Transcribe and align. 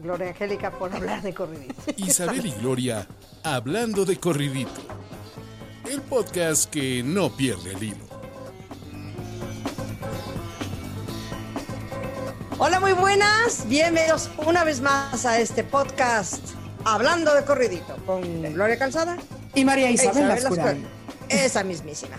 Gloria 0.00 0.28
Angélica, 0.28 0.70
por 0.70 0.94
hablar 0.94 1.20
de 1.20 1.34
corridito. 1.34 1.74
Isabel 1.96 2.46
y 2.46 2.52
Gloria 2.52 3.06
hablando 3.42 4.04
de 4.04 4.18
corridito. 4.18 4.80
El 5.88 6.00
podcast 6.00 6.70
que 6.70 7.02
no 7.02 7.36
pierde 7.36 7.72
el 7.72 7.82
hilo. 7.82 8.10
Hola, 12.58 12.80
muy 12.80 12.92
buenas. 12.92 13.68
Bienvenidos 13.68 14.30
una 14.46 14.64
vez 14.64 14.80
más 14.80 15.24
a 15.24 15.38
este 15.40 15.64
podcast 15.64 16.42
Hablando 16.84 17.34
de 17.34 17.44
corridito 17.44 17.96
con 18.06 18.22
Gloria 18.54 18.78
Calzada 18.78 19.18
Y 19.54 19.64
María 19.64 19.90
Isabel, 19.90 20.24
Isabel 20.24 20.28
Lascurain. 20.28 20.82
Lascurain. 20.82 20.86
Esa 21.28 21.62
mismísima. 21.62 22.18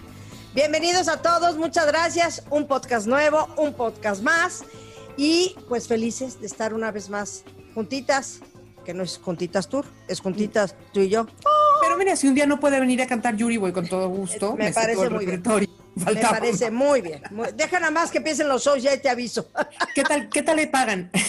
Bienvenidos 0.54 1.08
a 1.08 1.22
todos, 1.22 1.58
muchas 1.58 1.88
gracias. 1.88 2.44
Un 2.52 2.68
podcast 2.68 3.08
nuevo, 3.08 3.48
un 3.58 3.74
podcast 3.74 4.22
más. 4.22 4.64
Y 5.18 5.56
pues 5.68 5.88
felices 5.88 6.40
de 6.40 6.48
estar 6.48 6.74
una 6.74 6.92
vez 6.92 7.10
más 7.10 7.44
juntitas, 7.74 8.40
que 8.86 8.94
no 8.94 9.04
es 9.04 9.18
juntitas 9.18 9.68
tour, 9.70 9.86
es 10.08 10.20
juntitas 10.22 10.76
tú 10.94 11.00
y 11.02 11.10
yo. 11.10 11.26
Pero 11.82 11.98
mira, 11.98 12.16
si 12.16 12.28
un 12.28 12.36
día 12.36 12.46
no 12.46 12.60
puede 12.60 12.80
venir 12.80 13.02
a 13.02 13.08
cantar 13.08 13.36
Yuri, 13.36 13.58
voy 13.58 13.72
con 13.72 13.88
todo 13.88 14.08
gusto. 14.10 14.56
Me 14.56 14.72
parece 14.72 15.10
muy 15.10 15.26
bien. 15.26 15.42
Me 15.96 16.16
parece 16.16 16.72
muy 16.72 17.02
bien. 17.02 17.22
Deja 17.56 17.80
nada 17.80 17.92
más 17.92 18.12
que 18.12 18.20
empiecen 18.20 18.48
los 18.48 18.64
shows, 18.64 18.82
ya 18.82 19.00
te 19.02 19.10
aviso. 19.10 19.50
¿Qué 19.96 20.04
tal, 20.04 20.30
¿Qué 20.30 20.42
tal 20.44 20.58
le 20.58 20.68
pagan? 20.68 21.12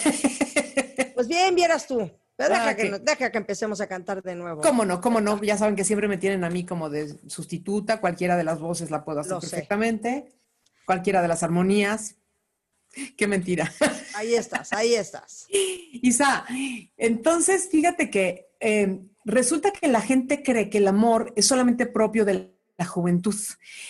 Pues 1.14 1.28
bien, 1.28 1.54
vieras 1.54 1.86
tú. 1.86 2.10
Pero 2.36 2.54
deja, 2.54 2.68
Ah, 2.70 2.74
que, 2.74 2.84
ok. 2.86 2.90
no- 2.92 2.98
deja 2.98 3.30
que 3.30 3.38
empecemos 3.38 3.80
a 3.80 3.86
cantar 3.86 4.22
de 4.22 4.34
nuevo. 4.34 4.60
¿Cómo 4.62 4.84
no? 4.84 5.00
¿Cómo 5.00 5.20
no? 5.20 5.40
Ya 5.42 5.56
saben 5.56 5.76
que 5.76 5.84
siempre 5.84 6.08
me 6.08 6.16
tienen 6.16 6.42
a 6.42 6.50
mí 6.50 6.64
como 6.64 6.88
de 6.90 7.14
sustituta. 7.28 8.00
Cualquiera 8.00 8.36
de 8.36 8.42
las 8.44 8.58
voces 8.58 8.90
la 8.90 9.04
puedo 9.04 9.20
hacer 9.20 9.32
Lo 9.32 9.40
sé. 9.40 9.50
perfectamente. 9.50 10.32
Cualquiera 10.86 11.22
de 11.22 11.28
las 11.28 11.42
armonías. 11.42 12.16
Qué 13.16 13.26
mentira. 13.26 13.72
Ahí 14.14 14.34
estás, 14.34 14.72
ahí 14.72 14.94
estás. 14.94 15.46
Isa, 15.92 16.44
entonces 16.96 17.68
fíjate 17.70 18.10
que 18.10 18.48
eh, 18.60 19.00
resulta 19.24 19.70
que 19.72 19.88
la 19.88 20.00
gente 20.00 20.42
cree 20.42 20.70
que 20.70 20.78
el 20.78 20.88
amor 20.88 21.32
es 21.36 21.46
solamente 21.46 21.86
propio 21.86 22.24
de 22.24 22.52
la 22.78 22.86
juventud, 22.86 23.34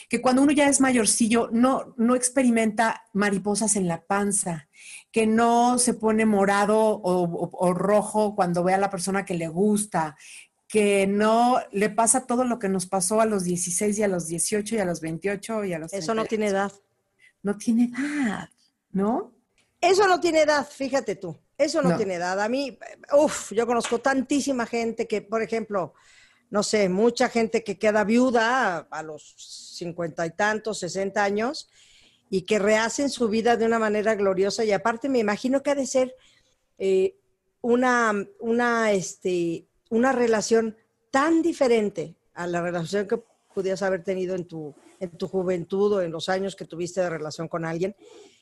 que 0.09 0.21
cuando 0.21 0.43
uno 0.43 0.53
ya 0.53 0.69
es 0.69 0.81
mayorcillo 0.81 1.49
no, 1.53 1.95
no 1.97 2.15
experimenta 2.15 3.05
mariposas 3.13 3.77
en 3.77 3.87
la 3.89 4.03
panza, 4.05 4.69
que 5.13 5.27
no 5.27 5.79
se 5.79 5.95
pone 5.95 6.27
morado 6.27 6.79
o, 6.79 7.23
o- 7.23 7.51
o 7.53 7.75
rojo 7.75 8.35
cuando 8.35 8.65
ve 8.65 8.75
a 8.75 8.79
la 8.79 8.91
persona 8.91 9.25
que 9.25 9.35
le 9.35 9.49
gusta, 9.49 10.17
que 10.69 11.07
no 11.07 11.61
le 11.71 11.91
pasa 11.91 12.27
todo 12.27 12.45
lo 12.45 12.59
que 12.59 12.69
nos 12.69 12.87
pasó 12.87 13.21
a 13.21 13.27
los 13.27 13.45
16 13.45 13.99
y 13.99 14.03
a 14.03 14.09
los 14.09 14.27
18 14.27 14.75
y 14.75 14.79
a 14.79 14.85
los 14.85 15.01
28 15.01 15.65
y 15.65 15.73
a 15.75 15.79
los... 15.79 15.93
Eso 15.93 16.15
no 16.15 16.23
30. 16.23 16.29
tiene 16.29 16.47
edad. 16.49 16.73
No 17.43 17.57
tiene 17.59 17.85
edad, 17.95 18.49
¿no? 18.93 19.33
Eso 19.81 20.07
no 20.07 20.21
tiene 20.21 20.43
edad, 20.43 20.67
fíjate 20.69 21.17
tú. 21.17 21.37
Eso 21.59 21.83
no, 21.83 21.91
No. 21.91 21.97
tiene 21.97 22.15
edad. 22.15 22.41
A 22.41 22.49
mí, 22.49 22.79
uff, 23.17 23.53
yo 23.53 23.67
conozco 23.67 23.99
tantísima 24.01 24.67
gente 24.67 25.07
que, 25.07 25.23
por 25.23 25.43
ejemplo, 25.43 25.95
no 26.51 26.63
sé, 26.63 26.89
mucha 26.89 27.29
gente 27.29 27.65
que 27.65 27.79
queda 27.79 28.05
viuda 28.05 28.77
a, 28.77 28.79
a 28.91 29.03
los 29.03 29.35
cincuenta 29.77 30.27
y 30.27 30.31
tantos, 30.31 30.79
sesenta 30.79 31.25
años 31.25 31.69
y 32.31 32.43
que 32.43 32.59
rehacen 32.59 33.11
su 33.11 33.29
vida 33.29 33.57
de 33.57 33.67
una 33.67 33.79
manera 33.79 34.15
gloriosa. 34.15 34.65
Y 34.65 34.73
aparte 34.73 35.09
me 35.09 35.19
imagino 35.19 35.63
que 35.63 35.71
ha 35.71 35.75
de 35.75 35.87
ser 35.87 36.15
eh, 36.79 37.17
una, 37.61 38.13
una, 38.41 38.93
este, 38.93 39.67
una 39.91 40.13
relación 40.13 40.77
tan 41.11 41.43
diferente 41.43 42.15
a 42.35 42.47
la 42.47 42.61
relación 42.63 43.07
que 43.07 43.21
pudieras 43.55 43.83
haber 43.83 44.03
tenido 44.03 44.35
en 44.35 44.47
tu, 44.47 44.75
en 44.99 45.11
tu 45.11 45.29
juventud 45.29 45.93
o 45.93 46.03
en 46.03 46.11
los 46.11 46.29
años 46.29 46.57
que 46.57 46.65
tuviste 46.65 47.01
de 47.01 47.11
relación 47.11 47.49
con 47.49 47.65
alguien. 47.65 47.95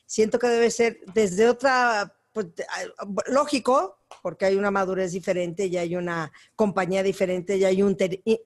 Siento 0.05 0.39
que 0.39 0.47
debe 0.47 0.69
ser 0.71 0.99
desde 1.13 1.47
otra, 1.47 2.13
pues, 2.33 2.47
ah, 2.69 3.05
lógico, 3.27 3.97
porque 4.21 4.45
hay 4.45 4.55
una 4.55 4.71
madurez 4.71 5.11
diferente, 5.13 5.69
ya 5.69 5.81
hay 5.81 5.95
una 5.95 6.31
compañía 6.55 7.01
diferente, 7.03 7.57
ya 7.57 7.69
hay 7.69 7.81
un 7.81 7.95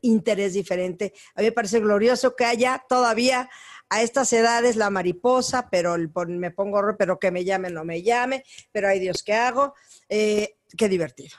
interés 0.01 0.53
diferente. 0.53 1.13
A 1.35 1.41
mí 1.41 1.47
me 1.47 1.51
parece 1.51 1.79
glorioso 1.79 2.35
que 2.35 2.45
haya 2.45 2.83
todavía 2.87 3.49
a 3.89 4.01
estas 4.01 4.31
edades 4.33 4.75
la 4.75 4.89
mariposa, 4.89 5.69
pero 5.69 5.95
el 5.95 6.09
me 6.27 6.51
pongo, 6.51 6.81
ro- 6.81 6.97
pero 6.97 7.19
que 7.19 7.31
me 7.31 7.43
llame, 7.45 7.69
no 7.69 7.83
me 7.83 8.01
llame, 8.03 8.43
pero 8.71 8.87
ay 8.87 8.99
Dios, 8.99 9.21
¿qué 9.23 9.33
hago? 9.33 9.73
Eh, 10.09 10.57
qué 10.77 10.89
divertido. 10.89 11.37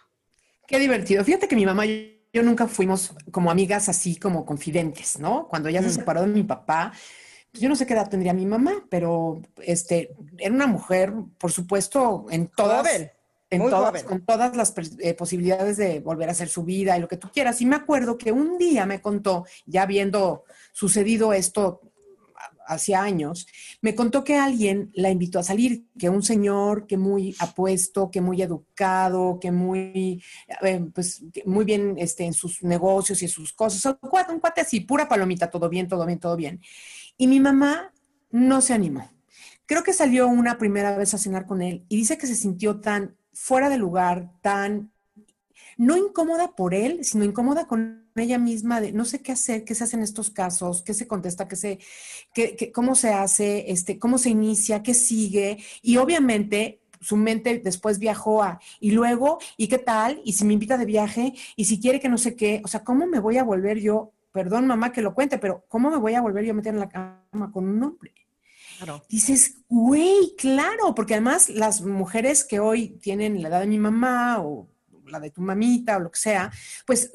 Qué 0.66 0.78
divertido. 0.78 1.24
Fíjate 1.24 1.48
que 1.48 1.56
mi 1.56 1.64
mamá 1.66 1.86
y 1.86 2.28
yo 2.32 2.42
nunca 2.42 2.66
fuimos 2.68 3.14
como 3.30 3.50
amigas 3.50 3.88
así 3.88 4.16
como 4.16 4.44
confidentes, 4.44 5.18
¿no? 5.18 5.46
Cuando 5.48 5.68
ella 5.68 5.82
se 5.82 5.88
Mm. 5.88 5.92
separó 5.92 6.20
de 6.22 6.26
mi 6.28 6.42
papá, 6.42 6.92
yo 7.58 7.68
no 7.68 7.76
sé 7.76 7.86
qué 7.86 7.94
edad 7.94 8.08
tendría 8.08 8.32
mi 8.32 8.46
mamá, 8.46 8.84
pero 8.88 9.40
este 9.62 10.14
era 10.38 10.54
una 10.54 10.66
mujer, 10.66 11.12
por 11.38 11.52
supuesto, 11.52 12.26
en 12.30 12.48
todas, 12.48 12.86
Joven, 12.86 13.10
en 13.50 13.60
muy 13.60 13.70
todas, 13.70 13.90
joven. 13.90 14.04
con 14.04 14.20
todas 14.24 14.56
las 14.56 14.74
eh, 14.98 15.14
posibilidades 15.14 15.76
de 15.76 16.00
volver 16.00 16.28
a 16.28 16.32
hacer 16.32 16.48
su 16.48 16.64
vida 16.64 16.96
y 16.96 17.00
lo 17.00 17.08
que 17.08 17.16
tú 17.16 17.30
quieras. 17.32 17.60
Y 17.60 17.66
me 17.66 17.76
acuerdo 17.76 18.18
que 18.18 18.32
un 18.32 18.58
día 18.58 18.86
me 18.86 19.00
contó, 19.00 19.44
ya 19.66 19.82
habiendo 19.82 20.44
sucedido 20.72 21.32
esto 21.32 21.80
hacía 22.66 23.02
años, 23.02 23.46
me 23.80 23.94
contó 23.94 24.24
que 24.24 24.36
alguien 24.36 24.90
la 24.94 25.10
invitó 25.10 25.38
a 25.38 25.42
salir, 25.42 25.84
que 25.98 26.08
un 26.08 26.22
señor 26.22 26.86
que 26.86 26.96
muy 26.96 27.34
apuesto, 27.38 28.10
que 28.10 28.20
muy 28.20 28.42
educado, 28.42 29.38
que 29.40 29.52
muy, 29.52 30.22
eh, 30.62 30.84
pues, 30.94 31.22
que 31.32 31.44
muy 31.46 31.64
bien 31.64 31.94
este, 31.98 32.24
en 32.24 32.34
sus 32.34 32.62
negocios 32.62 33.22
y 33.22 33.26
en 33.26 33.30
sus 33.30 33.52
cosas, 33.52 33.84
un 33.84 34.08
cuate, 34.08 34.32
un 34.32 34.40
cuate 34.40 34.60
así, 34.60 34.80
pura 34.80 35.08
palomita, 35.08 35.50
todo 35.50 35.68
bien, 35.68 35.88
todo 35.88 36.04
bien, 36.04 36.18
todo 36.18 36.36
bien. 36.36 36.60
Y 37.16 37.26
mi 37.26 37.40
mamá 37.40 37.92
no 38.30 38.60
se 38.60 38.74
animó. 38.74 39.10
Creo 39.66 39.82
que 39.82 39.92
salió 39.92 40.28
una 40.28 40.58
primera 40.58 40.96
vez 40.96 41.14
a 41.14 41.18
cenar 41.18 41.46
con 41.46 41.62
él 41.62 41.84
y 41.88 41.96
dice 41.96 42.18
que 42.18 42.26
se 42.26 42.36
sintió 42.36 42.80
tan 42.80 43.16
fuera 43.32 43.68
de 43.68 43.78
lugar, 43.78 44.30
tan 44.40 44.92
no 45.76 45.96
incómoda 45.96 46.54
por 46.54 46.74
él, 46.74 47.04
sino 47.04 47.24
incómoda 47.24 47.66
con 47.66 48.06
ella 48.16 48.38
misma 48.38 48.80
de 48.80 48.92
no 48.92 49.04
sé 49.04 49.20
qué 49.20 49.32
hacer, 49.32 49.64
qué 49.64 49.74
se 49.74 49.84
hace 49.84 49.96
en 49.96 50.02
estos 50.02 50.30
casos, 50.30 50.82
qué 50.82 50.94
se 50.94 51.06
contesta, 51.06 51.48
qué 51.48 51.56
se, 51.56 51.78
qué, 52.32 52.72
cómo 52.72 52.94
se 52.94 53.10
hace, 53.10 53.70
este, 53.70 53.98
cómo 53.98 54.18
se 54.18 54.30
inicia, 54.30 54.82
qué 54.82 54.94
sigue. 54.94 55.58
Y 55.82 55.98
obviamente 55.98 56.80
su 57.00 57.16
mente 57.16 57.60
después 57.62 57.98
viajó 57.98 58.42
a, 58.42 58.58
y 58.80 58.92
luego, 58.92 59.38
¿y 59.56 59.68
qué 59.68 59.78
tal? 59.78 60.20
Y 60.24 60.32
si 60.32 60.44
me 60.44 60.54
invita 60.54 60.78
de 60.78 60.86
viaje, 60.86 61.34
y 61.56 61.66
si 61.66 61.78
quiere 61.80 62.00
que 62.00 62.08
no 62.08 62.18
sé 62.18 62.36
qué, 62.36 62.62
o 62.64 62.68
sea, 62.68 62.84
¿cómo 62.84 63.06
me 63.06 63.20
voy 63.20 63.36
a 63.36 63.44
volver 63.44 63.78
yo? 63.78 64.12
Perdón, 64.36 64.66
mamá, 64.66 64.92
que 64.92 65.00
lo 65.00 65.14
cuente, 65.14 65.38
pero 65.38 65.64
¿cómo 65.66 65.90
me 65.90 65.96
voy 65.96 66.12
a 66.14 66.20
volver 66.20 66.44
yo 66.44 66.50
a 66.50 66.54
meter 66.54 66.74
en 66.74 66.80
la 66.80 66.90
cama 66.90 67.50
con 67.50 67.66
un 67.66 67.82
hombre? 67.82 68.12
Claro. 68.76 69.02
Dices, 69.08 69.60
güey, 69.66 70.34
claro, 70.36 70.94
porque 70.94 71.14
además 71.14 71.48
las 71.48 71.80
mujeres 71.80 72.44
que 72.44 72.60
hoy 72.60 72.98
tienen 73.00 73.40
la 73.42 73.48
edad 73.48 73.60
de 73.60 73.66
mi 73.66 73.78
mamá 73.78 74.42
o 74.42 74.68
la 75.06 75.20
de 75.20 75.30
tu 75.30 75.40
mamita 75.40 75.96
o 75.96 76.00
lo 76.00 76.10
que 76.10 76.18
sea, 76.20 76.50
pues 76.86 77.10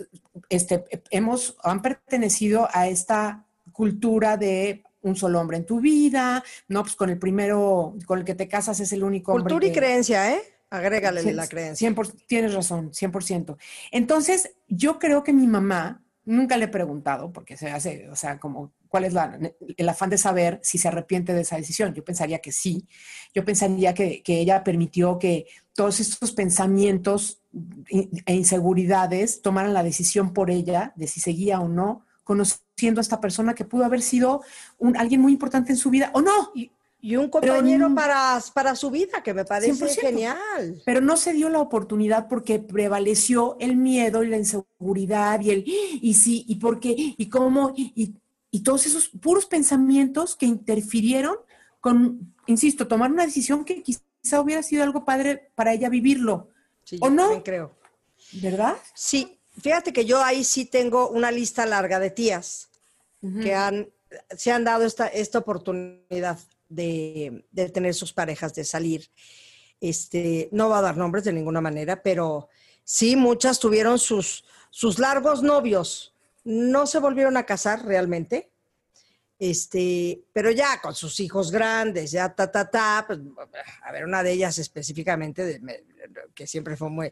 este, 0.49 0.83
hemos, 1.11 1.55
han 1.63 1.83
pertenecido 1.83 2.67
a 2.73 2.87
esta 2.87 3.45
cultura 3.71 4.35
de 4.35 4.83
un 5.01 5.15
solo 5.15 5.39
hombre 5.39 5.57
en 5.57 5.65
tu 5.67 5.79
vida, 5.79 6.43
¿no? 6.69 6.81
Pues 6.81 6.95
con 6.95 7.11
el 7.11 7.19
primero, 7.19 7.95
con 8.07 8.17
el 8.17 8.25
que 8.25 8.33
te 8.33 8.47
casas 8.47 8.79
es 8.79 8.91
el 8.93 9.03
único 9.03 9.31
hombre. 9.33 9.43
Cultura 9.43 9.67
y 9.67 9.69
que- 9.71 9.77
creencia, 9.79 10.33
¿eh? 10.33 10.41
Agrégale 10.71 11.21
Cien- 11.21 11.35
la 11.35 11.47
creencia. 11.47 11.87
100%, 11.91 12.15
tienes 12.27 12.53
razón, 12.55 12.91
100%. 12.93 13.57
Entonces, 13.91 14.53
yo 14.67 14.97
creo 14.97 15.21
que 15.23 15.33
mi 15.33 15.45
mamá, 15.45 16.01
nunca 16.25 16.57
le 16.57 16.65
he 16.65 16.69
preguntado, 16.69 17.31
porque 17.31 17.57
se 17.57 17.69
hace, 17.69 18.09
o 18.09 18.15
sea, 18.15 18.39
como, 18.39 18.73
¿cuál 18.87 19.05
es 19.05 19.13
la, 19.13 19.39
el 19.77 19.89
afán 19.89 20.09
de 20.09 20.17
saber 20.17 20.59
si 20.63 20.77
se 20.77 20.87
arrepiente 20.87 21.33
de 21.33 21.41
esa 21.41 21.57
decisión? 21.57 21.93
Yo 21.93 22.03
pensaría 22.03 22.39
que 22.39 22.51
sí. 22.51 22.87
Yo 23.33 23.43
pensaría 23.43 23.93
que, 23.93 24.21
que 24.21 24.39
ella 24.39 24.63
permitió 24.63 25.17
que 25.17 25.47
todos 25.73 25.99
estos 25.99 26.31
pensamientos 26.31 27.41
e 27.89 28.33
inseguridades 28.33 29.41
tomaran 29.41 29.73
la 29.73 29.83
decisión 29.83 30.33
por 30.33 30.51
ella 30.51 30.93
de 30.95 31.07
si 31.07 31.19
seguía 31.19 31.59
o 31.59 31.67
no, 31.67 32.05
conociendo 32.23 32.99
a 32.99 33.01
esta 33.01 33.19
persona 33.19 33.53
que 33.53 33.65
pudo 33.65 33.83
haber 33.83 34.01
sido 34.01 34.41
un, 34.77 34.95
alguien 34.95 35.21
muy 35.21 35.33
importante 35.33 35.71
en 35.71 35.77
su 35.77 35.89
vida 35.89 36.11
o 36.13 36.21
no. 36.21 36.51
Y 37.01 37.15
un 37.15 37.29
compañero 37.29 37.85
Pero- 37.87 37.95
para, 37.95 38.39
para 38.53 38.75
su 38.75 38.91
vida, 38.91 39.23
que 39.23 39.33
me 39.33 39.43
parece 39.45 39.73
100%. 39.73 39.99
genial. 40.01 40.81
pero 40.85 41.01
no 41.01 41.17
se 41.17 41.33
dio 41.33 41.49
la 41.49 41.59
oportunidad 41.59 42.27
porque 42.27 42.59
prevaleció 42.59 43.57
el 43.59 43.75
miedo 43.75 44.23
y 44.23 44.27
la 44.27 44.37
inseguridad 44.37 45.39
y 45.41 45.49
el 45.49 45.63
y 45.65 46.13
sí 46.13 46.45
y 46.47 46.55
por 46.55 46.79
qué 46.79 46.93
y 47.17 47.29
cómo 47.29 47.73
y, 47.75 48.13
y 48.51 48.59
todos 48.63 48.85
esos 48.85 49.09
puros 49.09 49.45
pensamientos 49.45 50.35
que 50.35 50.45
interfirieron 50.45 51.35
con, 51.79 52.33
insisto, 52.47 52.87
tomar 52.87 53.11
una 53.11 53.25
decisión 53.25 53.65
que 53.65 53.81
quizá 53.81 54.39
hubiera 54.41 54.61
sido 54.61 54.83
algo 54.83 55.03
padre 55.03 55.51
para 55.55 55.73
ella 55.73 55.89
vivirlo. 55.89 56.49
Sí, 56.83 56.97
¿O 57.01 57.05
yo 57.07 57.11
no? 57.11 57.43
creo. 57.43 57.71
¿Verdad? 58.33 58.75
Sí, 58.93 59.39
fíjate 59.59 59.91
que 59.91 60.05
yo 60.05 60.21
ahí 60.23 60.43
sí 60.43 60.65
tengo 60.65 61.09
una 61.09 61.31
lista 61.31 61.65
larga 61.65 61.99
de 61.99 62.11
tías 62.11 62.69
que 63.41 63.53
han, 63.55 63.87
se 64.37 64.51
han 64.51 64.63
dado 64.63 64.83
esta, 64.85 65.07
esta 65.07 65.39
oportunidad 65.39 66.37
de, 66.71 67.45
tener 67.73 67.93
sus 67.93 68.13
parejas, 68.13 68.53
de 68.53 68.63
salir. 68.63 69.09
Este, 69.79 70.49
no 70.51 70.69
va 70.69 70.79
a 70.79 70.81
dar 70.81 70.97
nombres 70.97 71.23
de 71.23 71.33
ninguna 71.33 71.61
manera, 71.61 72.01
pero 72.03 72.49
sí, 72.83 73.15
muchas 73.15 73.59
tuvieron 73.59 73.99
sus, 73.99 74.45
sus 74.69 74.99
largos 74.99 75.43
novios. 75.43 76.13
No 76.43 76.87
se 76.87 76.99
volvieron 76.99 77.37
a 77.37 77.45
casar 77.45 77.85
realmente. 77.85 78.51
Este, 79.39 80.23
pero 80.33 80.51
ya 80.51 80.79
con 80.81 80.93
sus 80.93 81.19
hijos 81.19 81.49
grandes, 81.49 82.11
ya 82.11 82.29
ta, 82.33 82.51
ta, 82.51 82.69
ta, 82.69 83.03
pues, 83.07 83.19
a 83.83 83.91
ver, 83.91 84.05
una 84.05 84.21
de 84.21 84.33
ellas 84.33 84.59
específicamente, 84.59 85.59
que 86.35 86.45
siempre 86.45 86.77
fue 86.77 86.91
muy, 86.91 87.11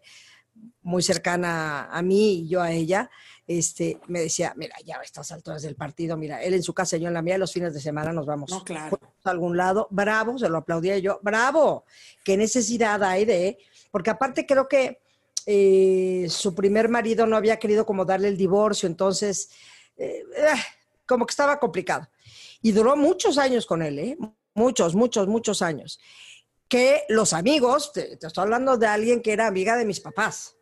muy 0.81 1.01
cercana 1.01 1.85
a 1.85 2.01
mí 2.03 2.41
y 2.41 2.47
yo 2.47 2.61
a 2.61 2.71
ella, 2.71 3.09
este, 3.49 3.99
me 4.05 4.19
decía, 4.19 4.53
mira, 4.55 4.75
ya 4.85 4.99
a 4.99 5.01
estas 5.01 5.31
alturas 5.31 5.63
del 5.63 5.75
partido, 5.75 6.15
mira, 6.15 6.43
él 6.43 6.53
en 6.53 6.61
su 6.61 6.71
casa, 6.71 6.97
yo 6.97 7.07
en 7.07 7.15
la 7.15 7.23
mía, 7.23 7.35
los 7.39 7.51
fines 7.51 7.73
de 7.73 7.81
semana 7.81 8.13
nos 8.13 8.27
vamos 8.27 8.51
No, 8.51 8.63
claro. 8.63 8.99
a 9.23 9.29
algún 9.31 9.57
lado, 9.57 9.87
bravo, 9.89 10.37
se 10.37 10.47
lo 10.49 10.59
aplaudía 10.59 10.99
yo, 10.99 11.19
bravo, 11.23 11.83
qué 12.23 12.37
necesidad 12.37 13.03
hay 13.03 13.25
de, 13.25 13.57
porque 13.89 14.11
aparte 14.11 14.45
creo 14.45 14.67
que 14.67 14.99
eh, 15.47 16.27
su 16.29 16.53
primer 16.53 16.89
marido 16.89 17.25
no 17.25 17.35
había 17.35 17.57
querido 17.57 17.87
como 17.87 18.05
darle 18.05 18.27
el 18.27 18.37
divorcio, 18.37 18.85
entonces, 18.85 19.49
eh, 19.97 20.23
eh, 20.37 20.45
como 21.07 21.25
que 21.25 21.31
estaba 21.31 21.59
complicado. 21.59 22.07
Y 22.61 22.71
duró 22.71 22.95
muchos 22.95 23.39
años 23.39 23.65
con 23.65 23.81
él, 23.81 23.97
¿eh? 23.97 24.17
muchos, 24.53 24.93
muchos, 24.93 25.27
muchos 25.27 25.63
años. 25.63 25.99
Que 26.67 27.01
los 27.09 27.33
amigos, 27.33 27.93
te, 27.93 28.15
te 28.17 28.27
estoy 28.27 28.43
hablando 28.43 28.77
de 28.77 28.85
alguien 28.85 29.23
que 29.23 29.33
era 29.33 29.47
amiga 29.47 29.75
de 29.75 29.85
mis 29.85 30.01
papás, 30.01 30.55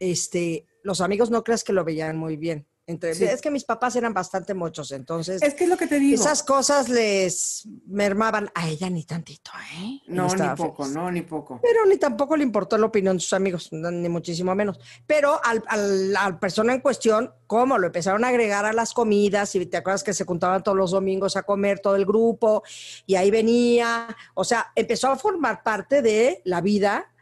este, 0.00 0.66
los 0.86 1.00
amigos 1.00 1.30
no 1.30 1.42
creas 1.42 1.64
que 1.64 1.72
lo 1.72 1.84
veían 1.84 2.16
muy 2.16 2.36
bien. 2.36 2.66
Entre, 2.88 3.16
Sí. 3.16 3.24
Es 3.24 3.42
que 3.42 3.50
mis 3.50 3.64
papás 3.64 3.96
eran 3.96 4.14
bastante 4.14 4.54
muchos, 4.54 4.92
entonces 4.92 5.42
Es 5.42 5.54
que 5.54 5.64
es 5.64 5.70
lo 5.70 5.76
que 5.76 5.88
te 5.88 5.98
digo. 5.98 6.14
esas 6.14 6.44
cosas 6.44 6.88
les 6.88 7.66
mermaban 7.88 8.48
a 8.54 8.68
ella 8.68 8.88
ni 8.88 9.02
tantito, 9.02 9.50
¿eh? 9.80 10.00
No, 10.06 10.28
ni 10.32 10.48
poco, 10.56 10.84
feliz. 10.84 10.96
no, 10.96 11.10
ni 11.10 11.22
poco. 11.22 11.58
Pero 11.60 11.84
ni 11.86 11.96
tampoco 11.96 12.36
le 12.36 12.44
importó 12.44 12.78
la 12.78 12.86
opinión 12.86 13.16
de 13.16 13.20
sus 13.22 13.32
amigos, 13.32 13.70
ni 13.72 14.08
muchísimo 14.08 14.54
menos. 14.54 14.78
Pero 15.04 15.40
al, 15.44 15.64
al, 15.66 16.16
al 16.16 16.38
persona 16.38 16.74
en 16.74 16.80
cuestión, 16.80 17.34
¿cómo? 17.48 17.76
Lo 17.76 17.88
empezaron 17.88 18.24
a 18.24 18.28
agregar 18.28 18.64
a 18.64 18.72
las 18.72 18.94
comidas 18.94 19.52
y 19.56 19.66
te 19.66 19.78
acuerdas 19.78 20.04
que 20.04 20.14
se 20.14 20.24
juntaban 20.24 20.62
todos 20.62 20.78
los 20.78 20.92
domingos 20.92 21.36
a 21.36 21.42
comer 21.42 21.80
todo 21.80 21.96
el 21.96 22.06
grupo 22.06 22.62
y 23.04 23.16
ahí 23.16 23.32
venía. 23.32 24.06
O 24.34 24.44
sea, 24.44 24.70
empezó 24.76 25.08
a 25.10 25.16
formar 25.16 25.64
parte 25.64 26.02
de 26.02 26.40
la 26.44 26.60
vida 26.60 27.12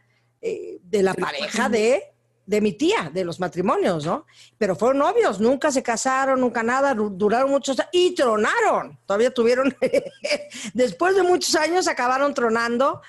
eh, 0.47 0.77
de 0.83 1.01
la 1.01 1.15
pareja 1.15 1.69
de, 1.69 2.14
de 2.45 2.61
mi 2.61 2.73
tía, 2.73 3.09
de 3.13 3.23
los 3.25 3.39
matrimonios, 3.39 4.05
¿no? 4.05 4.25
Pero 4.57 4.75
fueron 4.75 4.99
novios, 4.99 5.39
nunca 5.39 5.71
se 5.71 5.81
casaron, 5.81 6.39
nunca 6.41 6.61
nada, 6.63 6.93
du- 6.93 7.09
duraron 7.09 7.49
muchos 7.51 7.79
años 7.79 7.89
y 7.91 8.13
tronaron. 8.15 8.99
Todavía 9.05 9.33
tuvieron, 9.33 9.75
después 10.73 11.15
de 11.15 11.23
muchos 11.23 11.55
años 11.55 11.87
acabaron 11.87 12.33
tronando. 12.33 13.01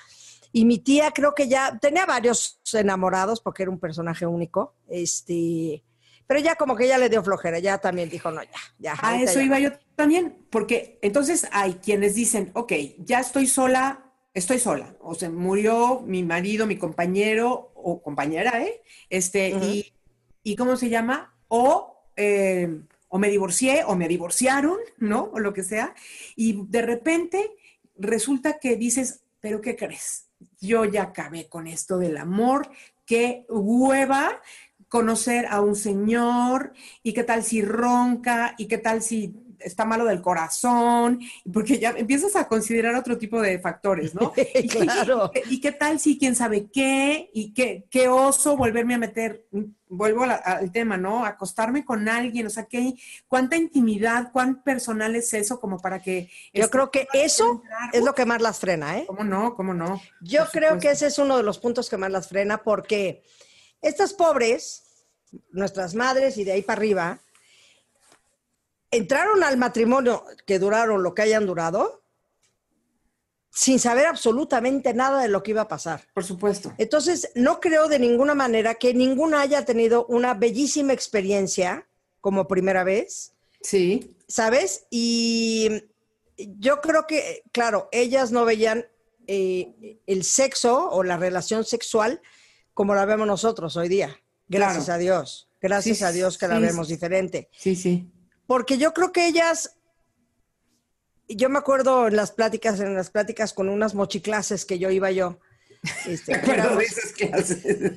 Y 0.51 0.65
mi 0.65 0.79
tía 0.79 1.11
creo 1.11 1.35
que 1.35 1.47
ya 1.47 1.77
tenía 1.79 2.05
varios 2.05 2.59
enamorados 2.73 3.41
porque 3.41 3.63
era 3.63 3.71
un 3.71 3.79
personaje 3.79 4.25
único. 4.25 4.73
Este, 4.87 5.83
pero 6.25 6.39
ya 6.39 6.55
como 6.55 6.75
que 6.75 6.87
ya 6.87 6.97
le 6.97 7.09
dio 7.09 7.23
flojera, 7.23 7.59
ya 7.59 7.77
también 7.77 8.09
dijo, 8.09 8.31
no, 8.31 8.41
ya, 8.43 8.49
ya. 8.79 8.95
A 9.01 9.21
eso 9.21 9.35
ya 9.39 9.43
iba 9.45 9.59
no". 9.59 9.69
yo 9.69 9.77
también, 9.95 10.45
porque 10.49 10.99
entonces 11.01 11.47
hay 11.51 11.75
quienes 11.75 12.15
dicen, 12.15 12.51
ok, 12.53 12.73
ya 12.99 13.19
estoy 13.19 13.45
sola, 13.47 14.06
estoy 14.37 14.59
sola, 14.59 14.95
o 15.01 15.15
sea, 15.15 15.31
murió 15.31 16.01
mi 16.01 16.23
marido, 16.23 16.67
mi 16.67 16.77
compañero 16.77 17.71
o 17.73 18.03
compañera, 18.03 18.61
¿eh? 18.63 18.83
Este, 19.09 19.91
y 20.43 20.55
¿cómo 20.55 20.77
se 20.77 20.89
llama? 20.89 21.33
O, 21.47 22.03
eh, 22.15 22.81
o 23.07 23.17
me 23.17 23.29
divorcié, 23.29 23.83
o 23.83 23.95
me 23.95 24.07
divorciaron, 24.07 24.77
¿no? 24.99 25.31
O 25.33 25.39
lo 25.39 25.53
que 25.53 25.63
sea, 25.63 25.95
y 26.35 26.63
de 26.67 26.83
repente 26.83 27.51
resulta 27.97 28.59
que 28.59 28.75
dices, 28.75 29.21
pero 29.39 29.59
¿qué 29.59 29.75
crees? 29.75 30.27
Yo 30.61 30.85
ya 30.85 31.03
acabé 31.03 31.49
con 31.49 31.65
esto 31.65 31.97
del 31.97 32.17
amor, 32.17 32.69
qué 33.07 33.43
hueva 33.49 34.39
conocer 34.87 35.47
a 35.49 35.61
un 35.61 35.75
señor 35.75 36.73
y 37.01 37.13
qué 37.13 37.23
tal 37.23 37.43
si 37.43 37.63
ronca 37.63 38.53
y 38.59 38.67
qué 38.67 38.77
tal 38.77 39.01
si 39.01 39.33
está 39.59 39.85
malo 39.85 40.05
del 40.05 40.21
corazón, 40.21 41.19
porque 41.51 41.79
ya 41.79 41.91
empiezas 41.91 42.35
a 42.35 42.47
considerar 42.47 42.95
otro 42.95 43.17
tipo 43.17 43.41
de 43.41 43.59
factores, 43.59 44.13
¿no? 44.15 44.33
Y, 44.53 44.67
Claro. 44.67 45.31
y- 45.49 45.55
y 45.55 45.61
qué 45.61 45.71
tal 45.71 45.99
si 45.99 46.17
quién 46.17 46.35
sabe 46.35 46.67
qué, 46.71 47.29
y 47.33 47.53
qué, 47.53 47.85
qué 47.89 48.07
oso 48.07 48.55
volverme 48.57 48.95
a 48.95 48.97
meter, 48.97 49.45
vuelvo 49.89 50.25
la- 50.25 50.35
al 50.35 50.71
tema, 50.71 50.97
¿no? 50.97 51.25
Acostarme 51.25 51.85
con 51.85 52.07
alguien, 52.09 52.45
o 52.47 52.49
sea, 52.49 52.65
¿qué, 52.65 52.93
cuánta 53.27 53.55
intimidad, 53.55 54.31
cuán 54.31 54.61
personal 54.63 55.15
es 55.15 55.33
eso 55.33 55.59
como 55.59 55.79
para 55.79 56.01
que... 56.01 56.29
Yo 56.53 56.63
este, 56.65 56.69
creo 56.71 56.91
que 56.91 57.07
eso 57.13 57.61
es 57.93 58.03
lo 58.03 58.13
que 58.13 58.25
más 58.25 58.41
las 58.41 58.59
frena, 58.59 58.97
¿eh? 58.97 59.05
¿Cómo 59.07 59.23
no? 59.23 59.55
¿Cómo 59.55 59.73
no? 59.73 60.01
Yo 60.21 60.43
Por 60.43 60.51
creo 60.51 60.79
que 60.79 60.91
ese 60.91 61.07
es 61.07 61.17
uno 61.19 61.37
de 61.37 61.43
los 61.43 61.59
puntos 61.59 61.89
que 61.89 61.97
más 61.97 62.11
las 62.11 62.27
frena 62.27 62.63
porque 62.63 63.23
estas 63.81 64.13
pobres, 64.13 64.83
nuestras 65.51 65.93
madres 65.95 66.37
y 66.37 66.43
de 66.43 66.53
ahí 66.53 66.61
para 66.61 66.79
arriba, 66.79 67.19
entraron 68.91 69.43
al 69.43 69.57
matrimonio 69.57 70.23
que 70.45 70.59
duraron 70.59 71.03
lo 71.03 71.13
que 71.13 71.23
hayan 71.23 71.45
durado 71.45 72.03
sin 73.51 73.79
saber 73.79 74.05
absolutamente 74.05 74.93
nada 74.93 75.21
de 75.21 75.29
lo 75.29 75.41
que 75.41 75.51
iba 75.51 75.61
a 75.63 75.67
pasar. 75.67 76.05
Por 76.13 76.23
supuesto. 76.23 76.73
Entonces, 76.77 77.31
no 77.33 77.59
creo 77.59 77.87
de 77.87 77.97
ninguna 77.97 78.35
manera 78.35 78.75
que 78.75 78.93
ninguna 78.93 79.41
haya 79.41 79.65
tenido 79.65 80.05
una 80.07 80.35
bellísima 80.35 80.93
experiencia 80.93 81.87
como 82.21 82.47
primera 82.47 82.83
vez. 82.83 83.33
Sí. 83.61 84.15
¿sabes? 84.27 84.85
Y 84.91 85.85
yo 86.37 86.81
creo 86.81 87.07
que, 87.07 87.43
claro, 87.51 87.89
ellas 87.91 88.31
no 88.31 88.45
veían 88.45 88.85
eh, 89.25 89.97
el 90.05 90.23
sexo 90.23 90.89
o 90.91 91.03
la 91.03 91.17
relación 91.17 91.63
sexual 91.65 92.21
como 92.73 92.93
la 92.93 93.05
vemos 93.05 93.25
nosotros 93.25 93.75
hoy 93.75 93.89
día. 93.89 94.15
Gracias 94.47 94.85
Claro. 94.85 94.95
a 94.95 94.99
Dios. 94.99 95.49
Gracias 95.59 95.97
Sí, 95.97 96.03
a 96.03 96.11
Dios 96.11 96.37
que 96.37 96.47
la 96.47 96.57
sí, 96.57 96.61
vemos 96.61 96.87
diferente. 96.89 97.49
Sí, 97.57 97.75
sí. 97.75 98.11
Porque 98.47 98.77
yo 98.77 98.93
creo 98.93 99.11
que 99.11 99.27
ellas, 99.27 99.75
yo 101.27 101.49
me 101.49 101.59
acuerdo 101.59 102.07
en 102.07 102.15
las 102.15 102.31
pláticas, 102.31 102.79
en 102.79 102.95
las 102.95 103.09
pláticas 103.09 103.53
con 103.53 103.69
unas 103.69 103.93
mochiclases 103.93 104.65
que 104.65 104.79
yo 104.79 104.89
iba 104.89 105.11
yo. 105.11 105.39
Este, 106.07 106.33
éramos- 106.33 106.79
de 106.79 106.85
esas 106.85 107.11
clases. 107.13 107.63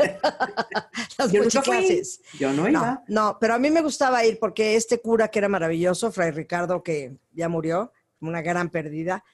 las 1.19 1.33
Yo 1.33 1.43
mochiclases. 1.45 2.21
Yo 2.39 2.53
no 2.53 2.65
No, 2.65 2.69
iba. 2.69 3.05
no, 3.09 3.39
pero 3.41 3.55
a 3.55 3.59
mí 3.59 3.71
me 3.71 3.81
gustaba 3.83 4.25
ir 4.25 4.39
porque 4.39 4.77
este 4.77 5.01
cura 5.01 5.29
que 5.29 5.39
era 5.39 5.49
maravilloso, 5.49 6.13
Fray 6.13 6.31
Ricardo, 6.31 6.83
que 6.83 7.17
ya 7.33 7.49
murió, 7.49 7.93
una 8.21 8.43
gran 8.43 8.69
pérdida, 8.69 9.25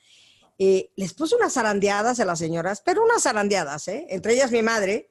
eh, 0.59 0.91
les 0.97 1.13
puso 1.13 1.37
unas 1.37 1.55
zarandeadas 1.55 2.21
a 2.21 2.25
las 2.25 2.39
señoras, 2.39 2.81
pero 2.83 3.03
unas 3.05 3.25
zarandeadas, 3.25 3.89
¿eh? 3.89 4.07
Entre 4.11 4.35
ellas 4.35 4.51
mi 4.53 4.63
madre. 4.63 5.11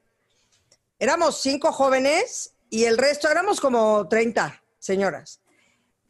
Éramos 0.97 1.41
cinco 1.41 1.71
jóvenes 1.73 2.55
y 2.69 2.85
el 2.85 2.97
resto, 2.97 3.29
éramos 3.29 3.59
como 3.59 4.07
30 4.07 4.63
señoras. 4.79 5.41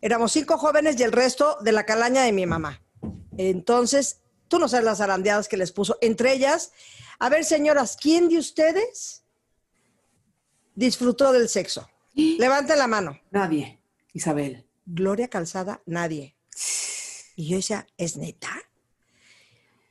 Éramos 0.06 0.34
cinco 0.34 0.60
jóvenes 0.60 1.00
y 1.00 1.04
el 1.04 1.12
resto 1.12 1.58
de 1.62 1.72
la 1.72 1.84
calaña 1.84 2.22
de 2.22 2.32
mi 2.32 2.46
mamá. 2.46 2.80
Entonces, 3.40 4.22
tú 4.48 4.60
no 4.60 4.68
sabes 4.68 4.86
las 4.86 5.00
zarandeadas 5.00 5.48
que 5.48 5.58
les 5.58 5.72
puso. 5.72 5.98
Entre 6.00 6.32
ellas, 6.32 6.74
a 7.18 7.28
ver, 7.28 7.44
señoras, 7.44 7.98
¿quién 8.00 8.30
de 8.30 8.38
ustedes 8.38 9.24
disfrutó 10.76 11.32
del 11.32 11.50
sexo? 11.50 11.90
Levanten 12.14 12.78
la 12.78 12.86
mano. 12.86 13.20
Nadie. 13.32 13.80
Isabel. 14.14 14.68
Gloria 14.86 15.28
Calzada, 15.28 15.82
nadie. 15.88 16.36
Y 17.36 17.50
yo 17.50 17.56
decía, 17.56 17.88
¿es 17.98 18.16
neta? 18.16 18.52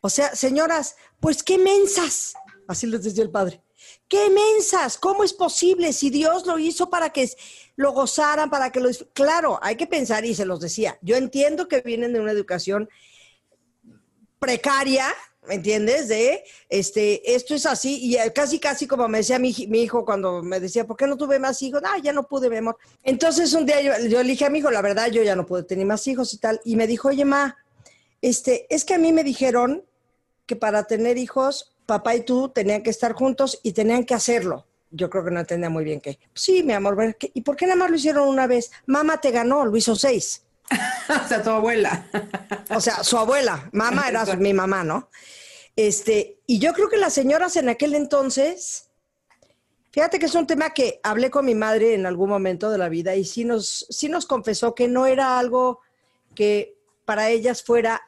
O 0.01 0.11
sea, 0.11 0.37
señoras, 0.37 0.95
pues 1.19 1.43
qué 1.43 1.59
mensas. 1.59 2.35
Así 2.69 2.87
les 2.87 3.03
decía 3.03 3.25
el 3.25 3.33
padre. 3.33 3.64
¡Qué 4.09 4.31
mensas! 4.31 4.99
¿Cómo 4.99 5.25
es 5.25 5.33
posible? 5.33 5.93
Si 5.93 6.11
Dios 6.11 6.47
lo 6.47 6.59
hizo 6.59 6.91
para 6.91 7.11
que 7.11 7.29
lo 7.77 7.93
gozaran, 7.93 8.51
para 8.51 8.71
que 8.71 8.81
lo... 8.81 8.91
Claro, 9.13 9.59
hay 9.63 9.77
que 9.77 9.87
pensar 9.87 10.25
y 10.25 10.35
se 10.35 10.45
los 10.45 10.61
decía. 10.61 10.99
Yo 11.03 11.17
entiendo 11.17 11.69
que 11.69 11.81
vienen 11.81 12.13
de 12.13 12.21
una 12.21 12.33
educación 12.33 12.89
precaria, 14.39 15.07
¿me 15.49 15.55
entiendes? 15.55 16.09
De, 16.09 16.45
este, 16.69 17.35
esto 17.35 17.55
es 17.55 17.67
así, 17.67 17.99
y 18.03 18.31
casi, 18.31 18.59
casi 18.59 18.87
como 18.87 19.09
me 19.09 19.19
decía 19.19 19.39
mi 19.39 19.51
hijo 19.51 20.05
cuando 20.05 20.43
me 20.43 20.61
decía, 20.61 20.87
¿por 20.87 20.97
qué 20.97 21.07
no 21.07 21.17
tuve 21.17 21.39
más 21.39 21.61
hijos? 21.63 21.83
Ah, 21.85 21.99
ya 22.03 22.13
no 22.13 22.27
pude, 22.27 22.51
mi 22.51 22.59
amor. 22.59 22.77
Entonces 23.03 23.53
un 23.55 23.65
día 23.65 23.81
yo, 23.81 23.93
yo 24.07 24.23
le 24.23 24.29
dije 24.29 24.45
a 24.45 24.51
mi 24.51 24.59
hijo, 24.59 24.71
la 24.71 24.83
verdad, 24.83 25.11
yo 25.11 25.23
ya 25.23 25.35
no 25.35 25.47
pude 25.47 25.63
tener 25.63 25.87
más 25.87 26.07
hijos 26.07 26.33
y 26.35 26.39
tal, 26.39 26.61
y 26.65 26.77
me 26.77 26.87
dijo, 26.87 27.09
oye, 27.09 27.25
ma, 27.25 27.57
este, 28.21 28.67
es 28.75 28.85
que 28.85 28.95
a 28.95 28.99
mí 28.99 29.13
me 29.13 29.25
dijeron 29.25 29.85
que 30.47 30.57
para 30.57 30.87
tener 30.87 31.17
hijos, 31.17 31.74
papá 31.87 32.15
y 32.15 32.23
tú 32.23 32.49
tenían 32.49 32.83
que 32.83 32.91
estar 32.91 33.13
juntos 33.13 33.61
y 33.63 33.73
tenían 33.73 34.05
que 34.05 34.15
hacerlo. 34.15 34.67
Yo 34.91 35.11
creo 35.11 35.25
que 35.25 35.31
no 35.31 35.41
entendía 35.41 35.71
muy 35.71 35.85
bien 35.85 36.01
qué. 36.01 36.19
Sí, 36.35 36.63
mi 36.63 36.73
amor, 36.73 36.95
bueno, 36.95 37.15
¿qué- 37.19 37.31
¿y 37.35 37.41
por 37.43 37.57
qué 37.57 37.67
nada 37.67 37.77
más 37.77 37.91
lo 37.91 37.97
hicieron 37.97 38.29
una 38.29 38.47
vez? 38.47 38.71
Mamá 38.87 39.21
te 39.21 39.31
ganó, 39.31 39.65
lo 39.65 39.77
hizo 39.77 39.97
seis. 39.97 40.45
o 41.25 41.29
sea, 41.29 41.43
tu 41.43 41.51
abuela. 41.51 42.07
O 42.71 42.81
sea, 42.81 43.03
su 43.05 43.19
abuela, 43.19 43.69
mamá 43.73 44.09
era 44.09 44.25
su- 44.25 44.37
mi 44.37 44.55
mamá, 44.55 44.85
¿no? 44.85 45.11
Este, 45.77 46.39
y 46.47 46.59
yo 46.61 46.73
creo 46.73 46.89
que 46.89 46.97
las 46.97 47.13
señoras 47.13 47.57
en 47.57 47.69
aquel 47.69 47.95
entonces 47.95 48.91
Fíjate 49.91 50.19
que 50.19 50.27
es 50.27 50.35
un 50.35 50.45
tema 50.49 50.71
que 50.71 50.99
hablé 51.05 51.31
con 51.31 51.47
mi 51.47 51.55
madre 51.55 51.95
en 51.95 52.05
algún 52.05 52.29
momento 52.29 52.69
de 52.69 52.79
la 52.79 52.89
vida 52.89 53.15
y 53.15 53.25
sí 53.25 53.45
nos, 53.45 53.87
sí 53.91 54.09
nos 54.09 54.27
confesó 54.27 54.75
que 54.75 54.89
no 54.89 55.07
era 55.07 55.39
algo 55.39 55.79
que 56.35 56.77
para 57.05 57.31
ellas 57.31 57.63
fuera 57.63 58.03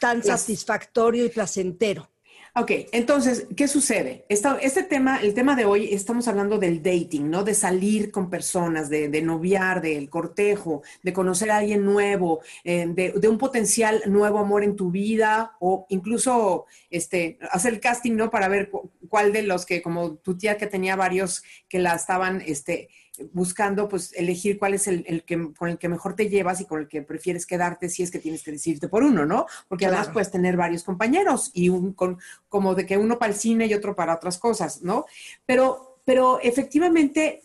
tan 0.00 0.22
satisfactorio 0.24 1.26
y 1.26 1.28
placentero. 1.28 2.08
Ok, 2.56 2.70
entonces, 2.92 3.48
¿qué 3.56 3.66
sucede? 3.66 4.26
este 4.28 4.84
tema, 4.84 5.16
el 5.20 5.34
tema 5.34 5.56
de 5.56 5.64
hoy, 5.64 5.92
estamos 5.92 6.28
hablando 6.28 6.56
del 6.56 6.84
dating, 6.84 7.28
¿no? 7.28 7.42
De 7.42 7.52
salir 7.52 8.12
con 8.12 8.30
personas, 8.30 8.88
de, 8.88 9.22
noviar, 9.22 9.82
del 9.82 10.08
cortejo, 10.08 10.82
de 11.02 11.12
conocer 11.12 11.50
a 11.50 11.56
alguien 11.56 11.84
nuevo, 11.84 12.42
eh, 12.62 12.86
de, 12.86 13.28
un 13.28 13.38
potencial 13.38 14.02
nuevo 14.06 14.38
amor 14.38 14.62
en 14.62 14.76
tu 14.76 14.92
vida 14.92 15.56
o 15.58 15.86
incluso 15.88 16.66
este, 16.90 17.38
hacer 17.50 17.72
el 17.72 17.80
casting, 17.80 18.12
¿no? 18.12 18.30
Para 18.30 18.46
ver 18.46 18.70
cuál 19.14 19.32
de 19.32 19.44
los 19.44 19.64
que, 19.64 19.80
como 19.80 20.16
tu 20.16 20.36
tía 20.36 20.58
que 20.58 20.66
tenía 20.66 20.96
varios 20.96 21.44
que 21.68 21.78
la 21.78 21.94
estaban, 21.94 22.42
este, 22.44 22.88
buscando 23.32 23.88
pues 23.88 24.12
elegir 24.14 24.58
cuál 24.58 24.74
es 24.74 24.88
el, 24.88 25.22
que 25.24 25.52
con 25.56 25.68
el 25.68 25.78
que 25.78 25.88
mejor 25.88 26.16
te 26.16 26.28
llevas 26.28 26.60
y 26.60 26.64
con 26.64 26.80
el 26.80 26.88
que 26.88 27.00
prefieres 27.00 27.46
quedarte 27.46 27.88
si 27.88 28.02
es 28.02 28.10
que 28.10 28.18
tienes 28.18 28.42
que 28.42 28.50
decidirte 28.50 28.88
por 28.88 29.04
uno, 29.04 29.24
¿no? 29.24 29.46
Porque 29.68 29.86
además 29.86 30.08
puedes 30.08 30.32
tener 30.32 30.56
varios 30.56 30.82
compañeros 30.82 31.52
y 31.54 31.68
un 31.68 31.92
con, 31.92 32.18
como 32.48 32.74
de 32.74 32.86
que 32.86 32.98
uno 32.98 33.16
para 33.16 33.32
el 33.32 33.38
cine 33.38 33.66
y 33.66 33.74
otro 33.74 33.94
para 33.94 34.16
otras 34.16 34.36
cosas, 34.36 34.82
¿no? 34.82 35.06
Pero, 35.46 36.00
pero 36.04 36.40
efectivamente 36.42 37.42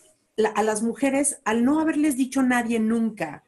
a 0.56 0.64
las 0.64 0.82
mujeres, 0.82 1.40
al 1.44 1.64
no 1.64 1.78
haberles 1.78 2.16
dicho 2.16 2.42
nadie 2.42 2.80
nunca 2.80 3.44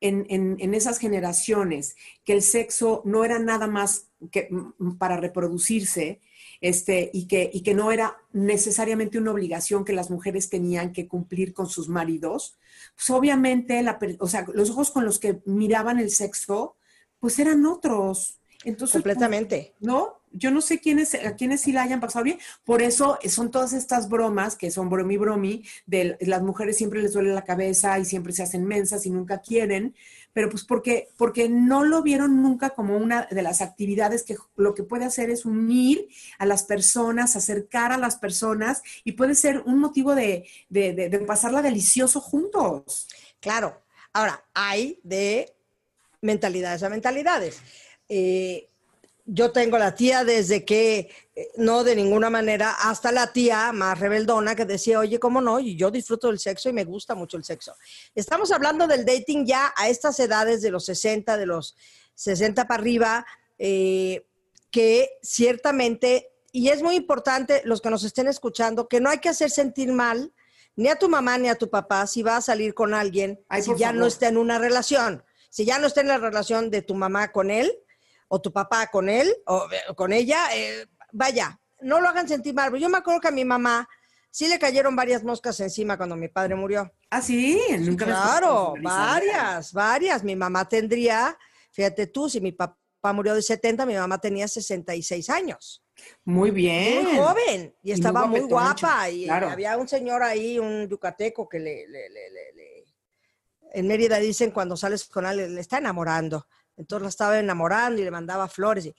en, 0.00 0.26
en, 0.60 0.74
esas 0.74 0.98
generaciones 0.98 1.96
que 2.24 2.34
el 2.34 2.42
sexo 2.42 3.02
no 3.04 3.24
era 3.24 3.40
nada 3.40 3.66
más 3.66 4.10
que 4.30 4.48
para 4.96 5.16
reproducirse, 5.16 6.20
este, 6.64 7.10
y, 7.12 7.26
que, 7.26 7.50
y 7.52 7.60
que 7.60 7.74
no 7.74 7.92
era 7.92 8.16
necesariamente 8.32 9.18
una 9.18 9.32
obligación 9.32 9.84
que 9.84 9.92
las 9.92 10.08
mujeres 10.10 10.48
tenían 10.48 10.94
que 10.94 11.06
cumplir 11.06 11.52
con 11.52 11.68
sus 11.68 11.90
maridos, 11.90 12.56
pues 12.96 13.10
obviamente 13.10 13.82
la, 13.82 13.98
o 14.18 14.26
sea, 14.26 14.46
los 14.54 14.70
ojos 14.70 14.90
con 14.90 15.04
los 15.04 15.18
que 15.18 15.42
miraban 15.44 15.98
el 15.98 16.10
sexo, 16.10 16.76
pues 17.20 17.38
eran 17.38 17.66
otros. 17.66 18.38
Entonces, 18.64 18.94
Completamente. 18.94 19.74
¿No? 19.80 20.22
Yo 20.32 20.50
no 20.50 20.62
sé 20.62 20.80
quiénes, 20.80 21.14
a 21.14 21.36
quiénes 21.36 21.60
sí 21.60 21.70
la 21.70 21.82
hayan 21.82 22.00
pasado 22.00 22.24
bien. 22.24 22.38
Por 22.64 22.80
eso 22.80 23.18
son 23.28 23.50
todas 23.50 23.74
estas 23.74 24.08
bromas 24.08 24.56
que 24.56 24.70
son 24.70 24.88
bromi 24.88 25.18
bromi, 25.18 25.64
de 25.84 26.16
las 26.20 26.42
mujeres 26.42 26.78
siempre 26.78 27.02
les 27.02 27.12
duele 27.12 27.34
la 27.34 27.44
cabeza 27.44 27.98
y 27.98 28.06
siempre 28.06 28.32
se 28.32 28.42
hacen 28.42 28.64
mensas 28.64 29.04
y 29.04 29.10
nunca 29.10 29.42
quieren, 29.42 29.94
pero 30.34 30.50
pues 30.50 30.64
porque, 30.64 31.08
porque 31.16 31.48
no 31.48 31.82
lo 31.84 32.02
vieron 32.02 32.42
nunca 32.42 32.70
como 32.70 32.98
una 32.98 33.26
de 33.30 33.40
las 33.40 33.62
actividades 33.62 34.24
que 34.24 34.36
lo 34.56 34.74
que 34.74 34.82
puede 34.82 35.06
hacer 35.06 35.30
es 35.30 35.46
unir 35.46 36.06
a 36.38 36.44
las 36.44 36.64
personas, 36.64 37.36
acercar 37.36 37.92
a 37.92 37.96
las 37.96 38.16
personas 38.16 38.82
y 39.02 39.12
puede 39.12 39.34
ser 39.34 39.60
un 39.60 39.78
motivo 39.78 40.14
de, 40.14 40.46
de 40.68 41.24
pasarla 41.26 41.62
delicioso 41.62 42.20
juntos. 42.20 43.08
Claro. 43.40 43.80
Ahora, 44.12 44.44
hay 44.52 45.00
de 45.02 45.54
mentalidades 46.20 46.82
a 46.82 46.88
mentalidades. 46.88 47.60
Eh, 48.08 48.68
yo 49.26 49.52
tengo 49.52 49.78
la 49.78 49.94
tía 49.94 50.24
desde 50.24 50.64
que, 50.64 51.10
eh, 51.34 51.48
no 51.56 51.82
de 51.82 51.96
ninguna 51.96 52.28
manera, 52.28 52.72
hasta 52.72 53.10
la 53.10 53.32
tía 53.32 53.72
más 53.72 53.98
rebeldona 53.98 54.54
que 54.54 54.66
decía, 54.66 54.98
oye, 54.98 55.18
¿cómo 55.18 55.40
no? 55.40 55.60
Y 55.60 55.76
yo 55.76 55.90
disfruto 55.90 56.28
del 56.28 56.38
sexo 56.38 56.68
y 56.68 56.72
me 56.72 56.84
gusta 56.84 57.14
mucho 57.14 57.36
el 57.36 57.44
sexo. 57.44 57.74
Estamos 58.14 58.52
hablando 58.52 58.86
del 58.86 59.04
dating 59.04 59.46
ya 59.46 59.72
a 59.76 59.88
estas 59.88 60.20
edades 60.20 60.60
de 60.60 60.70
los 60.70 60.84
60, 60.84 61.36
de 61.38 61.46
los 61.46 61.74
60 62.14 62.66
para 62.66 62.80
arriba, 62.80 63.26
eh, 63.58 64.26
que 64.70 65.10
ciertamente, 65.22 66.30
y 66.52 66.68
es 66.68 66.82
muy 66.82 66.96
importante, 66.96 67.62
los 67.64 67.80
que 67.80 67.90
nos 67.90 68.04
estén 68.04 68.28
escuchando, 68.28 68.88
que 68.88 69.00
no 69.00 69.08
hay 69.08 69.18
que 69.18 69.30
hacer 69.30 69.50
sentir 69.50 69.92
mal 69.92 70.32
ni 70.76 70.88
a 70.88 70.96
tu 70.96 71.08
mamá 71.08 71.38
ni 71.38 71.48
a 71.48 71.54
tu 71.54 71.70
papá 71.70 72.06
si 72.06 72.22
va 72.22 72.36
a 72.36 72.42
salir 72.42 72.74
con 72.74 72.94
alguien, 72.94 73.40
si 73.62 73.76
ya 73.76 73.92
no 73.92 74.06
está 74.06 74.28
en 74.28 74.36
una 74.36 74.58
relación. 74.58 75.24
Si 75.48 75.64
ya 75.64 75.78
no 75.78 75.86
está 75.86 76.00
en 76.00 76.08
la 76.08 76.18
relación 76.18 76.68
de 76.68 76.82
tu 76.82 76.96
mamá 76.96 77.30
con 77.30 77.48
él, 77.52 77.78
o 78.34 78.40
tu 78.40 78.52
papá 78.52 78.88
con 78.88 79.08
él 79.08 79.32
o 79.46 79.68
eh, 79.70 79.94
con 79.94 80.12
ella, 80.12 80.48
eh, 80.52 80.86
vaya, 81.12 81.60
no 81.80 82.00
lo 82.00 82.08
hagan 82.08 82.26
sentir 82.26 82.52
mal. 82.52 82.76
Yo 82.76 82.88
me 82.88 82.98
acuerdo 82.98 83.20
que 83.20 83.28
a 83.28 83.30
mi 83.30 83.44
mamá 83.44 83.88
sí 84.28 84.48
le 84.48 84.58
cayeron 84.58 84.96
varias 84.96 85.22
moscas 85.22 85.60
encima 85.60 85.96
cuando 85.96 86.16
mi 86.16 86.26
padre 86.26 86.56
murió. 86.56 86.92
Ah, 87.10 87.22
sí, 87.22 87.60
nunca 87.78 88.06
Claro, 88.06 88.74
varias, 88.82 89.72
varias. 89.72 90.24
Mi 90.24 90.34
mamá 90.34 90.68
tendría, 90.68 91.38
fíjate 91.70 92.08
tú, 92.08 92.28
si 92.28 92.40
mi 92.40 92.50
papá 92.50 93.12
murió 93.12 93.36
de 93.36 93.42
70, 93.42 93.86
mi 93.86 93.94
mamá 93.94 94.18
tenía 94.18 94.48
66 94.48 95.30
años. 95.30 95.84
Muy 96.24 96.50
bien. 96.50 97.04
Muy 97.04 97.16
joven 97.16 97.76
y 97.84 97.92
estaba 97.92 98.26
muy, 98.26 98.40
guapa. 98.40 99.08
Y 99.10 99.28
había 99.28 99.76
un 99.76 99.86
señor 99.86 100.24
ahí, 100.24 100.58
un 100.58 100.88
yucateco, 100.88 101.48
que 101.48 101.60
le, 101.60 101.86
le, 101.86 102.10
le, 102.10 102.30
le, 102.30 102.84
en 103.74 103.86
Mérida 103.86 104.18
dicen 104.18 104.50
cuando 104.50 104.76
sales 104.76 105.04
con 105.04 105.24
él, 105.24 105.54
le 105.54 105.60
está 105.60 105.78
enamorando. 105.78 106.48
Entonces 106.76 107.02
la 107.02 107.08
estaba 107.08 107.38
enamorando 107.38 108.00
y 108.00 108.04
le 108.04 108.10
mandaba 108.10 108.48
flores. 108.48 108.90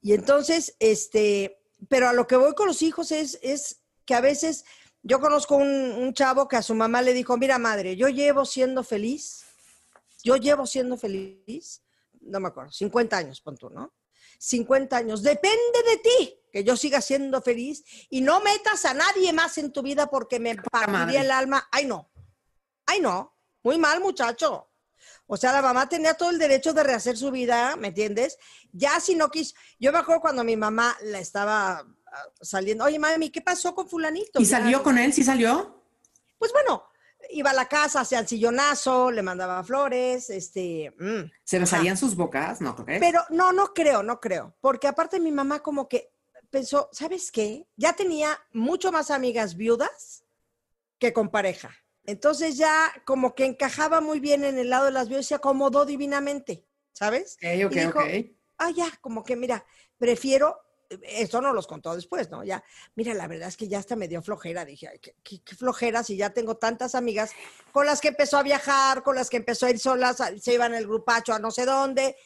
Y, 0.00 0.12
entonces, 0.12 0.76
este, 0.78 1.60
pero 1.88 2.08
a 2.08 2.12
lo 2.12 2.26
que 2.26 2.36
voy 2.36 2.54
con 2.54 2.68
los 2.68 2.82
hijos 2.82 3.12
es, 3.12 3.38
es 3.42 3.80
que 4.04 4.14
a 4.14 4.20
veces 4.20 4.64
yo 5.02 5.20
conozco 5.20 5.56
un, 5.56 5.68
un 5.68 6.14
chavo 6.14 6.48
que 6.48 6.56
a 6.56 6.62
su 6.62 6.74
mamá 6.74 7.02
le 7.02 7.12
dijo, 7.14 7.36
mira 7.36 7.58
madre, 7.58 7.96
yo 7.96 8.08
llevo 8.08 8.44
siendo 8.44 8.84
feliz, 8.84 9.44
yo 10.22 10.36
llevo 10.36 10.66
siendo 10.66 10.96
feliz, 10.96 11.82
no 12.20 12.40
me 12.40 12.48
acuerdo, 12.48 12.72
50 12.72 13.16
años, 13.16 13.40
pon 13.40 13.56
tú, 13.56 13.70
¿no? 13.70 13.94
50 14.38 14.96
años, 14.96 15.22
depende 15.22 15.82
de 15.90 15.96
ti 15.98 16.38
que 16.52 16.64
yo 16.64 16.76
siga 16.76 17.00
siendo 17.00 17.42
feliz 17.42 17.84
y 18.08 18.20
no 18.20 18.40
metas 18.40 18.84
a 18.84 18.94
nadie 18.94 19.32
más 19.32 19.58
en 19.58 19.72
tu 19.72 19.82
vida 19.82 20.08
porque 20.08 20.38
me 20.40 20.56
partiría 20.56 21.20
el 21.20 21.30
alma. 21.30 21.68
Ay, 21.70 21.86
no, 21.86 22.10
ay, 22.86 23.00
no, 23.00 23.36
muy 23.62 23.78
mal 23.78 24.00
muchacho. 24.00 24.67
O 25.26 25.36
sea, 25.36 25.52
la 25.52 25.62
mamá 25.62 25.88
tenía 25.88 26.14
todo 26.14 26.30
el 26.30 26.38
derecho 26.38 26.72
de 26.72 26.82
rehacer 26.82 27.16
su 27.16 27.30
vida, 27.30 27.76
¿me 27.76 27.88
entiendes? 27.88 28.38
Ya 28.72 28.98
si 29.00 29.14
no 29.14 29.30
quiso. 29.30 29.54
Yo 29.78 29.92
me 29.92 29.98
acuerdo 29.98 30.20
cuando 30.20 30.44
mi 30.44 30.56
mamá 30.56 30.96
la 31.02 31.18
estaba 31.18 31.78
ah, 31.78 32.24
saliendo, 32.40 32.84
oye, 32.84 32.98
mami, 32.98 33.30
¿qué 33.30 33.40
pasó 33.40 33.74
con 33.74 33.88
fulanito? 33.88 34.40
¿Y 34.40 34.44
salió 34.44 34.82
con 34.82 34.98
él? 34.98 35.12
¿Sí 35.12 35.24
salió? 35.24 35.82
Pues 36.38 36.52
bueno, 36.52 36.84
iba 37.30 37.50
a 37.50 37.54
la 37.54 37.68
casa, 37.68 38.00
hacía 38.00 38.20
el 38.20 38.28
sillonazo, 38.28 39.10
le 39.10 39.22
mandaba 39.22 39.62
flores, 39.64 40.30
este... 40.30 40.94
Mm, 40.98 41.30
¿Se 41.44 41.58
le 41.58 41.66
salían 41.66 41.96
sus 41.96 42.16
bocas? 42.16 42.60
No 42.60 42.74
creo. 42.76 43.00
Pero 43.00 43.24
no, 43.30 43.52
no 43.52 43.74
creo, 43.74 44.02
no 44.02 44.20
creo. 44.20 44.56
Porque 44.60 44.88
aparte 44.88 45.20
mi 45.20 45.32
mamá 45.32 45.60
como 45.60 45.88
que 45.88 46.12
pensó, 46.50 46.88
¿sabes 46.92 47.30
qué? 47.30 47.66
Ya 47.76 47.92
tenía 47.92 48.38
mucho 48.52 48.92
más 48.92 49.10
amigas 49.10 49.56
viudas 49.56 50.24
que 50.98 51.12
con 51.12 51.28
pareja. 51.28 51.70
Entonces 52.08 52.56
ya 52.56 52.90
como 53.04 53.34
que 53.34 53.44
encajaba 53.44 54.00
muy 54.00 54.18
bien 54.18 54.42
en 54.42 54.58
el 54.58 54.70
lado 54.70 54.86
de 54.86 54.92
las 54.92 55.10
viudas 55.10 55.26
y 55.26 55.28
se 55.28 55.34
acomodó 55.34 55.84
divinamente, 55.84 56.64
¿sabes? 56.94 57.36
Ok, 57.36 57.66
ok, 57.66 57.76
ok. 57.90 58.00
Ah, 58.56 58.70
ya, 58.70 58.86
como 59.02 59.22
que 59.22 59.36
mira, 59.36 59.62
prefiero, 59.98 60.58
esto 61.02 61.42
no 61.42 61.52
los 61.52 61.66
contó 61.66 61.94
después, 61.94 62.30
¿no? 62.30 62.42
Ya, 62.44 62.64
mira, 62.94 63.12
la 63.12 63.28
verdad 63.28 63.48
es 63.48 63.58
que 63.58 63.68
ya 63.68 63.78
hasta 63.78 63.94
me 63.94 64.08
dio 64.08 64.22
flojera, 64.22 64.64
dije, 64.64 64.88
ay, 64.88 64.98
qué, 64.98 65.14
flojera 65.54 66.02
si 66.02 66.16
ya 66.16 66.30
tengo 66.30 66.56
tantas 66.56 66.94
amigas 66.94 67.32
con 67.72 67.84
las 67.84 68.00
que 68.00 68.08
empezó 68.08 68.38
a 68.38 68.42
viajar, 68.42 69.02
con 69.02 69.14
las 69.14 69.28
que 69.28 69.36
empezó 69.36 69.66
a 69.66 69.70
ir 69.70 69.78
solas, 69.78 70.16
se 70.40 70.54
iban 70.54 70.72
el 70.72 70.86
grupacho 70.86 71.34
a 71.34 71.38
no 71.38 71.50
sé 71.50 71.66
dónde, 71.66 72.16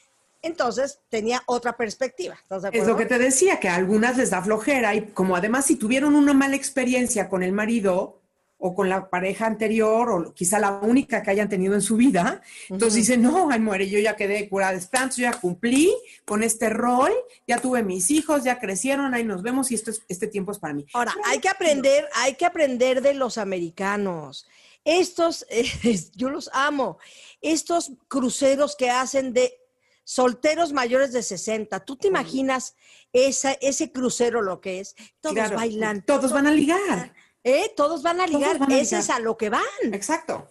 entonces 0.43 1.01
tenía 1.09 1.43
otra 1.47 1.77
perspectiva. 1.77 2.39
Es 2.71 2.87
lo 2.87 2.97
que 2.97 3.07
te 3.07 3.19
decía, 3.19 3.59
que 3.59 3.69
a 3.69 3.75
algunas 3.75 4.17
les 4.17 4.31
da 4.31 4.43
flojera 4.43 4.95
y 4.95 5.09
como 5.09 5.35
además 5.35 5.67
si 5.67 5.75
tuvieron 5.75 6.15
una 6.15 6.35
mala 6.35 6.55
experiencia 6.55 7.29
con 7.29 7.43
el 7.43 7.51
marido, 7.51 8.22
o 8.65 8.77
con 8.77 8.89
la 8.89 9.11
pareja 9.11 9.47
anterior, 9.47 10.09
o 10.09 10.33
quizá 10.33 10.61
la 10.61 10.71
única 10.71 11.21
que 11.21 11.33
hayan 11.33 11.49
tenido 11.49 11.75
en 11.75 11.83
su 11.83 11.97
vida. 11.97 12.41
Entonces 12.71 12.95
dicen, 12.95 13.21
no, 13.21 13.51
ay, 13.51 13.59
muere, 13.59 13.91
yo 13.91 13.99
ya 13.99 14.15
quedé 14.15 14.49
curada 14.49 14.71
de 14.71 14.79
espanto, 14.79 15.17
ya 15.19 15.33
cumplí 15.33 15.93
con 16.25 16.45
este 16.45 16.69
rol, 16.69 17.13
ya 17.45 17.59
tuve 17.59 17.83
mis 17.83 18.13
hijos, 18.13 18.45
ya 18.45 18.61
crecieron, 18.61 19.15
ahí 19.15 19.25
nos 19.25 19.43
vemos 19.43 19.73
y 19.73 19.75
esto 19.75 19.91
es, 19.91 20.03
este 20.09 20.29
tiempo 20.29 20.53
es 20.53 20.61
para 20.61 20.75
mí. 20.75 20.87
Ahora, 20.95 21.13
hay 21.25 21.41
que 21.41 21.49
aprender, 21.49 22.09
hay 22.15 22.37
que 22.37 22.47
aprender 22.47 23.03
de 23.03 23.15
los 23.15 23.37
americanos. 23.37 24.47
Estos, 24.85 25.45
yo 26.15 26.31
los 26.31 26.49
amo, 26.53 26.99
estos 27.41 27.91
cruceros 28.07 28.77
que 28.77 28.91
hacen 28.91 29.33
de 29.33 29.59
solteros 30.05 30.73
mayores 30.73 31.13
de 31.13 31.25
60. 31.25 31.81
¿Tú 31.81 31.97
te 31.97 32.07
imaginas 32.07 32.77
esa, 33.13 33.55
ese 33.55 33.91
crucero 33.91 34.41
lo 34.41 34.61
que 34.61 34.79
es? 34.79 34.95
Todos 35.21 35.51
bailan. 35.51 36.03
Todos 36.03 36.33
van 36.33 36.47
a 36.47 36.53
ligar. 36.53 37.13
¿Eh? 37.45 37.73
Todos 37.77 38.03
van 38.03 38.21
a 38.21 38.27
ligar, 38.27 38.59
ese 38.71 38.99
es 38.99 39.11
a 39.11 39.19
lo 39.19 39.37
que 39.37 39.51
van. 39.51 39.63
Exacto. 39.93 40.49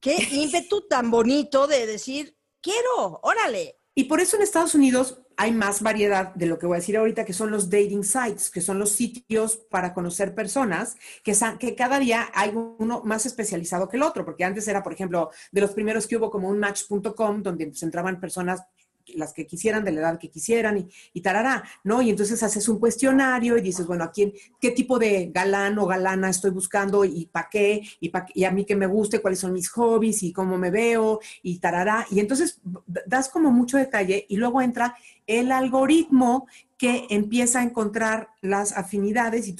Qué 0.00 0.16
ímpetu 0.32 0.86
tan 0.88 1.10
bonito 1.10 1.66
de 1.66 1.86
decir, 1.86 2.36
quiero, 2.60 3.20
órale. 3.22 3.78
Y 3.94 4.04
por 4.04 4.20
eso 4.20 4.36
en 4.36 4.42
Estados 4.42 4.74
Unidos 4.74 5.20
hay 5.36 5.52
más 5.52 5.82
variedad 5.82 6.34
de 6.34 6.46
lo 6.46 6.58
que 6.58 6.66
voy 6.66 6.76
a 6.76 6.80
decir 6.80 6.96
ahorita, 6.96 7.24
que 7.24 7.32
son 7.32 7.50
los 7.50 7.70
dating 7.70 8.04
sites, 8.04 8.50
que 8.50 8.60
son 8.60 8.78
los 8.78 8.90
sitios 8.90 9.56
para 9.70 9.94
conocer 9.94 10.34
personas, 10.34 10.96
que, 11.22 11.36
que 11.58 11.74
cada 11.74 11.98
día 11.98 12.28
hay 12.34 12.52
uno 12.54 13.02
más 13.04 13.26
especializado 13.26 13.88
que 13.88 13.96
el 13.96 14.02
otro, 14.02 14.24
porque 14.24 14.44
antes 14.44 14.66
era, 14.68 14.82
por 14.82 14.92
ejemplo, 14.92 15.30
de 15.52 15.60
los 15.60 15.70
primeros 15.70 16.06
que 16.06 16.16
hubo 16.16 16.30
como 16.30 16.48
un 16.48 16.58
match.com, 16.58 17.42
donde 17.42 17.72
se 17.74 17.84
entraban 17.84 18.20
personas 18.20 18.62
las 19.14 19.32
que 19.32 19.46
quisieran, 19.46 19.84
de 19.84 19.92
la 19.92 20.00
edad 20.00 20.18
que 20.18 20.30
quisieran 20.30 20.78
y, 20.78 20.88
y 21.12 21.20
tarará, 21.20 21.64
¿no? 21.82 22.02
Y 22.02 22.10
entonces 22.10 22.42
haces 22.42 22.68
un 22.68 22.78
cuestionario 22.78 23.56
y 23.56 23.60
dices, 23.60 23.86
bueno, 23.86 24.04
¿a 24.04 24.10
quién, 24.10 24.32
qué 24.60 24.70
tipo 24.70 24.98
de 24.98 25.30
galán 25.32 25.78
o 25.78 25.86
galana 25.86 26.30
estoy 26.30 26.50
buscando 26.50 27.04
y 27.04 27.26
para 27.26 27.48
qué? 27.50 27.82
Y, 28.00 28.08
pa, 28.08 28.26
y 28.34 28.44
a 28.44 28.50
mí 28.50 28.64
que 28.64 28.76
me 28.76 28.86
guste, 28.86 29.20
cuáles 29.20 29.40
son 29.40 29.52
mis 29.52 29.68
hobbies 29.70 30.22
y 30.22 30.32
cómo 30.32 30.58
me 30.58 30.70
veo 30.70 31.20
y 31.42 31.58
tarará. 31.58 32.06
Y 32.10 32.20
entonces 32.20 32.60
das 33.06 33.28
como 33.28 33.50
mucho 33.50 33.76
detalle 33.76 34.26
y 34.28 34.36
luego 34.36 34.62
entra 34.62 34.96
el 35.26 35.52
algoritmo 35.52 36.46
que 36.76 37.06
empieza 37.10 37.60
a 37.60 37.62
encontrar 37.62 38.28
las 38.42 38.76
afinidades 38.76 39.48
y, 39.48 39.56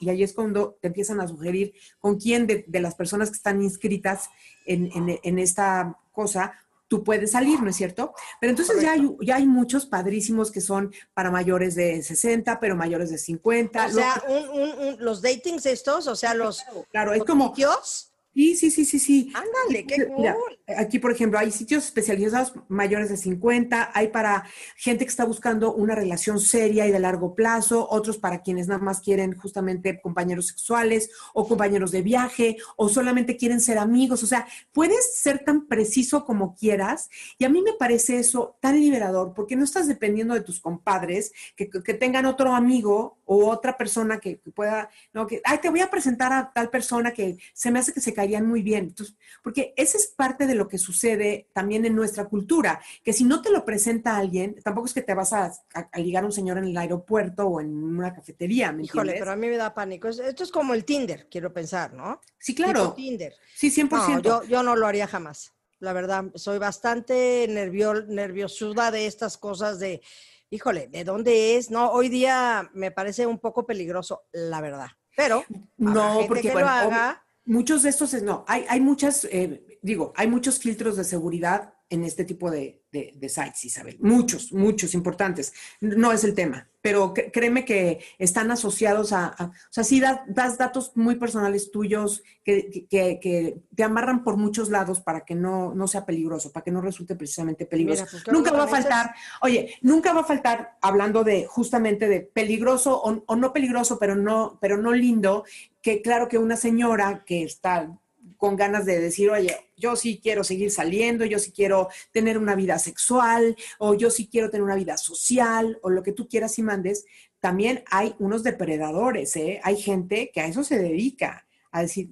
y 0.00 0.08
ahí 0.08 0.22
es 0.22 0.32
cuando 0.32 0.76
te 0.80 0.88
empiezan 0.88 1.20
a 1.20 1.28
sugerir 1.28 1.74
con 2.00 2.18
quién 2.18 2.46
de, 2.46 2.64
de 2.66 2.80
las 2.80 2.94
personas 2.94 3.30
que 3.30 3.36
están 3.36 3.62
inscritas 3.62 4.30
en, 4.66 4.90
en, 4.94 5.20
en, 5.22 5.38
esta 5.38 5.96
cosa 6.12 6.52
tú 6.90 7.04
puedes 7.04 7.30
salir, 7.30 7.62
¿no 7.62 7.70
es 7.70 7.76
cierto? 7.76 8.12
Pero 8.40 8.50
entonces 8.50 8.82
ya 8.82 8.92
hay, 8.92 9.08
ya 9.22 9.36
hay, 9.36 9.46
muchos 9.46 9.86
padrísimos 9.86 10.50
que 10.50 10.60
son 10.60 10.92
para 11.14 11.30
mayores 11.30 11.76
de 11.76 12.02
60, 12.02 12.58
pero 12.58 12.74
mayores 12.74 13.10
de 13.10 13.18
50. 13.18 13.86
O 13.86 13.90
sea, 13.90 14.22
un, 14.26 14.48
un, 14.48 14.78
un, 14.88 14.96
los 14.98 15.22
datings 15.22 15.66
estos, 15.66 16.08
o 16.08 16.16
sea, 16.16 16.34
los... 16.34 16.62
Claro, 16.62 16.86
claro 16.90 17.12
es 17.14 17.22
como... 17.24 17.50
Sitios? 17.50 18.09
Sí, 18.32 18.54
sí, 18.54 18.70
sí, 18.70 18.84
sí, 18.84 18.98
sí. 19.00 19.32
Ándale, 19.34 19.84
qué 19.86 20.06
cool. 20.06 20.18
Mira, 20.18 20.36
aquí, 20.78 21.00
por 21.00 21.10
ejemplo, 21.10 21.38
hay 21.38 21.50
sitios 21.50 21.84
especializados 21.86 22.52
mayores 22.68 23.08
de 23.08 23.16
50, 23.16 23.90
hay 23.92 24.08
para 24.08 24.44
gente 24.76 25.04
que 25.04 25.10
está 25.10 25.24
buscando 25.24 25.74
una 25.74 25.96
relación 25.96 26.38
seria 26.38 26.86
y 26.86 26.92
de 26.92 27.00
largo 27.00 27.34
plazo, 27.34 27.88
otros 27.90 28.18
para 28.18 28.42
quienes 28.42 28.68
nada 28.68 28.80
más 28.80 29.00
quieren 29.00 29.36
justamente 29.36 30.00
compañeros 30.00 30.46
sexuales 30.46 31.10
o 31.34 31.48
compañeros 31.48 31.90
de 31.90 32.02
viaje 32.02 32.56
o 32.76 32.88
solamente 32.88 33.36
quieren 33.36 33.60
ser 33.60 33.78
amigos. 33.78 34.22
O 34.22 34.26
sea, 34.26 34.46
puedes 34.72 35.16
ser 35.16 35.44
tan 35.44 35.66
preciso 35.66 36.24
como 36.24 36.54
quieras 36.54 37.10
y 37.36 37.44
a 37.44 37.48
mí 37.48 37.62
me 37.62 37.72
parece 37.72 38.18
eso 38.18 38.56
tan 38.60 38.80
liberador 38.80 39.34
porque 39.34 39.56
no 39.56 39.64
estás 39.64 39.88
dependiendo 39.88 40.34
de 40.34 40.42
tus 40.42 40.60
compadres 40.60 41.32
que, 41.56 41.68
que 41.68 41.94
tengan 41.94 42.26
otro 42.26 42.54
amigo 42.54 43.18
o 43.24 43.48
otra 43.48 43.76
persona 43.76 44.18
que, 44.18 44.38
que 44.38 44.50
pueda, 44.50 44.90
no, 45.12 45.26
que, 45.26 45.40
ay, 45.44 45.58
te 45.58 45.70
voy 45.70 45.80
a 45.80 45.90
presentar 45.90 46.32
a 46.32 46.52
tal 46.52 46.70
persona 46.70 47.12
que 47.12 47.38
se 47.52 47.70
me 47.70 47.78
hace 47.78 47.92
que 47.92 48.00
se 48.00 48.14
caerían 48.20 48.46
muy 48.46 48.60
bien. 48.60 48.84
Entonces, 48.88 49.16
porque 49.42 49.72
esa 49.76 49.96
es 49.96 50.08
parte 50.08 50.46
de 50.46 50.54
lo 50.54 50.68
que 50.68 50.76
sucede 50.76 51.48
también 51.54 51.86
en 51.86 51.94
nuestra 51.94 52.26
cultura, 52.26 52.78
que 53.02 53.14
si 53.14 53.24
no 53.24 53.40
te 53.40 53.50
lo 53.50 53.64
presenta 53.64 54.18
alguien, 54.18 54.56
tampoco 54.62 54.86
es 54.88 54.92
que 54.92 55.00
te 55.00 55.14
vas 55.14 55.32
a, 55.32 55.46
a, 55.46 55.80
a 55.90 55.98
ligar 55.98 56.22
a 56.22 56.26
un 56.26 56.32
señor 56.32 56.58
en 56.58 56.64
el 56.64 56.76
aeropuerto 56.76 57.46
o 57.46 57.60
en 57.62 57.72
una 57.72 58.12
cafetería, 58.14 58.72
¿me 58.72 58.82
Híjole, 58.82 59.12
entiendes? 59.12 59.20
pero 59.20 59.32
a 59.32 59.36
mí 59.36 59.48
me 59.48 59.56
da 59.56 59.72
pánico. 59.72 60.08
Esto 60.08 60.44
es 60.44 60.50
como 60.50 60.74
el 60.74 60.84
Tinder, 60.84 61.28
quiero 61.30 61.50
pensar, 61.50 61.94
¿no? 61.94 62.20
Sí, 62.38 62.54
claro. 62.54 62.82
Tipo 62.82 62.94
Tinder. 62.94 63.34
Sí, 63.54 63.70
100%. 63.70 63.88
No, 63.90 64.20
yo, 64.20 64.42
yo 64.44 64.62
no 64.62 64.76
lo 64.76 64.86
haría 64.86 65.06
jamás. 65.06 65.54
La 65.78 65.94
verdad, 65.94 66.26
soy 66.34 66.58
bastante 66.58 67.46
nervio, 67.48 67.94
nerviosuda 68.02 68.90
de 68.90 69.06
estas 69.06 69.38
cosas 69.38 69.78
de, 69.80 70.02
híjole, 70.50 70.88
¿de 70.88 71.04
dónde 71.04 71.56
es? 71.56 71.70
No, 71.70 71.90
hoy 71.90 72.10
día 72.10 72.68
me 72.74 72.90
parece 72.90 73.26
un 73.26 73.38
poco 73.38 73.64
peligroso, 73.64 74.24
la 74.32 74.60
verdad. 74.60 74.88
Pero 75.16 75.42
no, 75.78 76.24
porque 76.28 76.42
que 76.42 76.52
bueno, 76.52 76.66
lo 76.68 76.72
haga, 76.72 77.24
muchos 77.50 77.82
de 77.82 77.88
estos, 77.90 78.14
no, 78.22 78.44
hay, 78.46 78.64
hay 78.68 78.80
muchas, 78.80 79.24
eh, 79.24 79.78
digo, 79.82 80.12
hay 80.16 80.28
muchos 80.28 80.60
filtros 80.60 80.96
de 80.96 81.04
seguridad 81.04 81.74
en 81.90 82.04
este 82.04 82.24
tipo 82.24 82.50
de, 82.50 82.82
de, 82.92 83.12
de, 83.16 83.28
sites, 83.28 83.64
Isabel. 83.64 83.98
Muchos, 84.00 84.52
muchos 84.52 84.94
importantes. 84.94 85.52
No 85.80 86.12
es 86.12 86.22
el 86.22 86.34
tema, 86.34 86.68
pero 86.80 87.12
créeme 87.12 87.64
que 87.64 87.98
están 88.18 88.52
asociados 88.52 89.12
a, 89.12 89.26
a 89.26 89.46
o 89.46 89.72
sea, 89.72 89.82
sí 89.82 89.98
da, 89.98 90.24
das 90.28 90.56
datos 90.56 90.92
muy 90.94 91.16
personales 91.16 91.72
tuyos 91.72 92.22
que, 92.44 92.86
que, 92.88 93.18
que, 93.20 93.58
te 93.74 93.82
amarran 93.82 94.22
por 94.22 94.36
muchos 94.36 94.70
lados 94.70 95.00
para 95.00 95.24
que 95.24 95.34
no, 95.34 95.74
no 95.74 95.88
sea 95.88 96.06
peligroso, 96.06 96.52
para 96.52 96.62
que 96.62 96.70
no 96.70 96.80
resulte 96.80 97.16
precisamente 97.16 97.66
peligroso. 97.66 98.04
Mira, 98.04 98.22
pues, 98.24 98.34
nunca 98.34 98.52
va 98.52 98.64
a 98.64 98.68
faltar, 98.68 99.14
oye, 99.42 99.74
nunca 99.82 100.12
va 100.12 100.20
a 100.20 100.24
faltar, 100.24 100.78
hablando 100.80 101.24
de 101.24 101.44
justamente 101.46 102.08
de 102.08 102.20
peligroso 102.20 103.00
o, 103.02 103.24
o 103.26 103.36
no 103.36 103.52
peligroso, 103.52 103.98
pero 103.98 104.14
no, 104.14 104.58
pero 104.60 104.76
no 104.76 104.92
lindo, 104.92 105.44
que 105.82 106.02
claro 106.02 106.28
que 106.28 106.38
una 106.38 106.56
señora 106.56 107.24
que 107.26 107.42
está 107.42 107.98
con 108.40 108.56
ganas 108.56 108.86
de 108.86 108.98
decir, 108.98 109.28
oye, 109.28 109.54
yo 109.76 109.96
sí 109.96 110.18
quiero 110.20 110.44
seguir 110.44 110.70
saliendo, 110.70 111.26
yo 111.26 111.38
sí 111.38 111.52
quiero 111.52 111.90
tener 112.10 112.38
una 112.38 112.54
vida 112.54 112.78
sexual, 112.78 113.54
o 113.78 113.92
yo 113.92 114.10
sí 114.10 114.28
quiero 114.28 114.48
tener 114.48 114.64
una 114.64 114.76
vida 114.76 114.96
social, 114.96 115.78
o 115.82 115.90
lo 115.90 116.02
que 116.02 116.12
tú 116.12 116.26
quieras 116.26 116.58
y 116.58 116.62
mandes, 116.62 117.04
también 117.38 117.84
hay 117.90 118.14
unos 118.18 118.42
depredadores, 118.42 119.36
¿eh? 119.36 119.60
Hay 119.62 119.76
gente 119.76 120.30
que 120.32 120.40
a 120.40 120.46
eso 120.46 120.64
se 120.64 120.78
dedica, 120.78 121.46
a 121.70 121.82
decir, 121.82 122.08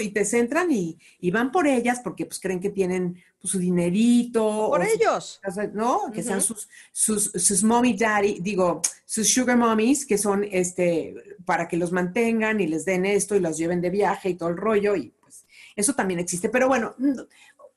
y 0.00 0.10
te 0.10 0.24
centran 0.24 0.70
y, 0.70 0.98
y, 1.20 1.30
van 1.30 1.52
por 1.52 1.66
ellas 1.66 2.00
porque 2.02 2.26
pues 2.26 2.40
creen 2.40 2.60
que 2.60 2.70
tienen 2.70 3.22
pues, 3.46 3.52
su 3.52 3.58
dinerito. 3.58 4.68
Por 4.70 4.82
ellos. 4.82 5.40
¿No? 5.72 6.10
Que 6.12 6.20
uh 6.20 6.22
-huh. 6.22 6.26
sean 6.26 6.40
sus, 6.40 6.68
sus, 6.92 7.30
sus 7.32 7.62
mommy 7.62 7.94
daddy, 7.96 8.38
digo, 8.40 8.82
sus 9.04 9.28
sugar 9.28 9.56
mommies, 9.56 10.04
que 10.04 10.18
son 10.18 10.44
este, 10.50 11.14
para 11.44 11.68
que 11.68 11.76
los 11.76 11.92
mantengan 11.92 12.60
y 12.60 12.66
les 12.66 12.84
den 12.84 13.06
esto 13.06 13.34
y 13.34 13.40
los 13.40 13.56
lleven 13.56 13.80
de 13.80 13.90
viaje 13.90 14.30
y 14.30 14.34
todo 14.34 14.48
el 14.48 14.56
rollo. 14.56 14.96
Y 14.96 15.14
pues 15.20 15.46
eso 15.74 15.94
también 15.94 16.20
existe. 16.20 16.48
Pero 16.48 16.68
bueno, 16.68 16.94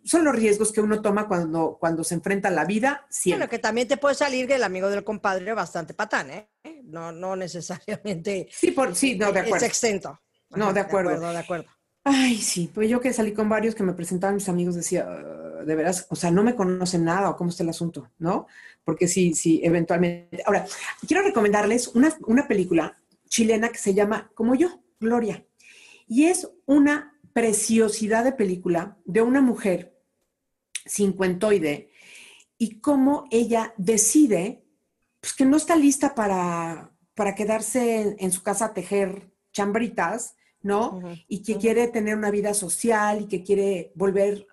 son 0.03 0.23
los 0.23 0.35
riesgos 0.35 0.71
que 0.71 0.81
uno 0.81 1.01
toma 1.01 1.27
cuando, 1.27 1.77
cuando 1.79 2.03
se 2.03 2.15
enfrenta 2.15 2.47
a 2.47 2.51
la 2.51 2.65
vida. 2.65 3.05
Siempre. 3.09 3.39
Bueno, 3.39 3.49
que 3.49 3.59
también 3.59 3.87
te 3.87 3.97
puede 3.97 4.15
salir 4.15 4.51
el 4.51 4.63
amigo 4.63 4.89
del 4.89 5.03
compadre 5.03 5.53
bastante 5.53 5.93
patán, 5.93 6.31
¿eh? 6.31 6.49
No, 6.83 7.11
no 7.11 7.35
necesariamente. 7.35 8.47
Sí, 8.51 8.71
por, 8.71 8.95
sí, 8.95 9.15
no, 9.15 9.31
de 9.31 9.41
acuerdo. 9.41 9.57
Es 9.57 9.63
exento. 9.63 10.19
No, 10.49 10.73
de 10.73 10.79
acuerdo. 10.79 11.09
De 11.11 11.15
acuerdo, 11.15 11.33
de 11.33 11.39
acuerdo. 11.39 11.65
Ay, 12.03 12.37
sí, 12.37 12.71
pues 12.73 12.89
yo 12.89 12.99
que 13.01 13.13
salí 13.13 13.33
con 13.33 13.49
varios 13.49 13.75
que 13.75 13.83
me 13.83 13.93
presentaban 13.93 14.35
mis 14.35 14.49
amigos 14.49 14.73
decía, 14.73 15.05
uh, 15.05 15.48
de 15.65 15.75
veras, 15.75 16.07
o 16.09 16.15
sea, 16.15 16.31
no 16.31 16.43
me 16.43 16.55
conocen 16.55 17.03
nada 17.03 17.29
o 17.29 17.35
cómo 17.35 17.49
está 17.49 17.63
el 17.63 17.69
asunto, 17.69 18.11
¿no? 18.17 18.47
Porque 18.83 19.07
sí, 19.07 19.33
sí, 19.33 19.61
eventualmente. 19.63 20.41
Ahora, 20.45 20.65
quiero 21.07 21.23
recomendarles 21.23 21.89
una, 21.89 22.15
una 22.27 22.47
película 22.47 22.97
chilena 23.27 23.69
que 23.69 23.77
se 23.77 23.93
llama 23.93 24.31
Como 24.33 24.55
yo, 24.55 24.81
Gloria. 24.99 25.45
Y 26.07 26.25
es 26.25 26.49
una 26.65 27.19
preciosidad 27.33 28.23
de 28.23 28.31
película 28.31 28.97
de 29.05 29.21
una 29.21 29.41
mujer 29.41 29.95
cincuentoide 30.87 31.91
y 32.57 32.79
cómo 32.79 33.25
ella 33.31 33.73
decide 33.77 34.63
pues, 35.21 35.33
que 35.33 35.45
no 35.45 35.57
está 35.57 35.75
lista 35.75 36.15
para, 36.15 36.91
para 37.15 37.35
quedarse 37.35 38.01
en, 38.01 38.15
en 38.19 38.31
su 38.31 38.43
casa 38.43 38.65
a 38.65 38.73
tejer 38.73 39.31
chambritas, 39.53 40.35
¿no? 40.61 40.91
Uh 40.91 41.01
-huh. 41.01 41.25
Y 41.27 41.43
que 41.43 41.53
uh 41.53 41.55
-huh. 41.55 41.61
quiere 41.61 41.87
tener 41.87 42.15
una 42.15 42.31
vida 42.31 42.53
social 42.53 43.21
y 43.21 43.27
que 43.27 43.43
quiere 43.43 43.91
volver, 43.95 44.47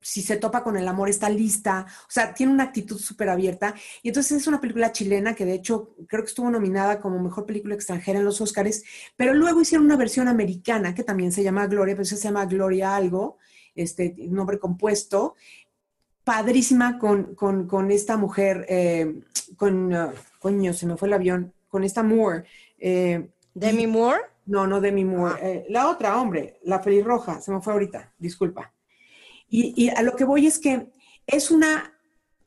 si 0.00 0.22
se 0.22 0.36
topa 0.36 0.62
con 0.62 0.76
el 0.76 0.86
amor, 0.86 1.08
está 1.08 1.28
lista. 1.28 1.86
O 2.02 2.10
sea, 2.10 2.32
tiene 2.34 2.52
una 2.52 2.64
actitud 2.64 2.98
súper 2.98 3.28
abierta. 3.28 3.74
Y 4.02 4.08
entonces 4.08 4.38
es 4.38 4.46
una 4.46 4.60
película 4.60 4.92
chilena 4.92 5.34
que 5.34 5.44
de 5.44 5.54
hecho 5.54 5.94
creo 6.06 6.22
que 6.22 6.28
estuvo 6.28 6.50
nominada 6.50 7.00
como 7.00 7.18
mejor 7.20 7.46
película 7.46 7.74
extranjera 7.74 8.18
en 8.18 8.24
los 8.24 8.40
Oscars, 8.40 8.82
pero 9.16 9.34
luego 9.34 9.60
hicieron 9.60 9.86
una 9.86 9.96
versión 9.96 10.28
americana 10.28 10.94
que 10.94 11.04
también 11.04 11.32
se 11.32 11.42
llama 11.42 11.66
Gloria, 11.66 11.94
pero 11.94 12.04
se 12.04 12.16
llama 12.16 12.46
Gloria 12.46 12.94
Algo, 12.96 13.38
este 13.74 14.14
nombre 14.18 14.58
compuesto. 14.58 15.34
Padrísima 16.24 16.98
con, 16.98 17.34
con, 17.34 17.66
con 17.66 17.90
esta 17.90 18.16
mujer, 18.16 18.66
eh, 18.68 19.22
con, 19.56 19.92
uh, 19.94 20.12
coño, 20.38 20.74
se 20.74 20.86
me 20.86 20.96
fue 20.96 21.08
el 21.08 21.14
avión, 21.14 21.54
con 21.68 21.84
esta 21.84 22.02
Moore. 22.02 22.44
Eh, 22.78 23.30
¿Demi 23.54 23.86
Moore? 23.86 24.20
No, 24.46 24.66
no 24.66 24.80
Demi 24.80 25.04
Moore. 25.04 25.34
Ah. 25.34 25.48
Eh, 25.48 25.66
la 25.70 25.88
otra, 25.88 26.20
hombre, 26.20 26.60
la 26.64 26.82
pelirroja, 26.82 27.40
se 27.40 27.50
me 27.50 27.62
fue 27.62 27.72
ahorita, 27.72 28.12
disculpa. 28.18 28.72
Y, 29.50 29.88
a 29.90 30.02
lo 30.02 30.14
que 30.14 30.24
voy 30.24 30.46
es 30.46 30.58
que 30.58 30.88
es 31.26 31.50
una 31.50 31.97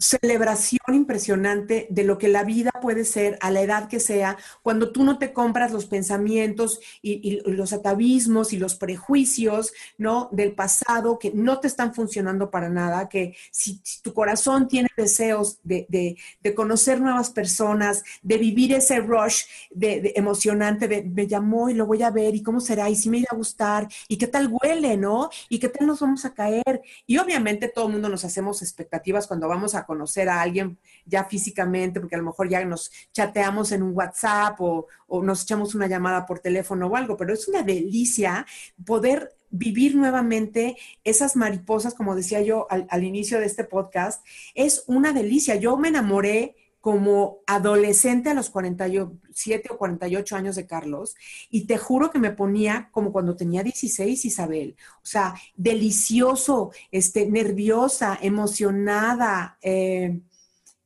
celebración 0.02 0.80
impresionante 0.94 1.86
de 1.92 2.04
lo 2.04 2.18
que 2.18 2.28
la 2.28 2.44
vida 2.44 2.72
puede 2.82 3.06
ser 3.06 3.38
a 3.40 3.52
la 3.52 3.62
edad 3.62 3.88
que 3.88 4.00
sea, 4.00 4.36
cuando 4.64 4.92
tú 4.92 5.04
no 5.04 5.20
te 5.20 5.32
compras 5.32 5.72
los 5.72 5.86
pensamientos 5.86 6.80
y, 7.02 7.40
los 7.46 7.72
atavismos 7.72 8.52
y 8.52 8.58
los 8.58 8.76
prejuicios, 8.76 9.74
¿no? 9.98 10.28
Del 10.32 10.54
pasado 10.54 11.20
que 11.20 11.32
no 11.32 11.60
te 11.60 11.68
están 11.68 11.94
funcionando 11.94 12.50
para 12.50 12.70
nada, 12.70 13.10
que 13.10 13.36
si, 13.52 13.80
tu 14.02 14.14
corazón 14.14 14.68
tiene 14.68 14.90
deseos 14.98 15.60
de, 15.64 15.86
de, 15.88 16.18
de, 16.42 16.56
conocer 16.56 17.00
nuevas 17.00 17.30
personas, 17.30 18.04
de 18.24 18.38
vivir 18.38 18.74
ese 18.74 19.00
rush 19.00 19.44
de, 19.70 20.02
de 20.02 20.14
emocionante, 20.16 20.88
de 20.88 21.04
me 21.04 21.28
llamó 21.28 21.70
y 21.70 21.76
lo 21.76 21.86
voy 21.86 22.02
a 22.02 22.10
ver 22.10 22.34
y 22.34 22.42
cómo 22.42 22.60
será 22.60 22.90
y 22.90 22.96
si 22.96 23.10
me 23.10 23.20
irá 23.20 23.30
a 23.32 23.36
gustar 23.36 23.88
y 24.08 24.18
qué 24.18 24.28
tal 24.28 24.52
huele, 24.52 24.98
¿no? 24.98 25.30
Y 25.48 25.60
qué 25.60 25.70
tal 25.70 25.86
nos 25.88 26.00
vamos 26.00 26.26
a 26.26 26.34
caer. 26.34 26.82
Y 27.06 27.18
obviamente 27.20 27.68
todo 27.68 27.86
el 27.86 27.94
mundo 27.94 28.10
nos 28.10 28.26
hacemos 28.26 28.64
expectativas 28.64 29.28
cuando 29.28 29.48
vamos 29.48 29.76
a 29.76 29.86
conocer 29.92 30.30
a 30.30 30.40
alguien 30.40 30.78
ya 31.06 31.26
físicamente, 31.26 32.00
porque 32.00 32.16
a 32.16 32.20
lo 32.20 32.24
mejor 32.24 32.48
ya 32.48 32.64
nos 32.64 32.90
chateamos 33.12 33.74
en 33.74 33.84
un 33.84 33.92
WhatsApp 33.94 34.56
o, 34.62 34.88
nos 35.22 35.44
echamos 35.44 35.76
una 35.76 35.88
llamada 35.88 36.26
por 36.26 36.40
teléfono 36.40 36.88
o 36.88 36.96
algo, 36.96 37.18
pero 37.18 37.34
es 37.34 37.50
una 37.50 37.62
delicia 37.62 38.46
poder 38.86 39.36
vivir 39.50 39.98
nuevamente 39.98 40.78
esas 41.04 41.36
mariposas, 41.36 41.94
como 41.94 42.16
decía 42.16 42.42
yo 42.42 42.68
al, 42.70 42.88
al 42.90 43.04
inicio 43.04 43.38
de 43.38 43.48
este 43.48 43.66
podcast, 43.66 44.26
es 44.56 44.86
una 44.88 45.12
delicia. 45.12 45.56
Yo 45.56 45.76
me 45.76 45.90
enamoré 45.90 46.56
como 46.82 47.42
adolescente 47.46 48.32
a 48.32 48.34
los 48.34 48.50
47 48.50 49.70
o 49.72 49.78
48 49.78 50.36
años 50.36 50.56
de 50.56 50.66
Carlos 50.66 51.16
y 51.50 51.66
te 51.68 51.78
juro 51.78 52.10
que 52.10 52.18
me 52.18 52.32
ponía 52.32 52.90
como 52.92 53.12
cuando 53.14 53.36
tenía 53.36 53.62
16 53.62 54.26
Isabel, 54.26 54.76
o 54.98 55.06
sea, 55.06 55.36
delicioso, 55.56 56.72
este, 56.92 57.28
nerviosa, 57.28 58.18
emocionada, 58.20 59.60
eh, 59.62 60.22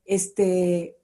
este, 0.04 0.98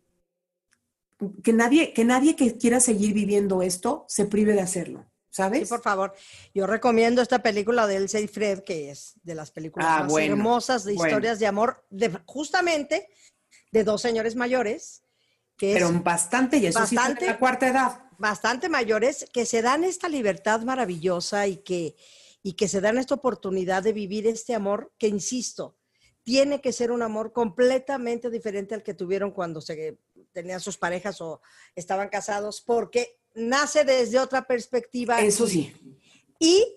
que 1.42 1.52
nadie, 1.54 1.94
que 1.94 2.04
nadie 2.04 2.36
que 2.36 2.58
quiera 2.58 2.78
seguir 2.78 3.14
viviendo 3.14 3.62
esto 3.62 4.04
se 4.08 4.26
prive 4.26 4.52
de 4.52 4.60
hacerlo. 4.60 5.06
¿Sabes? 5.30 5.60
Sí, 5.60 5.66
por 5.66 5.80
favor. 5.80 6.12
Yo 6.52 6.66
recomiendo 6.66 7.22
esta 7.22 7.42
película 7.42 7.86
de 7.86 7.96
Elsa 7.96 8.20
y 8.20 8.28
Fred, 8.28 8.64
que 8.64 8.90
es 8.90 9.14
de 9.22 9.34
las 9.34 9.50
películas 9.50 9.88
Ah, 9.88 10.02
más 10.02 10.12
bueno, 10.12 10.34
hermosas 10.34 10.84
de 10.84 10.92
historias 10.92 11.38
de 11.38 11.46
amor, 11.46 11.82
de, 11.88 12.10
justamente 12.26 13.08
de 13.72 13.84
dos 13.84 14.02
señores 14.02 14.36
mayores, 14.36 15.02
que 15.56 15.72
Pero 15.74 15.88
es 15.88 16.02
bastante, 16.02 16.58
y 16.58 16.66
eso 16.66 16.86
sí 16.86 16.94
bastante- 16.94 17.18
tiene 17.20 17.32
la 17.34 17.38
cuarta 17.38 17.68
edad. 17.68 18.00
bastante 18.18 18.68
mayores, 18.68 19.26
que 19.32 19.46
se 19.46 19.62
dan 19.62 19.82
esta 19.82 20.08
libertad 20.08 20.60
maravillosa 20.60 21.46
y 21.46 21.56
que, 21.58 21.96
y 22.42 22.52
que 22.52 22.68
se 22.68 22.80
dan 22.80 22.98
esta 22.98 23.14
oportunidad 23.14 23.82
de 23.82 23.92
vivir 23.92 24.26
este 24.26 24.54
amor 24.54 24.92
que, 24.98 25.08
insisto, 25.08 25.76
tiene 26.22 26.60
que 26.60 26.72
ser 26.72 26.92
un 26.92 27.02
amor 27.02 27.32
completamente 27.32 28.30
diferente 28.30 28.74
al 28.74 28.82
que 28.84 28.94
tuvieron 28.94 29.32
cuando 29.32 29.60
se 29.60 29.98
tenían 30.32 30.60
sus 30.60 30.76
parejas 30.78 31.20
o 31.20 31.40
estaban 31.74 32.08
casados, 32.10 32.60
porque 32.60 33.18
nace 33.34 33.84
desde 33.84 34.20
otra 34.20 34.46
perspectiva. 34.46 35.20
Eso 35.20 35.46
sí. 35.46 35.72
Y 36.38 36.76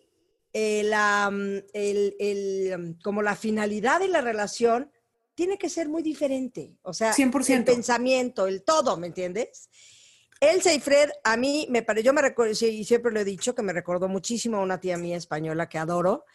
eh, 0.54 0.84
la, 0.86 1.30
mm, 1.32 1.58
el- 1.74 2.16
el, 2.20 2.78
mm, 2.80 3.02
como 3.04 3.22
la 3.22 3.36
finalidad 3.36 4.00
de 4.00 4.08
la 4.08 4.22
relación 4.22 4.90
tiene 5.36 5.58
que 5.58 5.70
ser 5.70 5.90
muy 5.90 6.02
diferente. 6.02 6.78
O 6.82 6.94
sea, 6.94 7.14
100%. 7.14 7.50
el 7.54 7.64
pensamiento, 7.64 8.48
el 8.48 8.64
todo, 8.64 8.98
¿me 8.98 9.08
entiendes? 9.08 9.70
Elsa 10.40 10.74
y 10.74 10.80
Fred, 10.80 11.10
a 11.24 11.38
mí 11.38 11.68
me 11.70 11.82
parece, 11.82 12.06
yo 12.06 12.14
me 12.14 12.22
recuerdo, 12.22 12.52
y 12.52 12.84
siempre 12.84 13.12
lo 13.12 13.20
he 13.20 13.26
dicho, 13.26 13.56
que 13.56 13.62
me 13.62 13.74
recordó 13.74 14.08
muchísimo 14.08 14.58
a 14.58 14.62
una 14.62 14.80
tía 14.80 14.98
mía 14.98 15.18
española 15.18 15.70
que 15.70 15.78
adoro, 15.78 16.26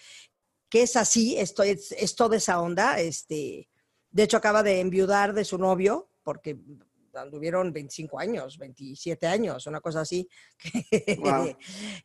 que 0.69 0.83
es 0.83 0.97
así, 0.97 1.37
esto, 1.37 1.63
es, 1.63 1.93
es 1.93 2.15
toda 2.15 2.37
esa 2.37 2.61
onda. 2.61 3.01
Este, 3.01 3.69
de 4.11 4.23
hecho, 4.23 4.37
acaba 4.37 4.63
de 4.63 4.81
enviudar 4.81 5.35
de 5.35 5.45
su 5.45 5.59
novio, 5.59 6.11
porque 6.23 6.59
anduvieron 7.15 7.73
25 7.73 8.19
años, 8.19 8.59
27 8.59 9.27
años, 9.27 9.67
una 9.67 9.81
cosa 9.81 10.01
así. 10.03 10.29
Que, 10.91 11.17
Guau. 11.17 11.57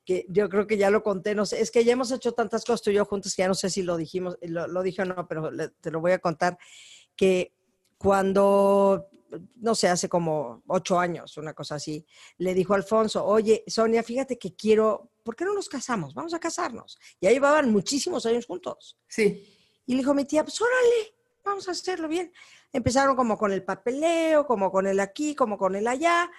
que 0.06 0.26
yo 0.30 0.48
creo 0.50 0.66
que 0.68 0.78
ya 0.78 0.90
lo 0.90 1.04
conté, 1.04 1.36
no 1.36 1.46
sé, 1.46 1.62
es 1.62 1.72
que 1.72 1.84
ya 1.84 1.94
hemos 1.94 2.12
hecho 2.12 2.32
tantas 2.34 2.64
cosas 2.64 2.82
tú 2.82 2.90
y 2.92 2.94
yo 2.96 3.06
juntos 3.06 3.36
que 3.36 3.42
ya 3.44 3.48
no 3.48 3.54
sé 3.54 3.70
si 3.70 3.82
lo 3.84 3.98
dijimos, 3.98 4.38
lo, 4.42 4.68
lo 4.68 4.82
dije 4.84 5.02
o 5.02 5.06
no, 5.06 5.28
pero 5.28 5.52
le- 5.52 5.70
te 5.70 5.92
lo 5.92 6.00
voy 6.02 6.12
a 6.14 6.20
contar, 6.20 6.58
que 7.16 7.54
cuando, 7.98 9.08
no 9.56 9.76
sé, 9.76 9.88
hace 9.88 10.08
como 10.08 10.64
ocho 10.68 11.00
años, 11.00 11.38
una 11.38 11.54
cosa 11.54 11.76
así, 11.76 12.06
le 12.38 12.54
dijo 12.54 12.74
a 12.74 12.78
Alfonso, 12.78 13.26
oye, 13.26 13.64
Sonia, 13.68 14.04
fíjate 14.04 14.38
que 14.38 14.56
quiero, 14.56 15.12
¿por 15.24 15.36
qué 15.36 15.44
no 15.46 15.54
nos 15.54 15.68
casamos? 15.70 16.14
Vamos 16.14 16.34
a 16.34 16.40
casarnos. 16.40 16.98
Ya 17.20 17.32
llevaban 17.32 17.72
muchísimos 17.72 18.26
años 18.26 18.46
juntos. 18.46 18.98
Sí. 19.08 19.44
Y 19.86 19.94
le 19.94 20.00
dijo 20.00 20.14
mi 20.14 20.26
tía, 20.26 20.44
pues 20.44 20.60
órale, 20.62 21.16
vamos 21.44 21.68
a 21.68 21.72
hacerlo 21.72 22.08
bien. 22.08 22.32
Empezaron 22.76 23.16
como 23.16 23.38
con 23.38 23.54
el 23.54 23.64
papeleo, 23.64 24.46
como 24.46 24.70
con 24.70 24.86
el 24.86 25.00
aquí, 25.00 25.34
como 25.34 25.58
con 25.58 25.78
el 25.78 25.88
allá. 25.88 26.30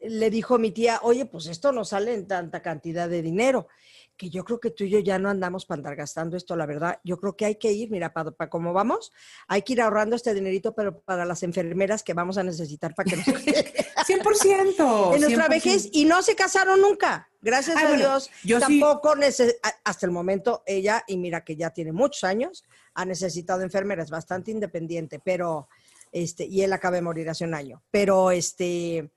Le 0.00 0.30
dijo 0.30 0.58
mi 0.58 0.70
tía, 0.70 0.98
oye, 1.02 1.26
pues 1.26 1.46
esto 1.46 1.70
no 1.70 1.84
sale 1.84 2.14
en 2.14 2.26
tanta 2.26 2.62
cantidad 2.62 3.10
de 3.10 3.20
dinero, 3.20 3.68
que 4.16 4.30
yo 4.30 4.42
creo 4.42 4.58
que 4.58 4.70
tú 4.70 4.84
y 4.84 4.90
yo 4.90 5.00
ya 5.00 5.18
no 5.18 5.28
andamos 5.28 5.66
para 5.66 5.80
andar 5.80 5.94
gastando 5.96 6.36
esto, 6.38 6.56
la 6.56 6.64
verdad. 6.64 6.98
Yo 7.04 7.18
creo 7.18 7.36
que 7.36 7.44
hay 7.44 7.56
que 7.56 7.72
ir, 7.72 7.90
mira, 7.90 8.10
para, 8.12 8.30
para 8.30 8.48
cómo 8.48 8.72
vamos, 8.72 9.12
hay 9.48 9.60
que 9.62 9.74
ir 9.74 9.82
ahorrando 9.82 10.16
este 10.16 10.32
dinerito, 10.32 10.74
pero 10.74 10.98
para 11.00 11.26
las 11.26 11.42
enfermeras 11.42 12.02
que 12.02 12.14
vamos 12.14 12.38
a 12.38 12.42
necesitar 12.42 12.94
para 12.94 13.10
que 13.10 13.16
nos... 13.18 13.26
100%. 13.26 13.54
en 15.14 15.20
nuestra 15.20 15.46
100%. 15.46 15.48
vejez 15.50 15.88
y 15.92 16.06
no 16.06 16.22
se 16.22 16.34
casaron 16.34 16.80
nunca. 16.80 17.28
Gracias 17.42 17.76
Ah, 17.76 17.80
a 17.80 17.88
bueno, 17.88 17.98
Dios. 17.98 18.30
yo 18.44 18.60
sí- 18.60 18.80
tampoco 18.80 19.10
a- 19.12 19.74
hasta 19.84 20.06
el 20.06 20.12
momento 20.12 20.62
ella, 20.66 21.04
y 21.06 21.16
mira 21.18 21.44
que 21.44 21.54
ya 21.56 21.70
tiene 21.70 21.92
muchos 21.92 22.24
años, 22.24 22.64
ha 22.94 23.04
necesitado 23.04 23.62
enfermeras, 23.62 24.10
bastante 24.10 24.50
independiente, 24.50 25.20
pero 25.24 25.68
este, 26.12 26.44
y 26.44 26.62
él 26.62 26.72
acaba 26.72 26.96
de 26.96 27.02
morir 27.02 27.28
hace 27.28 27.44
un 27.44 27.54
año. 27.54 27.82
Pero 27.90 28.30
este 28.30 29.10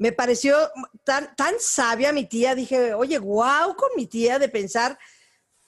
me 0.00 0.12
pareció 0.12 0.56
tan, 1.04 1.36
tan 1.36 1.54
sabia 1.58 2.10
mi 2.10 2.24
tía, 2.24 2.54
dije, 2.54 2.94
oye, 2.94 3.18
guau 3.18 3.76
con 3.76 3.90
mi 3.96 4.06
tía 4.06 4.38
de 4.38 4.48
pensar, 4.48 4.98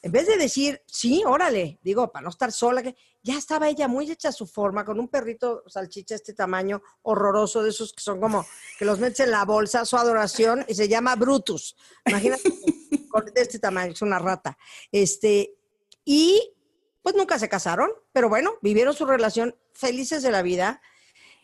en 0.00 0.10
vez 0.10 0.26
de 0.26 0.38
decir, 0.38 0.82
sí, 0.86 1.22
órale, 1.26 1.78
digo, 1.82 2.10
para 2.10 2.22
no 2.24 2.30
estar 2.30 2.50
sola, 2.50 2.82
que 2.82 2.96
ya 3.22 3.36
estaba 3.36 3.68
ella 3.68 3.88
muy 3.88 4.10
hecha 4.10 4.30
a 4.30 4.32
su 4.32 4.46
forma, 4.46 4.86
con 4.86 4.98
un 4.98 5.08
perrito 5.08 5.62
salchicha 5.66 6.14
este 6.14 6.32
tamaño 6.32 6.82
horroroso, 7.02 7.62
de 7.62 7.68
esos 7.68 7.92
que 7.92 8.02
son 8.02 8.22
como, 8.22 8.46
que 8.78 8.86
los 8.86 8.98
metes 8.98 9.20
en 9.20 9.32
la 9.32 9.44
bolsa, 9.44 9.84
su 9.84 9.98
adoración, 9.98 10.64
y 10.66 10.74
se 10.74 10.88
llama 10.88 11.14
Brutus. 11.14 11.76
Imagínate, 12.06 12.42
con 13.10 13.26
de 13.26 13.40
este 13.40 13.58
tamaño, 13.58 13.92
es 13.92 14.00
una 14.00 14.18
rata. 14.18 14.56
Este, 14.90 15.58
y 16.06 16.54
pues 17.02 17.14
nunca 17.14 17.38
se 17.38 17.50
casaron, 17.50 17.90
pero 18.12 18.30
bueno, 18.30 18.54
vivieron 18.62 18.94
su 18.94 19.04
relación 19.04 19.54
felices 19.74 20.22
de 20.22 20.30
la 20.30 20.42
vida. 20.42 20.80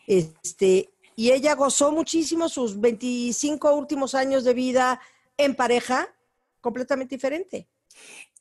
Este, 0.07 0.91
y 1.17 1.33
ella 1.33 1.55
gozó 1.55 1.93
muchísimo 1.93 2.49
sus 2.49 2.81
25 2.81 3.75
últimos 3.75 4.15
años 4.15 4.45
de 4.45 4.55
vida 4.55 5.01
en 5.37 5.55
pareja, 5.55 6.09
completamente 6.61 7.17
diferente. 7.17 7.69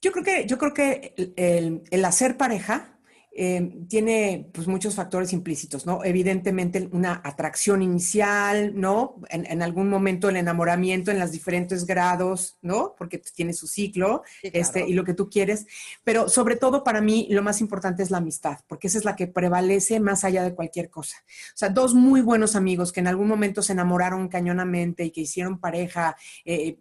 Yo 0.01 0.11
creo 0.11 0.23
que, 0.23 0.45
yo 0.45 0.57
creo 0.57 0.73
que 0.73 1.13
el, 1.17 1.33
el- 1.35 1.83
el 1.89 2.05
hacer 2.05 2.37
pareja 2.37 2.96
eh, 3.39 3.85
tiene 3.87 4.49
pues, 4.51 4.67
muchos 4.67 4.95
factores 4.95 5.31
implícitos, 5.31 5.85
¿no? 5.85 6.03
Evidentemente 6.03 6.89
una 6.91 7.21
atracción 7.23 7.81
inicial, 7.81 8.73
¿no? 8.75 9.21
En, 9.29 9.45
en 9.45 9.61
algún 9.61 9.89
momento 9.89 10.29
el 10.29 10.37
enamoramiento 10.37 11.11
en 11.11 11.19
los 11.19 11.31
diferentes 11.31 11.85
grados, 11.85 12.57
¿no? 12.61 12.95
Porque 12.97 13.19
tiene 13.19 13.53
su 13.53 13.67
ciclo 13.67 14.23
Sí, 14.41 14.51
claro. 14.51 14.61
este, 14.61 14.87
y 14.87 14.93
lo 14.93 15.03
que 15.03 15.13
tú 15.13 15.29
quieres. 15.29 15.65
Pero 16.03 16.29
sobre 16.29 16.55
todo 16.55 16.83
para 16.83 17.01
mí 17.01 17.27
lo 17.29 17.41
más 17.43 17.61
importante 17.61 18.03
es 18.03 18.11
la 18.11 18.17
amistad, 18.17 18.59
porque 18.67 18.87
esa 18.87 18.97
es 18.97 19.05
la 19.05 19.15
que 19.15 19.27
prevalece 19.27 19.99
más 19.99 20.23
allá 20.23 20.43
de 20.43 20.55
cualquier 20.55 20.89
cosa. 20.89 21.17
O 21.53 21.57
sea, 21.57 21.69
dos 21.69 21.93
muy 21.93 22.21
buenos 22.21 22.55
amigos 22.55 22.91
que 22.91 22.99
en 22.99 23.07
algún 23.07 23.27
momento 23.27 23.61
se 23.61 23.73
enamoraron 23.73 24.27
cañonamente 24.27 25.05
y 25.05 25.11
que 25.11 25.21
hicieron 25.21 25.59
pareja, 25.59 26.15
eh, 26.45 26.77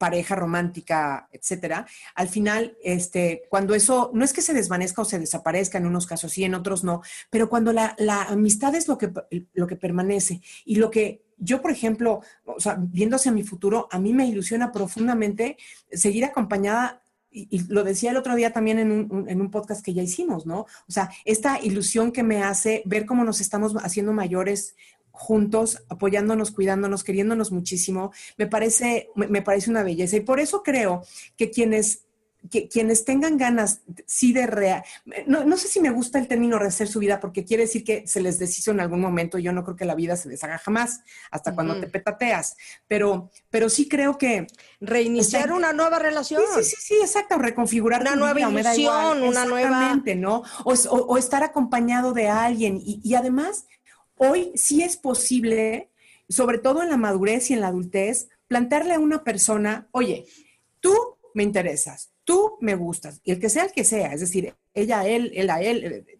pareja 0.00 0.34
romántica, 0.34 1.28
etcétera, 1.30 1.86
al 2.14 2.28
final, 2.28 2.74
este, 2.82 3.42
cuando 3.50 3.74
eso, 3.74 4.10
no 4.14 4.24
es 4.24 4.32
que 4.32 4.40
se 4.40 4.54
desvanezca 4.54 5.02
o 5.02 5.04
se 5.04 5.18
desaparezca, 5.18 5.76
en 5.76 5.84
unos 5.84 6.06
casos 6.06 6.32
sí, 6.32 6.42
en 6.42 6.54
otros 6.54 6.84
no, 6.84 7.02
pero 7.28 7.50
cuando 7.50 7.70
la, 7.74 7.94
amistad 8.30 8.74
es 8.74 8.88
lo 8.88 8.96
que, 8.96 9.12
lo 9.52 9.66
que 9.66 9.76
permanece 9.76 10.40
y 10.64 10.76
lo 10.76 10.90
que 10.90 11.22
yo, 11.36 11.60
por 11.60 11.70
ejemplo, 11.70 12.22
o 12.46 12.60
sea, 12.60 12.78
viendo 12.80 13.16
hacia 13.16 13.30
mi 13.30 13.42
futuro, 13.42 13.88
a 13.90 13.98
mí 13.98 14.14
me 14.14 14.26
ilusiona 14.26 14.72
profundamente 14.72 15.58
seguir 15.92 16.24
acompañada 16.24 17.02
y, 17.30 17.66
lo 17.68 17.84
decía 17.84 18.10
el 18.10 18.16
otro 18.16 18.34
día 18.36 18.54
también 18.54 18.78
en 18.78 18.90
un- 18.90 19.28
en 19.28 19.40
un 19.40 19.50
podcast 19.50 19.84
que 19.84 19.92
ya 19.92 20.02
hicimos, 20.02 20.46
¿no? 20.46 20.60
O 20.60 20.92
sea, 20.92 21.10
esta 21.26 21.60
ilusión 21.62 22.10
que 22.10 22.22
me 22.22 22.42
hace 22.42 22.82
ver 22.86 23.04
cómo 23.04 23.22
nos 23.22 23.40
estamos 23.42 23.74
haciendo 23.82 24.12
mayores 24.14 24.74
juntos, 25.20 25.82
apoyándonos, 25.90 26.50
cuidándonos, 26.50 27.04
queriéndonos 27.04 27.52
muchísimo, 27.52 28.10
me 28.38 28.46
parece, 28.46 29.10
me, 29.14 29.42
parece 29.42 29.68
una 29.70 29.82
belleza. 29.82 30.16
Y 30.16 30.20
por 30.20 30.40
eso 30.40 30.62
creo 30.62 31.02
que 31.36 31.50
quienes, 31.50 32.06
que, 32.50 32.68
quienes 32.68 33.04
tengan 33.04 33.36
ganas, 33.36 33.82
sí, 34.06 34.32
de 34.32 34.46
real, 34.46 34.82
no, 35.26 35.44
no 35.44 35.58
sé 35.58 35.68
si 35.68 35.78
me 35.78 35.90
gusta 35.90 36.18
el 36.18 36.26
término 36.26 36.58
rehacer 36.58 36.88
su 36.88 36.98
vida, 36.98 37.20
porque 37.20 37.44
quiere 37.44 37.64
decir 37.64 37.84
que 37.84 38.06
se 38.06 38.22
les 38.22 38.38
deshizo 38.38 38.70
en 38.70 38.80
algún 38.80 38.98
momento. 39.02 39.36
Yo 39.36 39.52
no 39.52 39.62
creo 39.62 39.76
que 39.76 39.84
la 39.84 39.94
vida 39.94 40.16
se 40.16 40.30
deshaga 40.30 40.56
jamás, 40.56 41.00
hasta 41.30 41.54
cuando 41.54 41.78
te 41.78 41.86
petateas. 41.86 42.56
Pero, 42.88 43.30
pero 43.50 43.68
sí 43.68 43.88
creo 43.90 44.16
que, 44.16 44.46
Reiniciar 44.80 45.52
una 45.52 45.74
nueva 45.74 45.98
relación. 45.98 46.40
Sí, 46.54 46.64
sí, 46.64 46.70
sí, 46.70 46.76
sí, 46.80 46.94
exacto, 47.02 47.36
reconfigurar 47.36 48.00
Una 48.00 48.12
tu 48.12 48.18
nueva 48.20 48.32
vida, 48.32 48.48
o 48.48 48.50
me 48.52 48.62
da 48.62 48.74
igual. 48.74 49.18
ilusión, 49.18 49.28
una 49.28 49.44
nueva- 49.44 50.02
¿no? 50.16 50.42
O, 50.64 50.72
o- 50.72 51.06
o 51.12 51.18
estar 51.18 51.42
acompañado 51.42 52.14
de 52.14 52.28
alguien. 52.28 52.78
Y, 52.82 53.02
y 53.04 53.14
además, 53.16 53.66
hoy 54.20 54.52
sí 54.54 54.82
es 54.82 54.96
posible, 54.98 55.88
sobre 56.28 56.58
todo 56.58 56.82
en 56.82 56.90
la 56.90 56.98
madurez 56.98 57.50
y 57.50 57.54
en 57.54 57.62
la 57.62 57.68
adultez, 57.68 58.28
plantearle 58.48 58.94
a 58.94 58.98
una 58.98 59.24
persona, 59.24 59.88
oye, 59.92 60.26
tú 60.78 60.94
me 61.34 61.42
interesas, 61.42 62.10
tú 62.24 62.58
me 62.60 62.74
gustas, 62.74 63.20
y 63.24 63.32
el 63.32 63.40
que 63.40 63.48
sea 63.48 63.64
el 63.64 63.72
que 63.72 63.82
sea, 63.82 64.12
es 64.12 64.20
decir, 64.20 64.54
ella, 64.74 65.06
él, 65.06 65.32
él 65.34 65.48
a 65.48 65.62
él, 65.62 65.84
eh, 65.84 66.18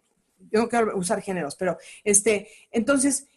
yo 0.51 0.61
no 0.61 0.69
quiero 0.69 0.97
usar 0.97 1.21
géneros, 1.21 1.55
pero 1.55 1.77
este, 2.03 2.47
entonces, 2.71 3.27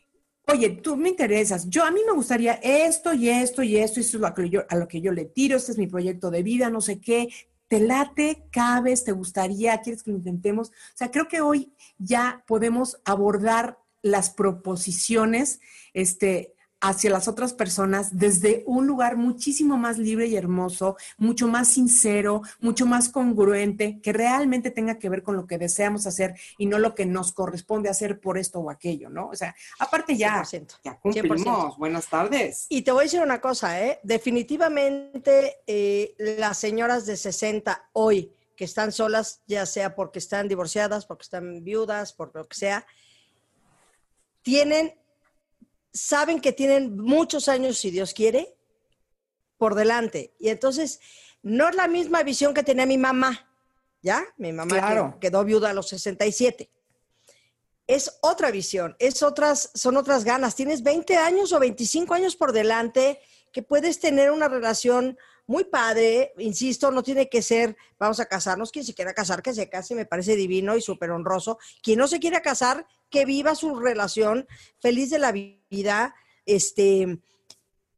oye, 0.47 0.71
tú 0.71 0.97
me 0.97 1.11
interesas, 1.11 1.69
yo 1.69 1.85
a 1.85 1.91
mí 1.91 2.01
me 2.07 2.15
gustaría 2.15 2.55
esto 2.63 3.13
y 3.13 3.29
esto 3.29 3.63
y 3.63 3.77
esto, 3.77 4.01
y 4.01 4.05
es 4.05 4.15
lo 4.15 4.33
que 4.33 4.49
yo, 4.49 4.63
a 4.71 4.77
lo 4.77 4.89
que 4.89 5.03
yo 5.03 5.13
le 5.13 5.27
tiro, 5.27 5.59
este 5.59 5.73
es 5.73 5.79
mi 5.79 5.89
proyecto 5.89 6.31
de 6.31 6.43
vida, 6.43 6.71
no 6.71 6.81
sé 6.81 7.01
qué, 7.01 7.29
te 7.69 7.81
late, 7.81 8.47
cabes, 8.51 9.05
te 9.05 9.13
gustaría, 9.13 9.79
quieres 9.81 10.03
que 10.03 10.11
lo 10.11 10.19
intentemos. 10.19 10.69
O 10.69 10.97
sea, 10.97 11.11
creo 11.11 11.29
que 11.29 11.41
hoy 11.41 11.73
ya 11.99 12.45
podemos 12.47 13.01
abordar 13.05 13.79
las 14.05 14.29
proposiciones 14.29 15.61
este, 15.95 16.55
hacia 16.83 17.09
las 17.09 17.27
otras 17.27 17.55
personas 17.55 18.19
desde 18.19 18.63
un 18.67 18.87
lugar 18.87 19.17
muchísimo 19.17 19.79
más 19.79 19.97
libre 19.97 20.27
y 20.27 20.37
hermoso, 20.37 20.99
mucho 21.17 21.49
más 21.49 21.69
sincero, 21.69 22.43
mucho 22.61 22.85
más 22.85 23.09
congruente, 23.09 24.01
que 24.03 24.13
realmente 24.13 24.71
tenga 24.71 24.99
que 24.99 25.09
ver 25.09 25.23
con 25.23 25.37
lo 25.37 25.47
que 25.47 25.57
deseamos 25.57 26.07
hacer 26.07 26.35
y 26.59 26.67
no 26.67 26.79
lo 26.79 26.95
que 26.95 27.07
nos 27.07 27.33
corresponde 27.33 27.89
hacer 27.89 28.21
por 28.21 28.37
esto 28.37 28.61
o 28.61 28.69
aquello, 28.69 29.09
¿no? 29.09 29.29
O 29.29 29.35
sea, 29.35 29.57
aparte 29.79 30.15
ya, 30.19 30.43
100%. 30.43 30.81
ya 30.85 30.99
cumplimos. 30.99 31.79
Buenas 31.79 32.07
tardes. 32.09 32.67
Y 32.69 32.83
te 32.83 32.93
voy 32.93 33.01
a 33.01 33.05
decir 33.05 33.23
una 33.23 33.41
cosa, 33.41 33.83
¿eh? 33.83 34.01
Definitivamente 34.03 35.61
eh, 35.67 36.15
las 36.19 36.59
señoras 36.59 37.07
de 37.07 37.17
60 37.17 37.89
hoy 37.95 38.31
que 38.57 38.65
están 38.67 38.93
solas, 38.93 39.41
ya 39.47 39.65
sea 39.65 39.95
porque 39.95 40.19
están 40.19 40.49
divorciadas, 40.49 41.07
porque 41.07 41.23
están 41.23 41.65
viudas, 41.65 42.13
por 42.13 42.31
lo 42.35 42.47
que 42.47 42.57
sea, 42.57 42.87
tienen, 44.45 44.95
saben 45.93 46.41
que 46.41 46.53
tienen 46.53 46.97
muchos 46.97 47.49
años, 47.49 47.79
si 47.79 47.91
Dios 47.91 48.15
quiere, 48.15 48.57
por 49.57 49.75
delante. 49.75 50.35
Y 50.39 50.51
entonces, 50.51 51.01
no 51.43 51.69
es 51.69 51.75
la 51.75 51.89
misma 51.89 52.23
visión 52.23 52.55
que 52.55 52.63
tenía 52.63 52.87
mi 52.87 52.99
mamá, 52.99 53.51
¿ya? 54.03 54.25
Mi 54.37 54.53
mamá 54.53 54.77
Claro. 54.77 55.19
quedó 55.21 55.43
viuda 55.45 55.71
a 55.71 55.75
los 55.75 55.89
67. 55.89 56.71
Es 57.87 58.19
otra 58.21 58.51
visión, 58.51 58.95
es 58.99 59.23
otras, 59.23 59.71
son 59.75 59.97
otras 59.97 60.25
ganas. 60.25 60.55
Tienes 60.55 60.83
20 60.83 61.17
años 61.17 61.53
o 61.53 61.59
25 61.59 62.15
años 62.15 62.37
por 62.37 62.53
delante 62.53 63.21
que 63.53 63.63
puedes 63.63 64.01
tener 64.01 64.31
una 64.31 64.49
relación 64.49 65.19
muy 65.47 65.65
padre, 65.65 66.33
insisto, 66.39 66.91
no 66.91 67.03
tiene 67.03 67.29
que 67.29 67.43
ser, 67.43 67.77
vamos 67.99 68.19
a 68.19 68.25
casarnos, 68.27 68.73
quien 68.73 68.85
se 68.85 68.95
quiera 68.95 69.13
casar, 69.13 69.43
que 69.43 69.53
se 69.53 69.69
case, 69.69 69.95
me 69.95 70.07
parece 70.07 70.37
divino 70.37 70.75
y 70.77 70.81
súper 70.81 71.11
honroso. 71.11 71.59
Quien 71.83 71.99
no 71.99 72.09
se 72.09 72.19
quiera 72.19 72.41
casar, 72.41 72.87
que 73.15 73.25
viva 73.25 73.55
su 73.55 73.77
relación 73.77 74.47
feliz 74.81 75.09
de 75.11 75.21
la 75.21 75.31
vida. 75.33 76.15
Este, 76.45 77.19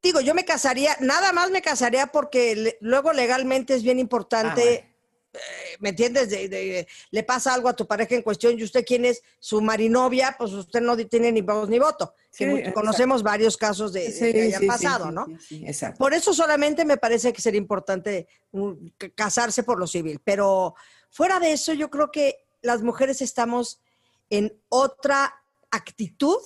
digo, 0.03 0.21
yo 0.21 0.35
me 0.35 0.45
casaría, 0.45 0.95
nada 1.01 1.33
más 1.33 1.51
me 1.51 1.63
casaría 1.63 2.09
porque 2.09 2.55
le- 2.55 2.79
luego 2.83 3.13
legalmente 3.15 3.75
es 3.75 3.83
bien 3.83 3.99
importante. 3.99 4.85
Ah, 4.85 4.93
eh, 5.39 5.77
¿Me 5.81 5.89
entiendes? 5.91 6.29
De- 6.31 6.49
de- 6.49 6.87
le 7.11 7.23
pasa 7.23 7.53
algo 7.55 7.69
a 7.71 7.77
tu 7.77 7.87
pareja 7.87 8.15
en 8.15 8.23
cuestión 8.23 8.59
y 8.59 8.63
usted 8.63 8.85
quién 8.87 9.05
es 9.07 9.23
su 9.39 9.61
marinovia, 9.63 10.35
pues 10.39 10.53
usted 10.53 10.81
no 10.83 10.97
tiene 10.97 11.33
ni 11.33 11.41
voz 11.41 11.69
ni 11.69 11.79
voto. 11.79 12.15
Que 12.37 12.65
Sí, 12.67 12.73
conocemos 12.73 13.23
varios 13.23 13.57
casos 13.57 13.93
de, 13.95 14.13
Sí, 14.13 14.33
que 14.33 14.43
hayan 14.43 14.61
sí, 14.61 14.67
pasado, 14.67 15.11
¿no? 15.11 15.27
exacto. 15.51 15.99
Por 15.99 16.13
eso 16.13 16.33
solamente 16.35 16.85
me 16.85 16.99
parece 16.99 17.33
que 17.33 17.41
sería 17.41 17.59
importante 17.59 18.29
mm, 18.53 18.73
casarse 19.15 19.63
por 19.63 19.79
lo 19.79 19.87
civil. 19.87 20.21
Pero 20.25 20.75
fuera 21.11 21.39
de 21.41 21.53
eso, 21.53 21.73
yo 21.73 21.89
creo 21.91 22.11
que 22.11 22.37
las 22.63 22.83
mujeres 22.83 23.21
estamos 23.23 23.81
en 24.31 24.53
otra 24.69 25.33
actitud 25.71 26.39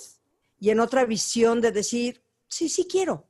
y 0.58 0.70
en 0.70 0.80
otra 0.80 1.04
visión 1.04 1.60
de 1.60 1.72
decir, 1.72 2.22
sí, 2.48 2.68
sí 2.68 2.86
quiero. 2.90 3.26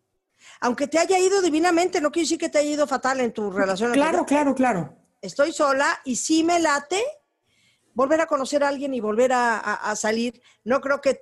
Aunque 0.61 0.87
te 0.89 0.99
haya 0.99 1.19
ido 1.19 1.43
divinamente, 1.43 2.01
no 2.01 2.11
quiere 2.11 2.25
decir 2.25 2.39
que 2.39 2.49
te 2.49 2.59
haya 2.59 2.71
ido 2.71 2.87
fatal 2.87 3.21
en 3.21 3.33
tu 3.33 3.51
relación. 3.51 3.93
Claro, 3.93 4.25
claro, 4.27 4.55
claro. 4.55 4.97
Estoy 5.23 5.53
sola 5.53 6.01
y 6.05 6.17
sí 6.17 6.43
me 6.45 6.59
late 6.59 7.03
volver 7.95 8.21
a 8.21 8.27
conocer 8.27 8.65
a 8.65 8.69
alguien 8.69 8.95
y 8.95 9.01
volver 9.01 9.33
a, 9.33 9.59
a- 9.59 9.91
a 9.91 9.97
salir. 9.97 10.41
No 10.65 10.81
creo 10.81 11.01
que 11.01 11.21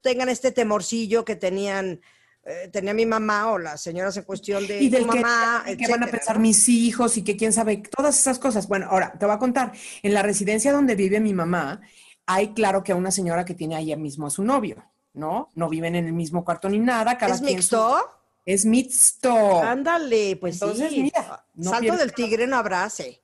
tengan 0.00 0.28
este 0.28 0.52
temorcillo 0.52 1.24
que 1.24 1.34
tenían, 1.34 2.00
eh, 2.44 2.68
tenía 2.72 2.94
mi 2.94 3.06
mamá 3.06 3.50
o 3.52 3.58
las 3.58 3.82
señoras 3.82 4.16
en 4.16 4.22
cuestión 4.24 4.66
de 4.66 4.80
y 4.82 4.88
del 4.88 5.04
tu 5.06 5.12
que, 5.12 5.20
mamá, 5.20 5.64
y 5.66 5.76
que 5.76 5.88
van 5.88 6.02
a 6.04 6.06
pensar 6.06 6.38
mis 6.38 6.68
hijos 6.68 7.16
y 7.16 7.24
que 7.24 7.36
quién 7.36 7.52
sabe, 7.52 7.78
todas 7.96 8.18
esas 8.18 8.38
cosas. 8.38 8.68
Bueno, 8.68 8.86
ahora 8.90 9.12
te 9.18 9.26
voy 9.26 9.34
a 9.34 9.38
contar, 9.38 9.72
en 10.02 10.14
la 10.14 10.22
residencia 10.22 10.72
donde 10.72 10.94
vive 10.94 11.20
mi 11.20 11.32
mamá, 11.34 11.80
hay 12.26 12.48
claro 12.54 12.82
que 12.82 12.94
una 12.94 13.10
señora 13.10 13.44
que 13.44 13.54
tiene 13.54 13.76
ahí 13.76 13.94
mismo 13.96 14.26
a 14.26 14.30
su 14.30 14.42
novio, 14.44 14.84
¿no? 15.12 15.48
No 15.54 15.68
viven 15.68 15.94
en 15.94 16.06
el 16.06 16.12
mismo 16.12 16.44
cuarto 16.44 16.68
ni 16.68 16.78
nada, 16.78 17.16
cada 17.18 17.34
¿Es 17.34 17.40
quien 17.40 17.50
su- 17.62 17.76
mixto? 17.76 18.10
Es 18.46 18.64
mixto. 18.66 19.62
Ándale, 19.62 20.36
pues 20.36 20.56
Entonces, 20.60 20.90
sí. 20.90 21.02
mira, 21.04 21.46
no 21.54 21.70
Salto 21.70 21.96
del 21.96 22.12
tigre 22.12 22.46
no 22.46 22.56
abrace. 22.56 23.22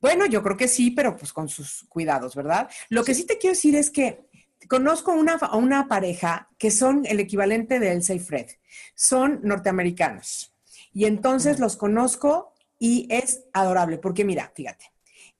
Bueno, 0.00 0.26
yo 0.26 0.42
creo 0.42 0.56
que 0.56 0.68
sí, 0.68 0.90
pero 0.90 1.16
pues 1.16 1.32
con 1.32 1.48
sus 1.48 1.84
cuidados, 1.88 2.34
¿verdad? 2.34 2.68
Lo 2.90 3.02
que 3.04 3.14
sí 3.14 3.24
te 3.24 3.38
quiero 3.38 3.54
decir 3.54 3.74
es 3.76 3.90
que 3.90 4.26
conozco 4.68 5.12
una, 5.12 5.34
a 5.34 5.56
una 5.56 5.88
pareja 5.88 6.50
que 6.58 6.70
son 6.70 7.06
el 7.06 7.20
equivalente 7.20 7.78
de 7.78 7.92
Elsa 7.92 8.12
y 8.12 8.18
Fred. 8.18 8.46
Son 8.94 9.40
norteamericanos. 9.42 10.52
Y 10.92 11.06
entonces 11.06 11.58
los 11.58 11.76
conozco 11.76 12.52
y 12.78 13.06
es 13.10 13.44
adorable, 13.54 13.96
porque 13.96 14.24
mira, 14.24 14.52
fíjate, 14.54 14.92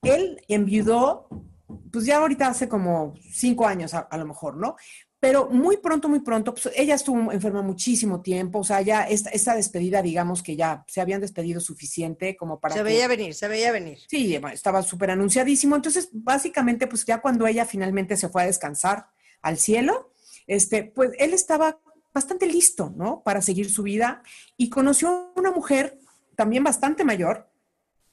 él 0.02 0.42
enviudó, 0.48 1.28
pues 1.92 2.05
ya 2.07 2.18
ahorita 2.18 2.48
hace 2.48 2.68
como 2.68 3.14
cinco 3.33 3.66
años 3.66 3.94
a, 3.94 4.00
a 4.00 4.16
lo 4.18 4.26
mejor, 4.26 4.57
¿no? 4.57 4.76
Pero 5.18 5.48
muy 5.48 5.79
pronto, 5.79 6.09
muy 6.09 6.20
pronto, 6.20 6.52
pues 6.52 6.68
ella 6.76 6.94
estuvo 6.94 7.33
enferma 7.33 7.62
muchísimo 7.62 8.20
tiempo, 8.20 8.59
o 8.61 8.64
sea, 8.64 8.83
ya 8.83 9.02
esta, 9.05 9.31
esta 9.31 9.55
despedida, 9.57 10.02
digamos 10.02 10.42
que 10.42 10.57
ya 10.57 10.85
se 10.87 11.00
habían 11.00 11.22
despedido 11.22 11.59
suficiente 11.61 12.37
como 12.37 12.61
para 12.61 12.74
Se 12.74 12.81
que- 12.81 12.85
veía 12.85 13.09
venir, 13.09 13.35
se 13.35 13.48
veía 13.48 13.72
venir. 13.72 13.98
Sí, 14.09 14.38
estaba 14.52 14.83
súper 14.83 15.11
anunciadísimo. 15.12 15.74
Entonces, 15.74 16.11
básicamente, 16.12 16.87
pues 16.87 17.05
ya 17.07 17.20
cuando 17.22 17.46
ella 17.46 17.64
finalmente 17.64 18.16
se 18.16 18.29
fue 18.29 18.42
a 18.42 18.46
descansar 18.46 19.07
al 19.42 19.57
cielo, 19.57 20.12
este, 20.46 20.85
pues 20.85 21.11
él 21.18 21.33
estaba 21.33 21.81
bastante 22.14 22.46
listo, 22.46 22.92
¿no? 22.94 23.22
Para 23.24 23.40
seguir 23.42 23.70
su 23.70 23.83
vida 23.83 24.22
y 24.57 24.68
conoció 24.68 25.09
a 25.09 25.33
una 25.40 25.50
mujer 25.50 25.98
también 26.37 26.62
bastante 26.62 27.05
mayor. 27.05 27.48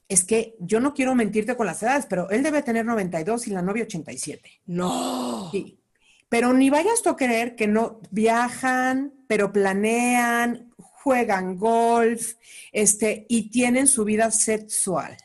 Es 0.08 0.24
que 0.24 0.54
yo 0.58 0.80
no 0.80 0.94
quiero 0.94 1.14
mentirte 1.14 1.56
con 1.56 1.66
las 1.66 1.82
edades, 1.82 2.06
pero 2.06 2.28
él 2.30 2.42
debe 2.42 2.62
tener 2.62 2.84
92 2.84 3.46
y 3.48 3.50
la 3.50 3.62
novia 3.62 3.84
87. 3.84 4.50
No. 4.66 5.50
Sí. 5.50 5.78
Pero 6.28 6.52
ni 6.52 6.68
vayas 6.70 7.02
tú 7.02 7.10
a 7.10 7.16
creer 7.16 7.54
que 7.54 7.66
no 7.66 8.00
viajan, 8.10 9.14
pero 9.26 9.52
planean, 9.52 10.72
juegan 10.76 11.56
golf, 11.56 12.34
este, 12.72 13.26
y 13.28 13.50
tienen 13.50 13.86
su 13.86 14.04
vida 14.04 14.30
sexual. 14.30 15.16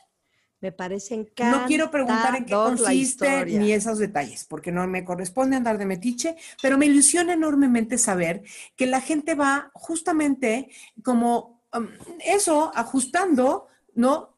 Me 0.60 0.72
parece 0.72 1.26
No 1.38 1.64
quiero 1.66 1.90
preguntar 1.90 2.36
en 2.36 2.44
qué 2.44 2.52
encantador 2.52 2.76
consiste 2.76 3.46
ni 3.46 3.72
esos 3.72 3.98
detalles, 3.98 4.44
porque 4.44 4.70
no 4.70 4.86
me 4.86 5.04
corresponde 5.06 5.56
andar 5.56 5.78
de 5.78 5.86
metiche, 5.86 6.36
pero 6.60 6.76
me 6.76 6.84
ilusiona 6.84 7.32
enormemente 7.32 7.96
saber 7.96 8.42
que 8.76 8.86
la 8.86 9.00
gente 9.00 9.34
va 9.34 9.70
justamente 9.72 10.68
como 11.02 11.64
um, 11.72 11.88
eso, 12.22 12.70
ajustando, 12.74 13.68
¿no? 13.94 14.36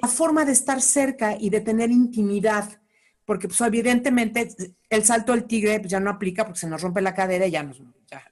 La 0.00 0.08
forma 0.08 0.44
de 0.44 0.52
estar 0.52 0.80
cerca 0.80 1.36
y 1.38 1.50
de 1.50 1.60
tener 1.60 1.90
intimidad, 1.90 2.80
porque 3.24 3.48
pues 3.48 3.60
evidentemente 3.60 4.48
el 4.90 5.04
salto 5.04 5.32
del 5.32 5.44
tigre 5.44 5.78
pues, 5.80 5.90
ya 5.90 6.00
no 6.00 6.10
aplica 6.10 6.44
porque 6.44 6.60
se 6.60 6.66
nos 6.68 6.82
rompe 6.82 7.00
la 7.00 7.14
cadera 7.14 7.46
y 7.46 7.50
ya, 7.52 7.62
nos- 7.62 7.80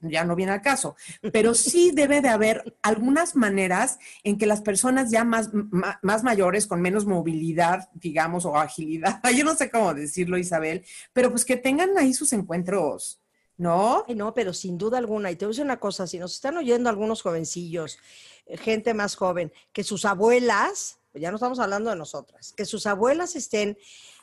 ya, 0.03 0.25
no 0.25 0.37
viene 0.37 0.53
al 0.53 0.61
caso, 0.61 0.94
pero 1.33 1.55
sí 1.55 1.90
debe 1.94 2.20
de 2.20 2.29
haber 2.29 2.77
algunas 2.83 3.35
maneras 3.35 3.99
en 4.25 4.37
que 4.37 4.46
las 4.46 4.61
personas 4.61 5.11
ya 5.11 5.25
más, 5.25 5.51
ma- 5.55 5.99
más 6.03 6.23
mayores, 6.23 6.66
con 6.66 6.83
menos 6.83 7.07
movilidad, 7.07 7.88
digamos, 7.94 8.44
o 8.44 8.57
agilidad, 8.57 9.20
yo 9.37 9.44
no 9.44 9.55
sé 9.55 9.70
cómo 9.70 9.94
decirlo, 9.94 10.37
Isabel, 10.37 10.85
pero 11.12 11.31
pues 11.31 11.44
que 11.46 11.57
tengan 11.57 11.96
ahí 11.96 12.12
sus 12.12 12.33
encuentros, 12.35 13.20
¿no? 13.57 14.05
No, 14.14 14.35
pero 14.35 14.53
sin 14.53 14.77
duda 14.77 14.99
alguna. 14.99 15.31
Y 15.31 15.37
te 15.37 15.44
voy 15.46 15.51
a 15.51 15.55
decir 15.55 15.64
una 15.64 15.81
cosa, 15.81 16.07
si 16.07 16.18
nos 16.18 16.35
están 16.35 16.57
oyendo 16.59 16.88
algunos 16.90 17.23
jovencillos, 17.23 17.99
eh, 18.46 18.57
gente 18.59 18.92
más 18.94 19.16
joven, 19.16 19.51
que 19.73 19.85
sus 19.85 20.05
abuelas, 20.05 20.99
ya 21.14 21.31
no 21.31 21.37
estamos 21.37 21.59
hablando 21.59 21.90
de 21.90 21.96
nosotras, 21.96 22.53
que 22.57 22.64
sus 22.64 22.87
abuelas 22.87 23.35
estén 23.37 23.77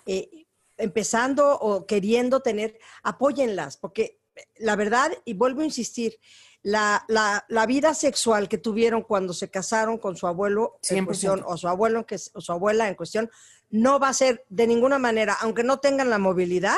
eh, 0.05 0.45
empezando 0.77 1.57
o 1.59 1.85
queriendo 1.85 2.39
tener, 2.41 2.79
apóyenlas, 3.03 3.77
porque 3.77 4.19
eh, 4.35 4.43
la 4.57 4.75
verdad, 4.75 5.11
y 5.25 5.33
vuelvo 5.33 5.61
a 5.61 5.65
insistir, 5.65 6.19
la, 6.63 7.05
la- 7.07 7.45
la 7.49 7.65
vida 7.65 7.93
sexual 7.93 8.49
que 8.49 8.57
tuvieron 8.57 9.01
cuando 9.03 9.33
se 9.33 9.49
casaron 9.49 9.97
con 9.97 10.15
su 10.17 10.27
abuelo 10.27 10.79
en 10.89 11.03
100%. 11.03 11.05
cuestión, 11.05 11.43
o 11.45 11.55
su 11.57 11.67
abuelo 11.67 12.05
que, 12.05 12.15
o 12.33 12.41
su 12.41 12.51
abuela 12.51 12.87
en 12.87 12.95
cuestión, 12.95 13.29
no 13.69 13.99
va 13.99 14.09
a 14.09 14.13
ser 14.13 14.45
de 14.49 14.65
ninguna 14.67 14.97
manera, 14.97 15.37
aunque 15.41 15.63
no 15.63 15.79
tengan 15.79 16.09
la 16.09 16.17
movilidad, 16.17 16.77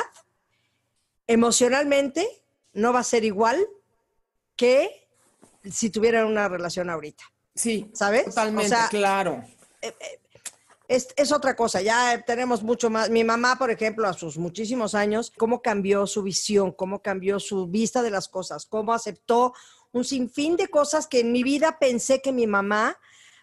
emocionalmente 1.26 2.26
no 2.72 2.92
va 2.92 3.00
a 3.00 3.04
ser 3.04 3.24
igual 3.24 3.66
que 4.56 5.08
si 5.70 5.90
tuvieran 5.90 6.26
una 6.26 6.48
relación 6.48 6.90
ahorita. 6.90 7.24
Sí, 7.54 7.90
¿Sabes? 7.94 8.24
Totalmente, 8.26 8.66
O 8.66 8.68
sea, 8.68 8.88
claro. 8.88 9.44
Es, 10.88 11.08
es 11.16 11.30
otra 11.30 11.54
cosa, 11.54 11.80
ya 11.80 12.20
tenemos 12.26 12.64
mucho 12.64 12.90
más. 12.90 13.10
Mi 13.10 13.22
mamá, 13.22 13.56
por 13.56 13.70
ejemplo, 13.70 14.08
a 14.08 14.12
sus 14.12 14.36
muchísimos 14.38 14.96
años, 14.96 15.32
cómo 15.36 15.62
cambió 15.62 16.04
su 16.08 16.22
visión, 16.24 16.72
cómo 16.72 17.00
cambió 17.00 17.38
su 17.38 17.68
vista 17.68 18.02
de 18.02 18.10
las 18.10 18.26
cosas, 18.28 18.66
cómo 18.66 18.92
aceptó 18.92 19.54
un 19.92 20.04
sinfín 20.04 20.56
de 20.56 20.66
cosas 20.66 21.06
que 21.06 21.20
en 21.20 21.30
mi 21.30 21.44
vida 21.44 21.78
pensé 21.78 22.20
que 22.20 22.32
mi 22.32 22.48
mamá 22.48 22.98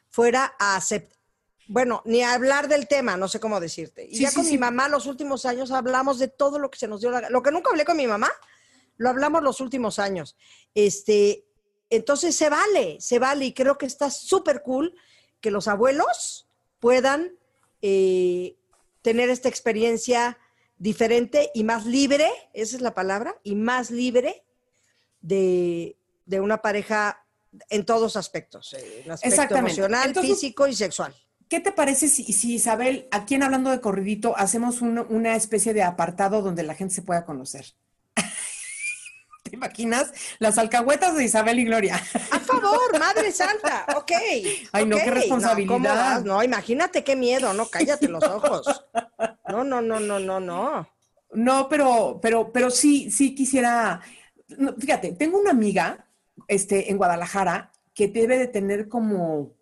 fuera 0.10 0.56
a 0.60 0.76
aceptar. 0.76 1.16
Bueno, 1.70 2.02
ni 2.06 2.22
a 2.22 2.34
hablar 2.34 2.68
del 2.68 2.88
tema, 2.88 3.16
no 3.18 3.28
sé 3.30 3.40
cómo 3.40 3.60
decirte. 3.62 4.06
Y 4.06 4.16
Sí, 4.18 4.24
ya 4.24 4.32
con 4.34 4.44
sí. 4.44 4.52
mi 4.52 4.58
mamá 4.58 4.90
los 4.90 5.06
últimos 5.06 5.46
años 5.46 5.72
hablamos 5.72 6.20
de 6.20 6.28
todo 6.30 6.60
lo 6.60 6.70
que 6.70 6.80
se 6.80 6.88
nos 6.88 7.00
dio 7.00 7.12
la. 7.12 7.30
Lo 7.30 7.42
que 7.44 7.52
nunca 7.52 7.70
hablé 7.70 7.86
con 7.86 7.96
mi 7.98 8.08
mamá, 8.08 8.30
lo 8.98 9.10
hablamos 9.10 9.42
los 9.42 9.62
últimos 9.62 10.00
años. 10.00 10.36
Este, 10.76 11.46
entonces 11.90 12.36
se 12.36 12.50
vale, 12.50 12.98
se 13.00 13.20
vale 13.20 13.46
y 13.46 13.54
creo 13.54 13.78
que 13.78 13.86
está 13.86 14.10
súper 14.12 14.62
cool 14.64 14.94
que 15.42 15.52
los 15.52 15.68
abuelos 15.68 16.48
puedan 16.80 17.32
eh, 17.82 18.56
tener 19.02 19.30
esta 19.30 19.50
experiencia 19.50 20.38
diferente 20.78 21.50
y 21.54 21.64
más 21.64 21.86
libre, 21.86 22.30
esa 22.54 22.76
es 22.76 22.82
la 22.82 22.94
palabra, 22.94 23.36
y 23.44 23.56
más 23.56 23.90
libre 23.92 24.44
de, 25.22 25.98
de 26.26 26.40
una 26.40 26.62
pareja 26.62 27.26
en 27.70 27.86
todos 27.86 28.16
aspectos, 28.16 28.74
eh, 28.74 29.04
en 29.06 29.12
aspecto 29.12 29.56
emocional, 29.58 30.08
Entonces- 30.10 30.34
físico 30.34 30.68
y 30.68 30.76
sexual. 30.76 31.16
¿Qué 31.50 31.62
te 31.62 31.72
parece 31.72 32.10
si, 32.10 32.26
si 32.34 32.56
Isabel, 32.56 33.08
aquí 33.10 33.36
en 33.36 33.44
Hablando 33.44 33.70
de 33.72 33.80
Corridito, 33.80 34.36
hacemos 34.38 34.82
un- 34.82 35.00
una 35.10 35.36
especie 35.38 35.74
de 35.74 35.82
apartado 35.82 36.42
donde 36.42 36.64
la 36.64 36.76
gente 36.76 36.94
se 36.94 37.02
pueda 37.02 37.24
conocer? 37.26 37.74
¿Te 39.50 39.56
imaginas? 39.56 40.14
Las 40.40 40.58
alcahuetas 40.58 41.16
de 41.16 41.26
Isabel 41.26 41.60
y 41.60 41.66
Gloria. 41.66 41.96
A 42.32 42.40
favor, 42.40 43.00
Madre 43.00 43.32
Santa, 43.32 43.86
ok. 43.96 44.12
Ay, 44.72 44.86
no, 44.86 44.98
qué 44.98 45.10
responsabilidad. 45.10 45.74
¿cómo 45.74 45.90
vas? 45.90 46.24
No, 46.24 46.44
imagínate 46.44 47.04
qué 47.04 47.16
miedo, 47.16 47.54
no, 47.54 47.68
cállate 47.68 48.08
los 48.08 48.24
ojos. 48.24 48.86
No, 49.50 49.64
no, 49.64 49.82
no, 49.82 50.00
no, 50.00 50.20
no, 50.20 50.40
no. 50.40 50.90
No, 51.32 51.70
pero, 51.70 52.20
pero, 52.22 52.52
pero 52.52 52.70
sí, 52.70 53.12
sí 53.12 53.36
quisiera. 53.36 54.02
no, 54.50 54.74
fíjate, 54.74 55.14
tengo 55.14 55.40
una 55.40 55.52
amiga 55.52 56.08
este, 56.48 56.92
en 56.92 56.98
Guadalajara 56.98 57.72
que 57.94 58.08
debe 58.08 58.38
de 58.38 58.48
tener 58.48 58.88
como, 58.88 59.57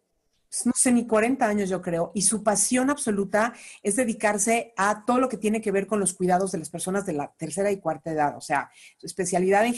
no 0.66 0.72
sé, 0.76 0.92
ni 0.92 1.06
40 1.06 1.46
años, 1.46 1.70
yo 1.70 1.82
creo, 1.82 2.12
y 2.14 2.22
su 2.22 2.44
pasión 2.44 2.90
absoluta 2.90 3.54
es 3.84 3.96
dedicarse 3.96 4.74
a 4.78 5.04
todo 5.06 5.20
lo 5.20 5.30
que 5.30 5.38
tiene 5.38 5.62
que 5.62 5.72
ver 5.72 5.88
con 5.88 6.00
los 6.00 6.14
cuidados 6.14 6.52
de 6.52 6.60
las 6.60 6.70
personas 6.70 7.06
de 7.06 7.14
la 7.14 7.34
tercera 7.38 7.72
y 7.72 7.80
cuarta 7.80 8.12
edad, 8.12 8.38
o 8.38 8.42
sea, 8.42 8.70
su 8.98 9.06
especialidad 9.06 9.66
en, 9.66 9.76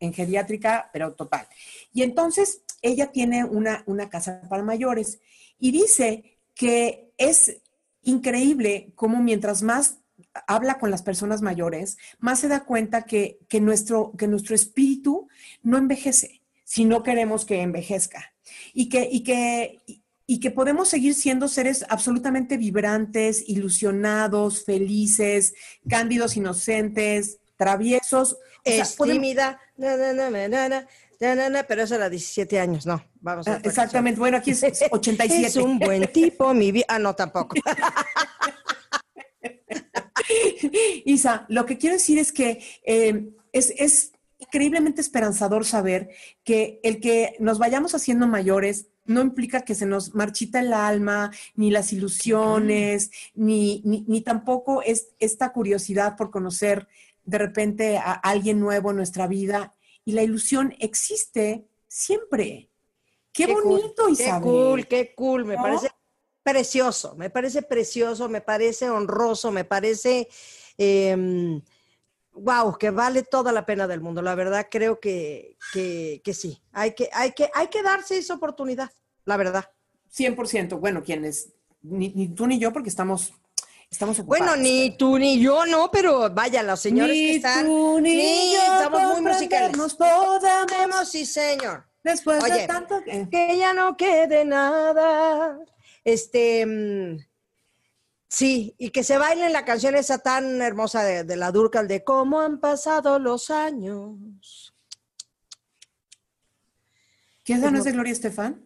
en 0.00 0.12
geriátrica, 0.12 0.90
pero 0.92 1.14
total. 1.14 1.46
Y 1.92 2.02
entonces 2.02 2.62
ella 2.82 3.12
tiene 3.12 3.44
una, 3.44 3.82
una 3.86 4.08
casa 4.08 4.40
para 4.48 4.62
mayores 4.62 5.20
y 5.58 5.72
dice 5.72 6.38
que 6.54 7.12
es 7.18 7.62
increíble 8.02 8.92
cómo 8.94 9.22
mientras 9.22 9.62
más 9.62 9.98
habla 10.46 10.78
con 10.78 10.90
las 10.90 11.02
personas 11.02 11.42
mayores, 11.42 11.98
más 12.18 12.40
se 12.40 12.48
da 12.48 12.64
cuenta 12.64 13.02
que, 13.02 13.38
que 13.48 13.60
nuestro, 13.60 14.12
que 14.16 14.28
nuestro 14.28 14.54
espíritu 14.54 15.28
no 15.62 15.78
envejece, 15.78 16.42
si 16.66 16.84
no 16.84 17.04
queremos 17.04 17.46
que 17.46 17.62
envejezca. 17.62 18.34
Y 18.74 18.88
que, 18.88 19.08
y 19.10 19.22
que, 19.22 19.80
y 20.26 20.40
que 20.40 20.50
podemos 20.50 20.88
seguir 20.88 21.14
siendo 21.14 21.46
seres 21.46 21.86
absolutamente 21.88 22.56
vibrantes, 22.56 23.48
ilusionados, 23.48 24.64
felices, 24.64 25.54
cándidos, 25.88 26.36
inocentes, 26.36 27.38
traviesos. 27.56 28.36
Es 28.64 28.96
tímida, 28.96 29.60
na, 29.76 31.48
na, 31.48 31.62
pero 31.62 31.84
eso 31.84 31.94
era 31.94 32.10
17 32.10 32.58
años, 32.58 32.84
no. 32.84 33.00
Vamos 33.20 33.46
a 33.46 33.54
ah, 33.54 33.60
Exactamente, 33.62 34.18
bueno, 34.18 34.38
aquí 34.38 34.50
es 34.50 34.64
87. 34.90 35.42
es 35.46 35.56
un 35.56 35.78
buen 35.78 36.10
tipo, 36.12 36.52
mi 36.52 36.72
vida. 36.72 36.86
Ah, 36.88 36.98
no, 36.98 37.14
tampoco. 37.14 37.54
Isa, 41.04 41.46
lo 41.48 41.64
que 41.64 41.78
quiero 41.78 41.94
decir 41.94 42.18
es 42.18 42.32
que 42.32 42.60
eh, 42.84 43.28
es, 43.52 43.72
es 43.76 44.10
increíblemente 44.38 45.00
esperanzador 45.00 45.64
saber 45.64 46.10
que 46.44 46.80
el 46.82 47.00
que 47.00 47.36
nos 47.38 47.58
vayamos 47.58 47.94
haciendo 47.94 48.26
mayores 48.26 48.88
no 49.04 49.22
implica 49.22 49.62
que 49.62 49.74
se 49.74 49.86
nos 49.86 50.14
marchita 50.14 50.60
el 50.60 50.72
alma, 50.72 51.30
ni 51.54 51.70
las 51.70 51.92
ilusiones, 51.92 53.10
ni, 53.34 53.80
ni, 53.84 54.04
ni 54.08 54.20
tampoco 54.20 54.82
es 54.82 55.08
esta 55.20 55.52
curiosidad 55.52 56.16
por 56.16 56.30
conocer 56.30 56.88
de 57.24 57.38
repente 57.38 57.98
a 57.98 58.12
alguien 58.12 58.60
nuevo 58.60 58.90
en 58.90 58.96
nuestra 58.96 59.26
vida. 59.26 59.74
Y 60.04 60.12
la 60.12 60.22
ilusión 60.22 60.74
existe 60.78 61.66
siempre. 61.88 62.70
Qué, 63.32 63.52
cool, 63.52 63.64
bonito, 63.64 64.06
Qué 64.06 64.12
Isabel. 64.12 64.42
cool, 64.42 64.86
qué 64.86 65.14
cool. 65.14 65.44
Me 65.44 65.56
¿No? 65.56 65.62
parece 65.62 65.90
precioso, 66.42 67.16
me 67.16 67.28
parece 67.28 67.62
precioso, 67.62 68.28
me 68.28 68.40
parece 68.40 68.88
honroso, 68.88 69.50
me 69.50 69.64
parece, 69.64 70.28
wow, 72.36 72.76
que 72.78 72.90
vale 72.90 73.22
toda 73.22 73.52
la 73.52 73.66
pena 73.66 73.86
del 73.86 74.00
mundo. 74.00 74.22
La 74.22 74.34
verdad, 74.34 74.68
creo 74.70 75.00
que, 75.00 75.56
que, 75.72 76.20
que 76.24 76.34
sí. 76.34 76.62
Hay 76.72 76.94
que, 76.94 77.08
hay, 77.12 77.32
que, 77.32 77.50
hay 77.54 77.68
que 77.68 77.82
darse 77.82 78.18
esa 78.18 78.34
oportunidad, 78.34 78.90
la 79.24 79.36
verdad. 79.36 79.70
100%. 80.14 80.78
Bueno, 80.78 81.02
quienes, 81.02 81.52
ni, 81.82 82.10
ni 82.10 82.28
tú 82.28 82.46
ni 82.46 82.58
yo, 82.58 82.72
porque 82.72 82.88
estamos, 82.88 83.32
estamos 83.90 84.18
ocupados. 84.18 84.46
Bueno, 84.46 84.62
ni 84.62 84.96
tú 84.96 85.18
ni 85.18 85.40
yo, 85.40 85.66
no, 85.66 85.90
pero 85.90 86.30
vaya, 86.30 86.62
los 86.62 86.80
señores 86.80 87.14
Ni 87.14 87.26
que 87.26 87.36
están. 87.36 87.66
tú 87.66 88.00
ni 88.00 88.10
Sí, 88.10 88.52
yo 88.54 88.74
estamos 88.74 89.12
muy 89.12 89.32
musicales. 89.32 89.94
Podemos, 89.94 91.08
sí, 91.10 91.26
señor. 91.26 91.84
Después 92.02 92.42
de 92.44 92.66
tanto 92.68 93.02
que... 93.04 93.28
que 93.28 93.58
ya 93.58 93.72
no 93.72 93.96
quede 93.96 94.44
nada. 94.44 95.58
Este, 96.04 96.64
mm, 96.64 97.18
sí, 98.36 98.74
y 98.78 98.90
que 98.90 99.02
se 99.02 99.16
baile 99.16 99.48
la 99.50 99.64
canción 99.64 99.94
esa 99.96 100.18
tan 100.18 100.60
hermosa 100.60 101.02
de, 101.02 101.24
de 101.24 101.36
la 101.36 101.50
Durcal 101.52 101.88
de 101.88 102.04
cómo 102.04 102.40
han 102.40 102.60
pasado 102.60 103.18
los 103.18 103.50
años. 103.50 104.74
¿Qué 107.44 107.54
es 107.54 107.60
de 107.84 107.92
Gloria 107.92 108.12
Estefan? 108.12 108.62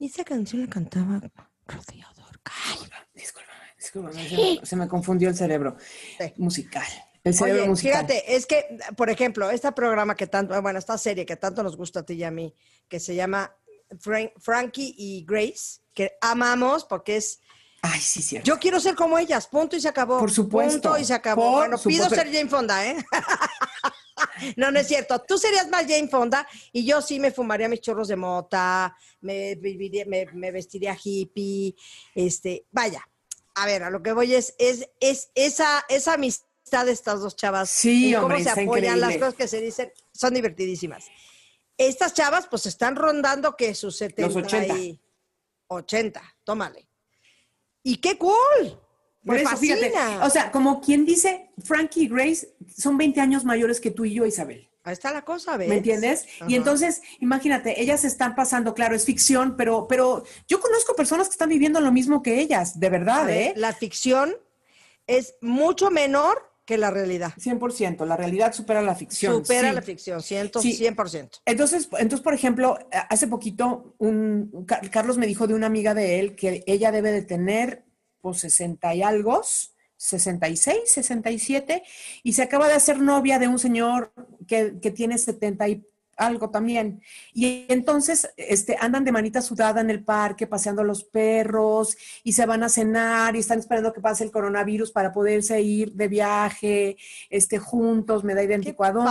Esa 0.00 0.24
canción 0.24 0.62
la 0.62 0.68
cantaba 0.68 1.20
Rocío 1.66 2.06
Durcal. 2.16 2.90
Discúlpame, 3.14 3.64
discúlpame, 3.78 4.28
se 4.28 4.36
me, 4.36 4.66
se 4.66 4.76
me 4.76 4.88
confundió 4.88 5.28
el 5.28 5.36
cerebro. 5.36 5.76
Sí. 6.18 6.32
Musical. 6.36 6.84
El 7.22 7.32
cerebro 7.32 7.62
Oye, 7.62 7.70
musical. 7.70 8.06
fíjate, 8.06 8.36
es 8.36 8.44
que, 8.44 8.76
por 8.96 9.08
ejemplo, 9.08 9.48
este 9.50 9.72
programa 9.72 10.14
que 10.14 10.26
tanto, 10.26 10.60
bueno, 10.60 10.78
esta 10.78 10.98
serie 10.98 11.24
que 11.24 11.36
tanto 11.36 11.62
nos 11.62 11.76
gusta 11.76 12.00
a 12.00 12.02
ti 12.04 12.14
y 12.14 12.24
a 12.24 12.30
mí, 12.30 12.54
que 12.88 13.00
se 13.00 13.14
llama 13.14 13.56
Frank- 13.98 14.32
Frankie 14.38 14.94
y 14.98 15.24
Grace, 15.24 15.80
que 15.94 16.18
amamos 16.20 16.84
porque 16.84 17.16
es 17.16 17.40
Ay, 17.86 18.00
sí, 18.00 18.22
cierto. 18.22 18.46
Yo 18.46 18.58
quiero 18.58 18.80
ser 18.80 18.94
como 18.94 19.18
ellas, 19.18 19.46
punto 19.46 19.76
y 19.76 19.80
se 19.80 19.88
acabó. 19.88 20.18
Por 20.18 20.30
supuesto. 20.32 20.80
Punto 20.88 20.98
y 20.98 21.04
se 21.04 21.12
acabó. 21.12 21.42
Por 21.42 21.68
bueno, 21.68 21.78
pido 21.78 22.08
ser 22.08 22.32
Jane 22.32 22.48
Fonda, 22.48 22.86
¿eh? 22.86 22.96
no, 24.56 24.70
no 24.70 24.80
es 24.80 24.88
cierto. 24.88 25.20
Tú 25.20 25.36
serías 25.36 25.68
más 25.68 25.82
Jane 25.82 26.08
Fonda 26.08 26.48
y 26.72 26.86
yo 26.86 27.02
sí 27.02 27.20
me 27.20 27.30
fumaría 27.30 27.68
mis 27.68 27.82
chorros 27.82 28.08
de 28.08 28.16
mota, 28.16 28.96
me, 29.20 29.56
viviría- 29.56 30.06
me, 30.06 30.24
me 30.32 30.50
vestiría 30.50 30.96
hippie, 31.02 31.74
este, 32.14 32.66
vaya. 32.70 33.06
A 33.56 33.66
ver, 33.66 33.82
a 33.82 33.90
lo 33.90 34.02
que 34.02 34.12
voy 34.14 34.34
es, 34.34 34.54
es, 34.58 34.88
es 34.98 35.28
esa, 35.34 35.84
esa 35.90 36.14
amistad 36.14 36.86
de 36.86 36.92
estas 36.92 37.20
dos 37.20 37.36
chavas. 37.36 37.68
Sí, 37.68 38.08
y 38.08 38.14
hombre, 38.14 38.38
cómo 38.42 38.54
se 38.54 38.62
apoyan, 38.62 38.98
las 39.00 39.16
cosas 39.16 39.34
que 39.34 39.46
se 39.46 39.60
dicen, 39.60 39.92
son 40.12 40.32
divertidísimas. 40.32 41.04
Estas 41.76 42.14
chavas, 42.14 42.46
pues, 42.48 42.64
están 42.66 42.96
rondando 42.96 43.56
que 43.56 43.74
sus 43.74 43.96
70 43.98 44.22
Los 44.34 44.36
80. 44.46 44.78
y 44.78 44.98
80, 45.68 46.22
tómale. 46.44 46.88
¡Y 47.84 47.98
qué 47.98 48.18
cool! 48.18 48.80
Por 49.24 49.36
Me 49.36 49.42
eso, 49.42 49.56
fíjate, 49.56 49.92
o 50.22 50.28
sea, 50.28 50.50
como 50.50 50.80
quien 50.80 51.06
dice, 51.06 51.50
Frankie 51.62 52.02
y 52.02 52.08
Grace 52.08 52.54
son 52.76 52.98
20 52.98 53.20
años 53.20 53.44
mayores 53.44 53.80
que 53.80 53.90
tú 53.90 54.04
y 54.04 54.12
yo, 54.12 54.26
Isabel. 54.26 54.68
Ahí 54.82 54.92
está 54.92 55.12
la 55.12 55.24
cosa, 55.24 55.56
¿ves? 55.56 55.68
¿Me 55.68 55.76
entiendes? 55.76 56.26
Ajá. 56.40 56.46
Y 56.50 56.56
entonces, 56.56 57.00
imagínate, 57.20 57.80
ellas 57.80 58.04
están 58.04 58.34
pasando, 58.34 58.74
claro, 58.74 58.94
es 58.94 59.06
ficción, 59.06 59.56
pero, 59.56 59.86
pero 59.88 60.24
yo 60.46 60.60
conozco 60.60 60.94
personas 60.94 61.28
que 61.28 61.32
están 61.32 61.48
viviendo 61.48 61.80
lo 61.80 61.90
mismo 61.90 62.22
que 62.22 62.40
ellas, 62.40 62.78
de 62.78 62.90
verdad, 62.90 63.24
ver, 63.26 63.36
¿eh? 63.36 63.52
La 63.56 63.72
ficción 63.72 64.34
es 65.06 65.36
mucho 65.40 65.90
menor 65.90 66.53
que 66.64 66.78
la 66.78 66.90
realidad. 66.90 67.32
100%, 67.36 68.06
la 68.06 68.16
realidad 68.16 68.52
supera 68.52 68.80
la 68.82 68.94
ficción. 68.94 69.34
Supera 69.34 69.68
sí. 69.68 69.74
la 69.74 69.82
ficción, 69.82 70.22
ciento, 70.22 70.60
Sí. 70.60 70.72
100%. 70.72 71.40
Entonces, 71.44 71.88
entonces, 71.98 72.20
por 72.22 72.34
ejemplo, 72.34 72.78
hace 73.10 73.26
poquito, 73.26 73.94
un, 73.98 74.48
un 74.52 74.64
Car- 74.64 74.90
Carlos 74.90 75.18
me 75.18 75.26
dijo 75.26 75.46
de 75.46 75.54
una 75.54 75.66
amiga 75.66 75.94
de 75.94 76.20
él 76.20 76.34
que 76.36 76.64
ella 76.66 76.90
debe 76.90 77.12
de 77.12 77.22
tener, 77.22 77.84
pues, 78.20 78.38
60 78.40 78.94
y 78.94 79.02
algo, 79.02 79.42
66, 79.96 80.78
67, 80.86 81.82
y 82.22 82.32
se 82.32 82.42
acaba 82.42 82.66
de 82.68 82.74
hacer 82.74 82.98
novia 82.98 83.38
de 83.38 83.48
un 83.48 83.58
señor 83.58 84.12
que, 84.46 84.78
que 84.80 84.90
tiene 84.90 85.18
70 85.18 85.68
y 85.68 85.86
algo 86.16 86.50
también. 86.50 87.02
Y 87.32 87.66
entonces 87.68 88.30
este, 88.36 88.76
andan 88.80 89.04
de 89.04 89.12
manita 89.12 89.42
sudada 89.42 89.80
en 89.80 89.90
el 89.90 90.04
parque, 90.04 90.46
paseando 90.46 90.82
a 90.82 90.84
los 90.84 91.04
perros, 91.04 91.96
y 92.22 92.32
se 92.32 92.46
van 92.46 92.62
a 92.62 92.68
cenar, 92.68 93.36
y 93.36 93.40
están 93.40 93.58
esperando 93.58 93.92
que 93.92 94.00
pase 94.00 94.24
el 94.24 94.30
coronavirus 94.30 94.92
para 94.92 95.12
poderse 95.12 95.60
ir 95.60 95.92
de 95.92 96.08
viaje, 96.08 96.96
este, 97.30 97.58
juntos, 97.58 98.24
me 98.24 98.34
da 98.34 98.42
idéntico 98.42 98.84
a 98.84 98.92
dónde 98.92 99.04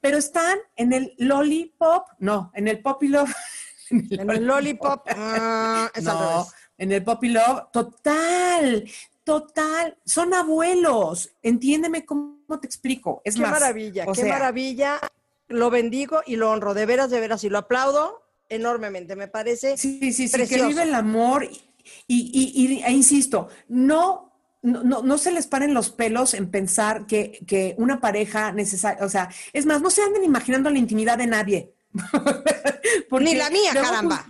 pero 0.00 0.18
están 0.18 0.58
en 0.76 0.92
el 0.92 1.14
lollipop, 1.18 2.08
no, 2.18 2.50
en 2.54 2.68
el 2.68 2.80
poppy 2.80 3.08
love. 3.08 3.32
En 3.90 4.30
el 4.30 4.46
lollipop, 4.46 5.06
ah, 5.10 5.90
es 5.94 6.06
al 6.06 6.14
no, 6.14 6.30
revés. 6.32 6.54
en 6.78 6.92
el 6.92 7.04
poppy 7.04 7.28
love, 7.28 7.70
total, 7.70 8.90
total, 9.22 9.98
son 10.06 10.32
abuelos, 10.32 11.30
entiéndeme 11.42 12.04
cómo 12.04 12.58
te 12.60 12.66
explico, 12.66 13.20
es 13.24 13.34
Qué 13.34 13.42
más. 13.42 13.50
maravilla, 13.52 14.06
qué 14.06 14.14
sea, 14.14 14.32
maravilla. 14.32 15.00
Lo 15.48 15.70
bendigo 15.70 16.20
y 16.26 16.36
lo 16.36 16.50
honro, 16.50 16.74
de 16.74 16.86
veras, 16.86 17.10
de 17.10 17.20
veras, 17.20 17.44
y 17.44 17.48
lo 17.50 17.58
aplaudo 17.58 18.22
enormemente. 18.48 19.16
Me 19.16 19.28
parece 19.28 19.76
Sí, 19.76 20.12
sí, 20.12 20.28
sí, 20.28 20.46
que 20.46 20.62
vive 20.66 20.82
el 20.82 20.94
amor 20.94 21.44
y, 21.44 21.60
y- 22.06 22.52
y- 22.54 22.82
e 22.82 22.90
insisto, 22.92 23.48
no, 23.68 24.32
no, 24.62 24.82
no, 24.82 25.02
no 25.02 25.18
se 25.18 25.30
les 25.32 25.46
paren 25.46 25.74
los 25.74 25.90
pelos 25.90 26.32
en 26.34 26.50
pensar 26.50 27.06
que, 27.06 27.38
que 27.46 27.74
una 27.78 28.00
pareja 28.00 28.52
necesaria, 28.52 29.04
o 29.04 29.08
sea, 29.08 29.28
es 29.52 29.66
más, 29.66 29.82
no 29.82 29.90
se 29.90 30.02
anden 30.02 30.24
imaginando 30.24 30.70
la 30.70 30.78
intimidad 30.78 31.18
de 31.18 31.26
nadie. 31.26 31.74
Ni 33.20 33.34
la 33.34 33.50
mía, 33.50 33.70
caramba. 33.72 34.26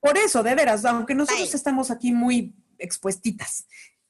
por 0.00 0.16
eso, 0.18 0.42
de 0.42 0.54
veras, 0.54 0.84
aunque 0.84 1.14
nosotros 1.14 1.48
Ay. 1.48 1.54
estamos 1.54 1.90
aquí 1.90 2.12
muy 2.12 2.54
expuestitas, 2.78 3.66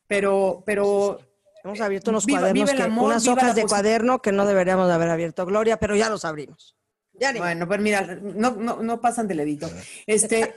pero, 0.06 0.62
pero 0.66 1.18
Hemos 1.64 1.80
abierto 1.80 2.10
unos 2.10 2.26
Viva- 2.26 2.40
cuadernos, 2.40 2.70
viva 2.70 2.76
que- 2.76 2.82
amor, 2.84 3.06
unas 3.06 3.26
hojas 3.26 3.54
de 3.54 3.64
cuaderno 3.64 4.20
que 4.20 4.32
no 4.32 4.46
deberíamos 4.46 4.86
de 4.86 4.94
haber 4.94 5.08
abierto, 5.08 5.46
Gloria, 5.46 5.78
pero 5.78 5.96
ya 5.96 6.10
los 6.10 6.24
abrimos. 6.24 6.76
Ya 7.14 7.32
Bueno, 7.32 7.66
pero 7.68 7.82
mira, 7.82 8.02
no, 8.22 8.50
no, 8.52 8.82
no 8.82 9.00
pasan 9.00 9.26
del 9.28 9.40
edito. 9.40 9.70
Este, 10.06 10.56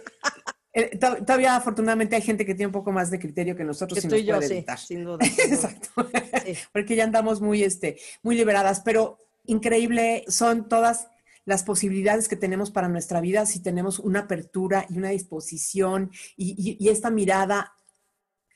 eh, 0.73 0.97
to- 0.97 1.17
todavía 1.23 1.55
afortunadamente 1.55 2.15
hay 2.15 2.21
gente 2.23 2.45
que 2.45 2.55
tiene 2.55 2.67
un 2.67 2.71
poco 2.73 2.91
más 2.91 3.09
de 3.09 3.19
criterio 3.19 3.55
que 3.55 3.63
nosotros 3.63 4.01
que 4.01 4.07
tú 4.09 4.15
y 4.15 4.25
yo, 4.25 4.41
sí, 4.41 4.53
editar. 4.55 4.77
sin 4.79 5.05
duda. 5.05 5.23
sin 5.25 5.35
duda. 5.49 5.55
Exacto. 5.55 6.09
Sí. 6.45 6.53
Porque 6.73 6.95
ya 6.95 7.03
andamos 7.05 7.41
muy, 7.41 7.63
este, 7.63 7.97
muy 8.23 8.35
liberadas, 8.35 8.81
pero 8.81 9.19
increíble 9.45 10.25
son 10.27 10.67
todas 10.67 11.07
las 11.45 11.63
posibilidades 11.63 12.27
que 12.27 12.35
tenemos 12.35 12.71
para 12.71 12.89
nuestra 12.89 13.21
vida 13.21 13.45
si 13.45 13.61
tenemos 13.61 13.99
una 13.99 14.21
apertura 14.21 14.85
y 14.89 14.97
una 14.97 15.09
disposición 15.11 16.11
y, 16.35 16.55
y- 16.57 16.77
y 16.85 16.89
esta 16.89 17.09
mirada 17.11 17.71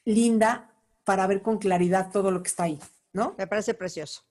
linda 0.04 0.71
para 1.04 1.28
ver 1.28 1.42
con 1.42 1.58
claridad 1.58 2.12
todo 2.12 2.32
lo 2.32 2.42
que 2.42 2.50
está 2.50 2.64
ahí, 2.64 2.80
¿no? 3.14 3.36
Me 3.38 3.48
parece 3.48 3.74
precioso. 3.74 4.24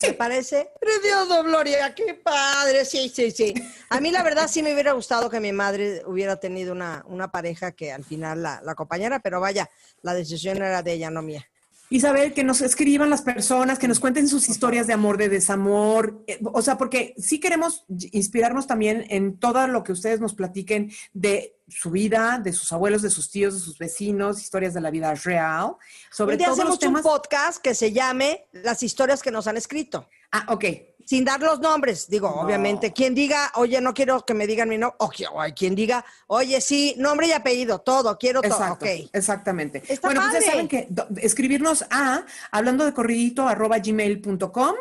Me 0.00 0.14
parece 0.14 0.70
precioso, 0.80 1.44
Gloria, 1.44 1.94
qué 1.94 2.14
padre, 2.14 2.84
sí, 2.84 3.08
sí, 3.08 3.30
sí. 3.30 3.54
A 3.88 4.00
mí 4.00 4.10
la 4.10 4.24
verdad 4.24 4.48
sí 4.48 4.62
me 4.62 4.72
hubiera 4.72 4.92
gustado 4.92 5.30
que 5.30 5.38
mi 5.38 5.52
madre 5.52 6.02
hubiera 6.06 6.36
tenido 6.36 6.72
una, 6.72 7.04
una 7.06 7.30
pareja 7.30 7.70
que 7.70 7.92
al 7.92 8.02
final 8.02 8.42
la, 8.42 8.60
la 8.64 8.72
acompañara, 8.72 9.20
pero 9.20 9.40
vaya, 9.40 9.70
la 10.02 10.14
decisión 10.14 10.56
era 10.56 10.82
de 10.82 10.94
ella, 10.94 11.10
no 11.10 11.22
mía. 11.22 11.46
Isabel, 11.92 12.32
que 12.32 12.42
nos 12.42 12.62
escriban 12.62 13.10
las 13.10 13.20
personas, 13.20 13.78
que 13.78 13.86
nos 13.86 14.00
cuenten 14.00 14.26
sus 14.26 14.48
historias 14.48 14.86
de 14.86 14.94
amor, 14.94 15.18
de 15.18 15.28
desamor, 15.28 16.24
eh, 16.26 16.40
o 16.42 16.62
sea, 16.62 16.78
porque 16.78 17.14
sí 17.18 17.38
queremos 17.38 17.84
inspirarnos 18.12 18.66
también 18.66 19.04
en 19.10 19.38
todo 19.38 19.66
lo 19.66 19.84
que 19.84 19.92
ustedes 19.92 20.18
nos 20.18 20.34
platiquen 20.34 20.90
de 21.12 21.54
su 21.68 21.90
vida, 21.90 22.40
de 22.42 22.54
sus 22.54 22.72
abuelos, 22.72 23.02
de 23.02 23.10
sus 23.10 23.30
tíos, 23.30 23.52
de 23.52 23.60
sus 23.60 23.76
vecinos, 23.76 24.40
historias 24.40 24.72
de 24.72 24.80
la 24.80 24.90
vida 24.90 25.14
real, 25.14 25.74
sobre 26.10 26.38
los 26.38 26.48
hacemos 26.48 26.78
temas. 26.78 27.04
un 27.04 27.10
podcast 27.10 27.62
que 27.62 27.74
se 27.74 27.92
llame 27.92 28.46
Las 28.52 28.82
historias 28.82 29.22
que 29.22 29.30
nos 29.30 29.46
han 29.46 29.58
escrito. 29.58 30.08
Ah, 30.30 30.46
ok. 30.48 30.64
Sin 31.04 31.24
dar 31.24 31.40
los 31.40 31.60
nombres, 31.60 32.08
digo, 32.08 32.28
No. 32.28 32.42
obviamente. 32.42 32.92
Quien 32.92 33.14
diga, 33.14 33.50
oye, 33.56 33.80
no 33.80 33.92
quiero 33.94 34.24
que 34.24 34.34
me 34.34 34.46
digan 34.46 34.68
mi 34.68 34.78
nombre, 34.78 34.96
o 35.00 35.10
quien 35.54 35.74
diga, 35.74 36.04
oye, 36.26 36.60
sí, 36.60 36.94
nombre 36.98 37.26
y 37.28 37.32
apellido, 37.32 37.80
todo, 37.80 38.16
quiero 38.18 38.40
todo. 38.42 38.52
Exacto, 38.52 38.84
Ok. 38.86 39.10
exactamente. 39.12 39.82
Está 39.88 40.08
bueno, 40.08 40.20
pues 40.22 40.32
ya 40.32 40.38
padre. 40.38 40.50
saben 40.50 40.68
que 40.68 40.88
escribirnos 41.20 41.84
a 41.90 42.24
hablando 42.50 42.84
de 42.84 42.92
corridito 42.94 43.46
arroba 43.48 43.78
gmail.com, 43.78 44.74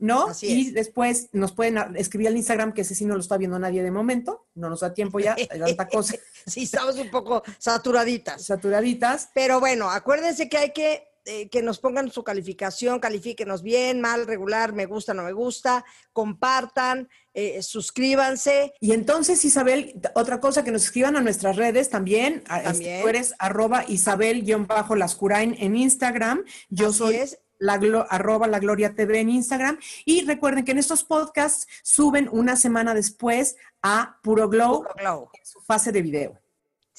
¿no? 0.00 0.28
Así 0.28 0.46
y 0.46 0.66
es. 0.68 0.74
después 0.74 1.28
nos 1.32 1.52
pueden 1.52 1.76
escribir 1.96 2.28
al 2.28 2.36
Instagram, 2.36 2.72
que 2.72 2.80
ese 2.82 2.94
sí 2.94 3.04
no 3.04 3.14
lo 3.14 3.20
está 3.20 3.36
viendo 3.36 3.58
nadie 3.58 3.82
de 3.82 3.90
momento, 3.90 4.46
no 4.54 4.70
nos 4.70 4.80
da 4.80 4.94
tiempo 4.94 5.20
ya, 5.20 5.34
hay 5.34 5.46
tanta 5.46 5.88
cosa, 5.88 6.14
Sí, 6.46 6.62
estamos 6.62 6.96
un 6.96 7.10
poco 7.10 7.42
saturaditas. 7.58 8.44
saturaditas. 8.44 9.28
Pero 9.34 9.60
bueno, 9.60 9.90
acuérdense 9.90 10.48
que 10.48 10.56
hay 10.56 10.72
que 10.72 11.09
eh, 11.26 11.48
que 11.48 11.62
nos 11.62 11.78
pongan 11.78 12.10
su 12.10 12.24
calificación, 12.24 12.98
califíquenos 13.00 13.62
bien, 13.62 14.00
mal, 14.00 14.26
regular, 14.26 14.72
me 14.72 14.86
gusta, 14.86 15.14
no 15.14 15.22
me 15.22 15.32
gusta, 15.32 15.84
compartan, 16.12 17.08
eh, 17.34 17.62
suscríbanse. 17.62 18.72
Y 18.80 18.92
entonces, 18.92 19.44
Isabel, 19.44 19.94
otra 20.14 20.40
cosa 20.40 20.64
que 20.64 20.70
nos 20.72 20.84
escriban 20.84 21.16
a 21.16 21.20
nuestras 21.20 21.56
redes 21.56 21.90
también. 21.90 22.42
a- 22.48 22.58
este, 22.58 22.70
También. 22.72 23.02
tú 23.02 23.08
eres 23.08 23.34
arroba 23.38 23.84
Isabel-Lascurain 23.86 25.56
en 25.58 25.76
Instagram. 25.76 26.44
Yo 26.68 26.88
Así 26.88 26.98
soy 26.98 27.16
es. 27.16 27.38
la 27.58 27.74
arroba 28.08 28.46
la 28.46 28.58
Gloria 28.58 28.94
TV 28.94 29.20
en 29.20 29.28
Instagram. 29.30 29.78
Y 30.04 30.24
recuerden 30.24 30.64
que 30.64 30.72
en 30.72 30.78
estos 30.78 31.04
podcasts 31.04 31.66
suben 31.82 32.28
una 32.32 32.56
semana 32.56 32.94
después 32.94 33.56
a 33.82 34.18
Puro 34.22 34.48
Glow, 34.48 34.78
Puro 34.82 34.94
Glow. 34.96 35.28
en 35.38 35.46
su 35.46 35.60
fase 35.60 35.92
de 35.92 36.02
video. 36.02 36.38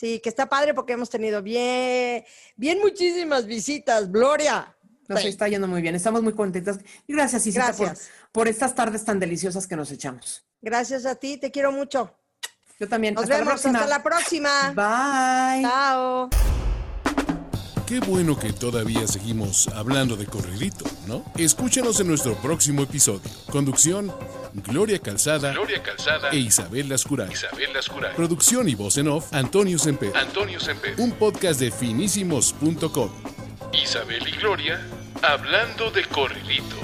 Sí, 0.02 0.20
que 0.20 0.30
está 0.30 0.48
padre 0.50 0.74
porque 0.74 0.94
hemos 0.94 1.12
tenido 1.12 1.44
bien, 1.44 2.26
bien 2.56 2.80
muchísimas 2.80 3.46
visitas, 3.46 4.12
Gloria. 4.12 4.76
Nos 5.08 5.22
Sí. 5.22 5.28
está 5.28 5.48
yendo 5.48 5.68
muy 5.68 5.80
bien. 5.80 5.94
Estamos 5.94 6.24
muy 6.24 6.34
contentas. 6.34 6.80
Y 7.06 7.14
gracias, 7.14 7.46
Isita, 7.46 7.72
por, 7.72 7.86
Gracias. 7.86 8.10
por 8.32 8.48
estas 8.48 8.74
tardes 8.74 9.06
tan 9.06 9.20
deliciosas 9.20 9.68
que 9.68 9.76
nos 9.76 9.92
echamos. 9.92 10.44
Gracias 10.60 11.06
a 11.06 11.14
ti, 11.14 11.38
te 11.38 11.52
quiero 11.52 11.72
mucho. 11.72 12.18
Yo 12.80 12.90
también. 12.90 13.14
Nos 13.14 13.26
Hasta 13.26 13.38
vemos 13.38 13.64
hasta 13.64 13.86
la 13.86 14.02
próxima. 14.02 14.70
Bye. 14.74 15.62
Chao. 15.62 16.61
Qué 17.92 18.00
bueno 18.00 18.40
que 18.40 18.54
todavía 18.54 19.06
seguimos 19.06 19.68
hablando 19.68 20.16
de 20.16 20.26
corridito, 20.26 20.86
¿no? 21.08 21.26
Escúchanos 21.36 22.00
en 22.00 22.08
nuestro 22.08 22.36
próximo 22.36 22.84
episodio. 22.84 23.30
Conducción, 23.52 24.10
Gloria 24.54 24.98
Calzada, 25.00 25.52
Gloria 25.52 25.84
Calzada 25.84 26.30
e 26.30 26.38
Isabel 26.38 26.88
Lascuray. 26.88 27.30
Isabel 27.34 27.74
Lascurain. 27.74 28.16
Producción 28.16 28.70
y 28.70 28.76
voz 28.76 28.96
en 28.96 29.10
off, 29.10 29.34
Antonio 29.34 29.78
Semper. 29.78 30.16
Antonio 30.16 30.58
Semper. 30.62 30.96
Un 31.00 31.12
podcast 31.12 31.60
de 31.60 31.70
finísimos.com. 31.70 33.10
Isabel 33.74 34.26
y 34.26 34.38
Gloria 34.38 34.80
hablando 35.22 35.92
de 35.92 36.06
corridito. 36.06 36.78